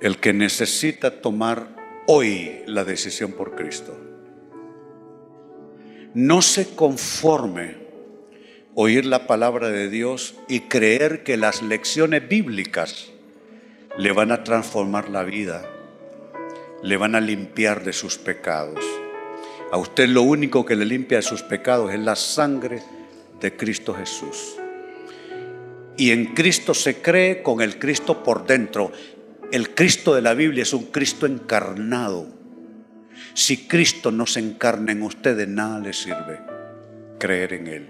el 0.00 0.18
que 0.18 0.32
necesita 0.32 1.20
tomar 1.20 1.76
hoy 2.06 2.62
la 2.66 2.84
decisión 2.84 3.32
por 3.32 3.54
Cristo. 3.54 3.96
No 6.14 6.42
se 6.42 6.74
conforme 6.74 7.76
oír 8.74 9.04
la 9.04 9.26
palabra 9.26 9.68
de 9.68 9.90
Dios 9.90 10.34
y 10.48 10.60
creer 10.60 11.22
que 11.22 11.36
las 11.36 11.62
lecciones 11.62 12.28
bíblicas 12.28 13.10
le 13.98 14.12
van 14.12 14.32
a 14.32 14.42
transformar 14.42 15.10
la 15.10 15.22
vida, 15.22 15.68
le 16.82 16.96
van 16.96 17.14
a 17.14 17.20
limpiar 17.20 17.84
de 17.84 17.92
sus 17.92 18.16
pecados. 18.16 18.84
A 19.70 19.76
usted 19.76 20.08
lo 20.08 20.22
único 20.22 20.64
que 20.64 20.76
le 20.76 20.84
limpia 20.84 21.18
de 21.18 21.22
sus 21.22 21.42
pecados 21.42 21.92
es 21.92 22.00
la 22.00 22.16
sangre 22.16 22.82
de 23.40 23.56
Cristo 23.56 23.94
Jesús. 23.94 24.56
Y 25.96 26.12
en 26.12 26.34
Cristo 26.34 26.72
se 26.72 27.02
cree 27.02 27.42
con 27.42 27.60
el 27.60 27.78
Cristo 27.78 28.22
por 28.22 28.46
dentro. 28.46 28.90
El 29.52 29.74
Cristo 29.74 30.14
de 30.14 30.22
la 30.22 30.34
Biblia 30.34 30.62
es 30.62 30.72
un 30.72 30.86
Cristo 30.86 31.26
encarnado. 31.26 32.28
Si 33.34 33.66
Cristo 33.66 34.10
no 34.10 34.26
se 34.26 34.40
encarna 34.40 34.92
en 34.92 35.02
usted, 35.02 35.36
de 35.36 35.46
nada 35.46 35.80
le 35.80 35.92
sirve 35.92 36.40
creer 37.18 37.52
en 37.52 37.66
Él. 37.66 37.88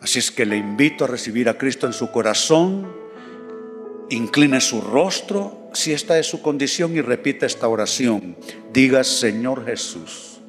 Así 0.00 0.18
es 0.18 0.30
que 0.30 0.44
le 0.44 0.56
invito 0.56 1.04
a 1.04 1.08
recibir 1.08 1.48
a 1.48 1.56
Cristo 1.56 1.86
en 1.86 1.92
su 1.92 2.10
corazón, 2.10 2.92
incline 4.10 4.60
su 4.60 4.80
rostro 4.80 5.70
si 5.72 5.92
esta 5.92 6.18
es 6.18 6.26
su 6.26 6.42
condición 6.42 6.96
y 6.96 7.00
repita 7.00 7.46
esta 7.46 7.68
oración. 7.68 8.36
Diga, 8.72 9.04
Señor 9.04 9.64
Jesús, 9.64 10.40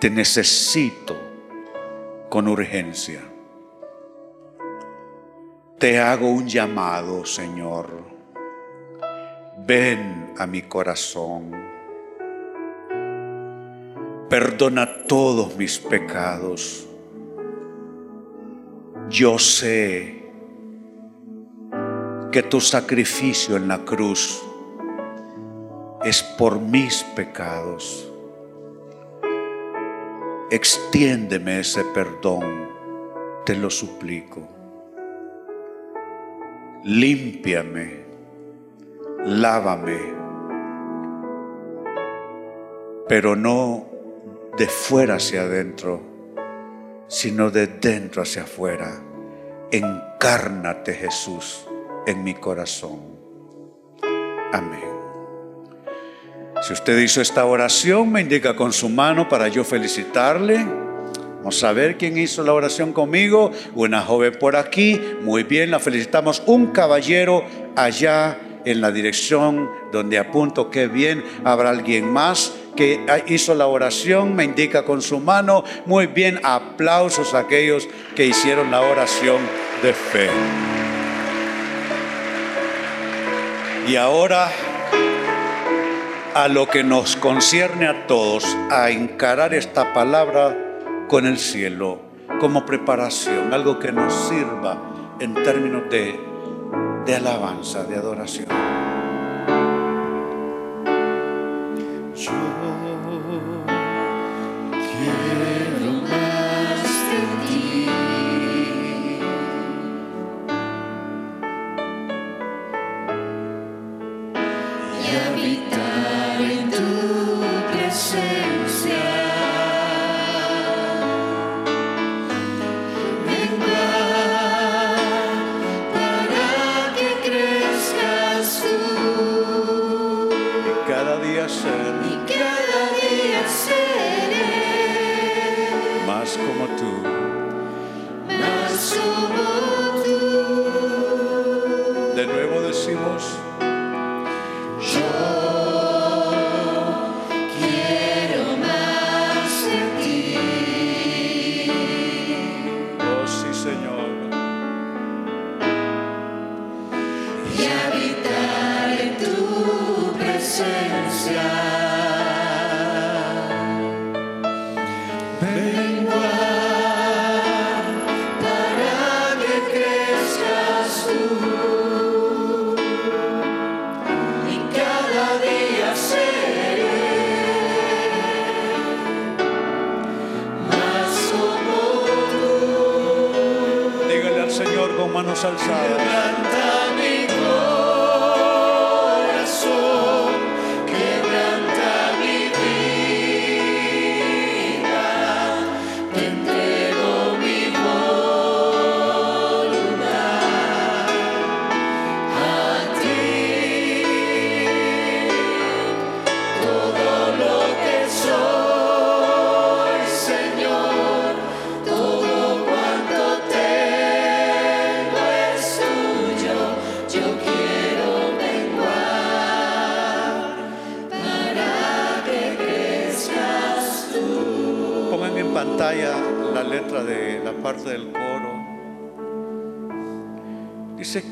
te 0.00 0.10
necesito 0.10 1.16
con 2.28 2.48
urgencia. 2.48 3.29
Te 5.80 5.98
hago 5.98 6.28
un 6.28 6.46
llamado, 6.46 7.24
Señor. 7.24 7.88
Ven 9.66 10.34
a 10.36 10.46
mi 10.46 10.60
corazón. 10.60 11.52
Perdona 14.28 15.06
todos 15.06 15.56
mis 15.56 15.78
pecados. 15.78 16.86
Yo 19.08 19.38
sé 19.38 20.22
que 22.30 22.42
tu 22.42 22.60
sacrificio 22.60 23.56
en 23.56 23.66
la 23.66 23.78
cruz 23.78 24.44
es 26.04 26.22
por 26.22 26.60
mis 26.60 27.04
pecados. 27.16 28.06
Extiéndeme 30.50 31.60
ese 31.60 31.84
perdón, 31.84 32.68
te 33.46 33.56
lo 33.56 33.70
suplico 33.70 34.59
límpiame, 36.84 38.04
lávame, 39.24 39.98
pero 43.08 43.36
no 43.36 43.86
de 44.56 44.66
fuera 44.66 45.16
hacia 45.16 45.42
adentro, 45.42 46.00
sino 47.08 47.50
de 47.50 47.66
dentro 47.66 48.22
hacia 48.22 48.42
afuera. 48.42 49.02
Encárnate 49.70 50.94
Jesús 50.94 51.66
en 52.06 52.24
mi 52.24 52.34
corazón. 52.34 53.00
Amén. 54.52 54.90
Si 56.62 56.72
usted 56.72 56.98
hizo 56.98 57.20
esta 57.20 57.44
oración, 57.46 58.12
me 58.12 58.20
indica 58.20 58.54
con 58.54 58.72
su 58.72 58.88
mano 58.88 59.28
para 59.28 59.48
yo 59.48 59.64
felicitarle. 59.64 60.89
Vamos 61.40 61.64
a 61.64 61.72
ver 61.72 61.96
quién 61.96 62.18
hizo 62.18 62.42
la 62.44 62.52
oración 62.52 62.92
conmigo. 62.92 63.50
Una 63.74 64.02
joven 64.02 64.36
por 64.38 64.56
aquí. 64.56 65.00
Muy 65.22 65.42
bien, 65.42 65.70
la 65.70 65.80
felicitamos. 65.80 66.42
Un 66.44 66.66
caballero 66.66 67.42
allá 67.76 68.38
en 68.66 68.82
la 68.82 68.92
dirección 68.92 69.70
donde 69.90 70.18
apunto. 70.18 70.70
Qué 70.70 70.86
bien. 70.86 71.24
Habrá 71.42 71.70
alguien 71.70 72.12
más 72.12 72.52
que 72.76 73.00
hizo 73.26 73.54
la 73.54 73.68
oración. 73.68 74.36
Me 74.36 74.44
indica 74.44 74.84
con 74.84 75.00
su 75.00 75.18
mano. 75.18 75.64
Muy 75.86 76.08
bien. 76.08 76.40
Aplausos 76.42 77.32
a 77.32 77.38
aquellos 77.38 77.88
que 78.14 78.26
hicieron 78.26 78.70
la 78.70 78.82
oración 78.82 79.38
de 79.82 79.94
fe. 79.94 80.28
Y 83.88 83.96
ahora 83.96 84.52
a 86.34 86.48
lo 86.48 86.68
que 86.68 86.84
nos 86.84 87.16
concierne 87.16 87.88
a 87.88 88.06
todos, 88.06 88.44
a 88.70 88.90
encarar 88.90 89.54
esta 89.54 89.94
palabra 89.94 90.69
con 91.10 91.26
el 91.26 91.38
cielo 91.38 91.98
como 92.38 92.64
preparación, 92.64 93.52
algo 93.52 93.80
que 93.80 93.90
nos 93.90 94.14
sirva 94.28 95.16
en 95.18 95.34
términos 95.34 95.90
de, 95.90 96.20
de 97.04 97.16
alabanza, 97.16 97.82
de 97.82 97.96
adoración. 97.96 98.46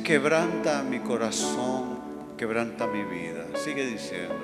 Quebranta 0.03 0.83
mi 0.83 0.99
corazón, 0.99 1.99
quebranta 2.37 2.87
mi 2.87 3.05
vida. 3.05 3.47
Sigue 3.55 3.87
diciendo, 3.87 4.35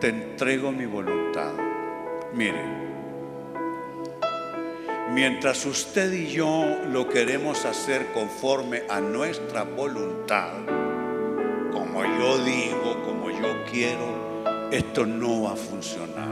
te 0.00 0.08
entrego 0.08 0.72
mi 0.72 0.86
voluntad. 0.86 1.52
Mire, 2.32 2.88
Mientras 5.12 5.64
usted 5.64 6.12
y 6.12 6.26
yo 6.26 6.64
lo 6.92 7.08
queremos 7.08 7.64
hacer 7.64 8.12
conforme 8.12 8.82
a 8.90 9.00
nuestra 9.00 9.62
voluntad, 9.62 10.52
como 11.72 12.04
yo 12.04 12.44
digo, 12.44 13.02
como 13.04 13.30
yo 13.30 13.64
quiero, 13.70 14.44
esto 14.70 15.06
no 15.06 15.44
va 15.44 15.54
a 15.54 15.56
funcionar. 15.56 16.28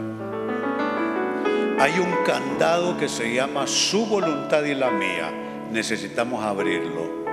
Hay 1.80 1.98
un 1.98 2.24
candado 2.26 2.98
que 2.98 3.08
se 3.08 3.32
llama 3.32 3.66
su 3.66 4.04
voluntad 4.04 4.62
y 4.64 4.74
la 4.74 4.90
mía. 4.90 5.45
Necesitamos 5.72 6.44
abrirlo. 6.44 7.26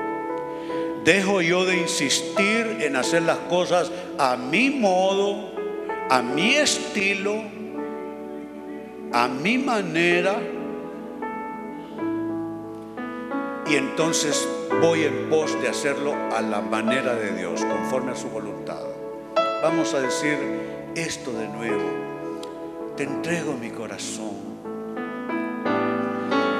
Dejo 1.03 1.41
yo 1.41 1.65
de 1.65 1.77
insistir 1.77 2.77
en 2.81 2.95
hacer 2.95 3.23
las 3.23 3.37
cosas 3.37 3.91
a 4.17 4.37
mi 4.37 4.69
modo, 4.69 5.51
a 6.09 6.21
mi 6.21 6.55
estilo, 6.55 7.43
a 9.11 9.27
mi 9.27 9.57
manera. 9.57 10.35
Y 13.69 13.75
entonces 13.75 14.47
voy 14.81 15.03
en 15.03 15.29
pos 15.29 15.59
de 15.61 15.69
hacerlo 15.69 16.13
a 16.33 16.41
la 16.41 16.61
manera 16.61 17.15
de 17.15 17.31
Dios, 17.33 17.63
conforme 17.65 18.11
a 18.11 18.15
su 18.15 18.29
voluntad. 18.29 18.81
Vamos 19.61 19.93
a 19.93 20.01
decir 20.01 20.37
esto 20.95 21.31
de 21.33 21.47
nuevo. 21.47 21.89
Te 22.95 23.03
entrego 23.03 23.53
mi 23.53 23.71
corazón. 23.71 24.53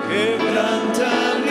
Quebranta 0.10 1.43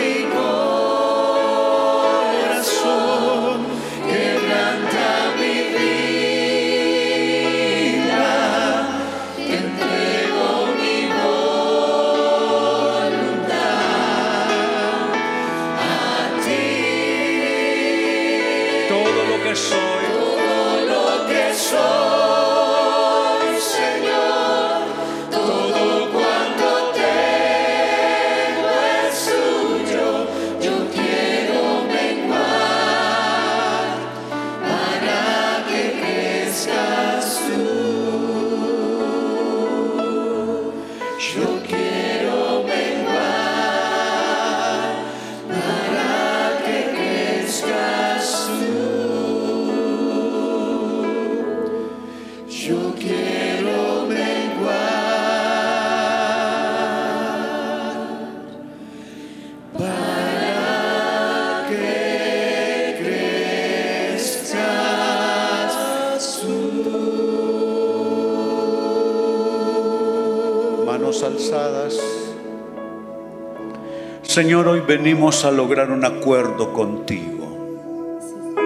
Señor, 74.33 74.67
hoy 74.67 74.79
venimos 74.79 75.45
a 75.45 75.51
lograr 75.51 75.91
un 75.91 76.03
acuerdo 76.03 76.73
contigo. 76.73 78.57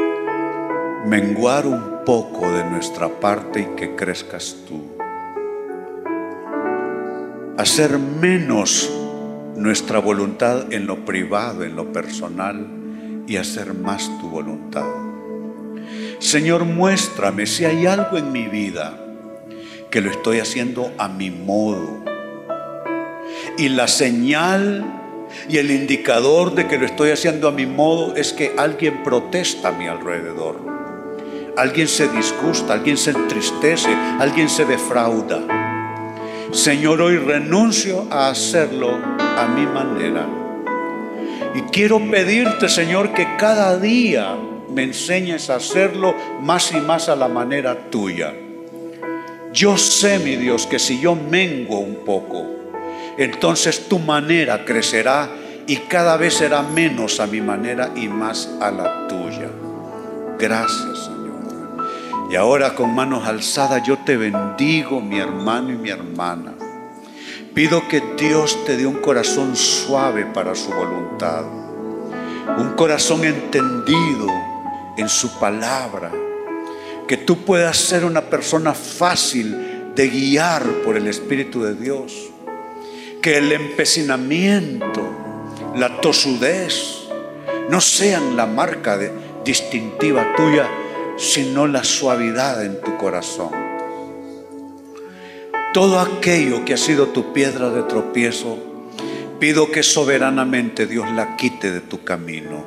Menguar 1.06 1.68
un 1.68 2.06
poco 2.06 2.50
de 2.50 2.64
nuestra 2.64 3.10
parte 3.10 3.60
y 3.60 3.76
que 3.76 3.94
crezcas 3.94 4.56
tú. 4.66 4.82
Hacer 7.58 8.00
menos 8.00 8.90
nuestra 9.58 10.00
voluntad 10.00 10.72
en 10.72 10.88
lo 10.88 11.04
privado, 11.04 11.66
en 11.66 11.76
lo 11.76 11.92
personal 11.92 12.66
y 13.28 13.36
hacer 13.36 13.74
más 13.74 14.10
tu 14.22 14.30
voluntad. 14.30 14.88
Señor, 16.20 16.64
muéstrame 16.64 17.46
si 17.46 17.66
hay 17.66 17.88
algo 17.88 18.18
en 18.18 18.32
mi 18.32 18.48
vida 18.48 18.98
que 19.92 20.00
lo 20.00 20.12
estoy 20.12 20.40
haciendo 20.40 20.94
a 20.98 21.10
mi 21.10 21.30
modo. 21.30 22.06
Y 23.58 23.68
la 23.68 23.90
señal 23.90 24.97
y 25.50 25.58
el 25.58 25.72
indicador 25.72 26.56
de 26.56 26.68
que 26.68 26.78
lo 26.78 26.86
estoy 26.86 27.12
haciendo 27.12 27.48
a 27.48 27.52
mi 27.52 27.66
modo 27.66 28.16
es 28.16 28.34
que 28.34 28.54
alguien 28.58 29.04
protesta 29.04 29.70
a 29.70 29.72
mi 29.72 29.88
alrededor. 29.88 30.60
Alguien 31.58 31.88
se 31.88 32.08
disgusta, 32.10 32.74
alguien 32.74 32.98
se 32.98 33.12
entristece, 33.12 33.90
alguien 34.20 34.50
se 34.50 34.66
defrauda. 34.66 35.42
Señor, 36.52 37.02
hoy 37.02 37.18
renuncio 37.18 38.08
a 38.12 38.30
hacerlo 38.30 38.92
a 38.92 39.48
mi 39.48 39.66
manera. 39.66 40.28
Y 41.56 41.62
quiero 41.72 42.00
pedirte, 42.12 42.70
Señor, 42.70 43.14
que 43.14 43.28
cada 43.38 43.80
día 43.80 44.38
me 44.70 44.84
enseñes 44.84 45.50
a 45.50 45.56
hacerlo 45.56 46.14
más 46.42 46.72
y 46.72 46.78
más 46.78 47.10
a 47.10 47.16
la 47.16 47.28
manera 47.28 47.90
tuya. 47.90 48.34
Yo 49.52 49.78
sé, 49.78 50.20
mi 50.20 50.36
Dios, 50.36 50.68
que 50.68 50.78
si 50.78 51.02
yo 51.02 51.16
mengo 51.16 51.80
un 51.80 51.96
poco, 52.06 52.57
entonces 53.18 53.88
tu 53.90 54.00
manera 54.00 54.64
crecerá 54.66 55.30
y 55.66 55.78
cada 55.78 56.18
vez 56.18 56.36
será 56.36 56.62
menos 56.62 57.20
a 57.20 57.28
mi 57.28 57.42
manera 57.42 57.92
y 57.96 58.08
más 58.08 58.50
a 58.62 58.72
la 58.72 59.08
tuya. 59.08 59.50
Gracias, 60.40 61.06
Señor. 61.06 61.18
Y 62.30 62.36
ahora 62.36 62.76
con 62.76 62.94
manos 62.94 63.28
alzadas 63.28 63.84
yo 63.86 63.98
te 64.00 64.18
bendigo, 64.18 65.02
mi 65.02 65.20
hermano 65.20 65.72
y 65.72 65.78
mi 65.78 65.90
hermana. 65.90 66.54
Pido 67.54 67.88
que 67.88 68.04
Dios 68.18 68.66
te 68.66 68.78
dé 68.78 68.86
un 68.86 69.02
corazón 69.02 69.56
suave 69.56 70.26
para 70.26 70.54
su 70.54 70.72
voluntad, 70.72 71.44
un 72.58 72.74
corazón 72.76 73.26
entendido 73.26 74.28
en 74.96 75.10
su 75.10 75.40
palabra, 75.40 76.12
que 77.08 77.18
tú 77.18 77.46
puedas 77.46 77.78
ser 77.78 78.06
una 78.06 78.22
persona 78.22 78.74
fácil 78.74 79.94
de 79.96 80.08
guiar 80.08 80.64
por 80.86 80.98
el 80.98 81.08
Espíritu 81.08 81.64
de 81.64 81.74
Dios, 81.74 82.30
que 83.28 83.40
el 83.40 83.52
empecinamiento, 83.52 85.02
la 85.76 86.00
tosudez, 86.00 87.10
no 87.70 87.82
sean 87.82 88.38
la 88.38 88.46
marca 88.46 88.98
distintiva 89.44 90.34
tuya, 90.38 90.66
sino 91.18 91.68
la 91.68 91.84
suavidad 91.84 92.64
en 92.64 92.80
tu 92.80 92.96
corazón. 92.96 93.50
Todo 95.74 96.00
aquello 96.00 96.64
que 96.64 96.76
ha 96.76 96.78
sido 96.78 97.08
tu 97.08 97.34
piedra 97.34 97.70
de 97.70 97.84
tropiezo, 97.84 98.60
pido 99.42 99.74
que 99.74 99.84
soberanamente 99.84 100.88
Dios 100.88 101.12
la 101.12 101.36
quite 101.36 101.70
de 101.70 101.82
tu 101.82 102.06
camino 102.06 102.64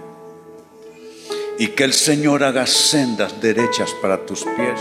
y 1.58 1.68
que 1.68 1.84
el 1.84 1.94
Señor 1.94 2.44
haga 2.44 2.66
sendas 2.66 3.40
derechas 3.40 3.92
para 4.02 4.26
tus 4.26 4.44
pies. 4.44 4.78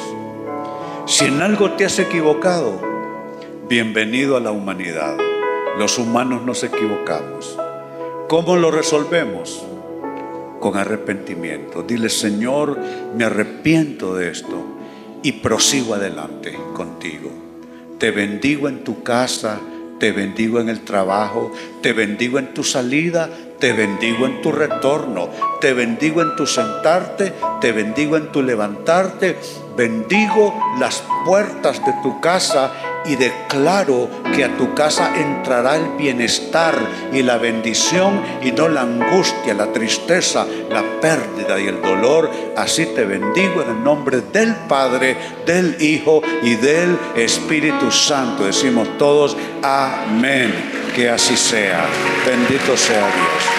Si 1.05 1.23
en 1.23 1.41
algo 1.41 1.71
te 1.77 1.85
has 1.85 1.99
equivocado, 1.99 2.81
bienvenido 3.69 4.35
a 4.35 4.41
la 4.41 4.51
humanidad. 4.51 5.28
Los 5.79 5.97
humanos 5.97 6.43
nos 6.43 6.65
equivocamos. 6.65 7.57
¿Cómo 8.27 8.57
lo 8.57 8.69
resolvemos? 8.69 9.65
Con 10.59 10.75
arrepentimiento. 10.75 11.83
Dile, 11.83 12.09
Señor, 12.09 12.77
me 13.15 13.23
arrepiento 13.23 14.13
de 14.13 14.29
esto 14.29 14.61
y 15.23 15.31
prosigo 15.31 15.93
adelante 15.93 16.59
contigo. 16.73 17.31
Te 17.97 18.11
bendigo 18.11 18.67
en 18.67 18.83
tu 18.83 19.03
casa, 19.03 19.61
te 19.99 20.11
bendigo 20.11 20.59
en 20.59 20.67
el 20.67 20.81
trabajo, 20.81 21.53
te 21.81 21.93
bendigo 21.93 22.39
en 22.39 22.53
tu 22.53 22.65
salida, 22.65 23.29
te 23.57 23.71
bendigo 23.71 24.25
en 24.25 24.41
tu 24.41 24.51
retorno, 24.51 25.29
te 25.61 25.71
bendigo 25.71 26.21
en 26.21 26.35
tu 26.35 26.45
sentarte, 26.45 27.31
te 27.61 27.71
bendigo 27.71 28.17
en 28.17 28.33
tu 28.33 28.41
levantarte, 28.41 29.37
bendigo 29.79 30.53
las 30.77 31.01
puertas 31.25 31.79
de 31.85 31.93
tu 32.03 32.19
casa 32.19 32.73
y 33.05 33.15
declaro 33.15 34.09
que 34.35 34.43
a 34.43 34.57
tu 34.57 34.73
casa 34.73 35.15
entrará 35.15 35.77
el 35.77 35.95
bienestar 35.97 36.75
y 37.13 37.23
la 37.23 37.37
bendición 37.37 38.21
y 38.43 38.51
no 38.51 38.67
la 38.67 38.81
angustia, 38.81 39.53
la 39.53 39.71
tristeza, 39.71 40.45
la 40.69 40.83
pérdida 40.99 41.57
y 41.61 41.67
el 41.67 41.81
dolor. 41.81 42.29
Así 42.57 42.87
te 42.87 43.05
bendigo 43.05 43.61
en 43.61 43.77
el 43.77 43.81
nombre 43.81 44.19
del 44.19 44.53
Padre, 44.67 45.15
del 45.45 45.81
Hijo 45.81 46.21
y 46.43 46.55
del 46.55 46.99
Espíritu 47.15 47.89
Santo. 47.89 48.43
Decimos 48.43 48.97
todos, 48.97 49.37
amén. 49.63 50.53
Que 50.93 51.09
así 51.09 51.37
sea. 51.37 51.85
Bendito 52.25 52.75
sea 52.75 52.97
Dios. 52.97 53.58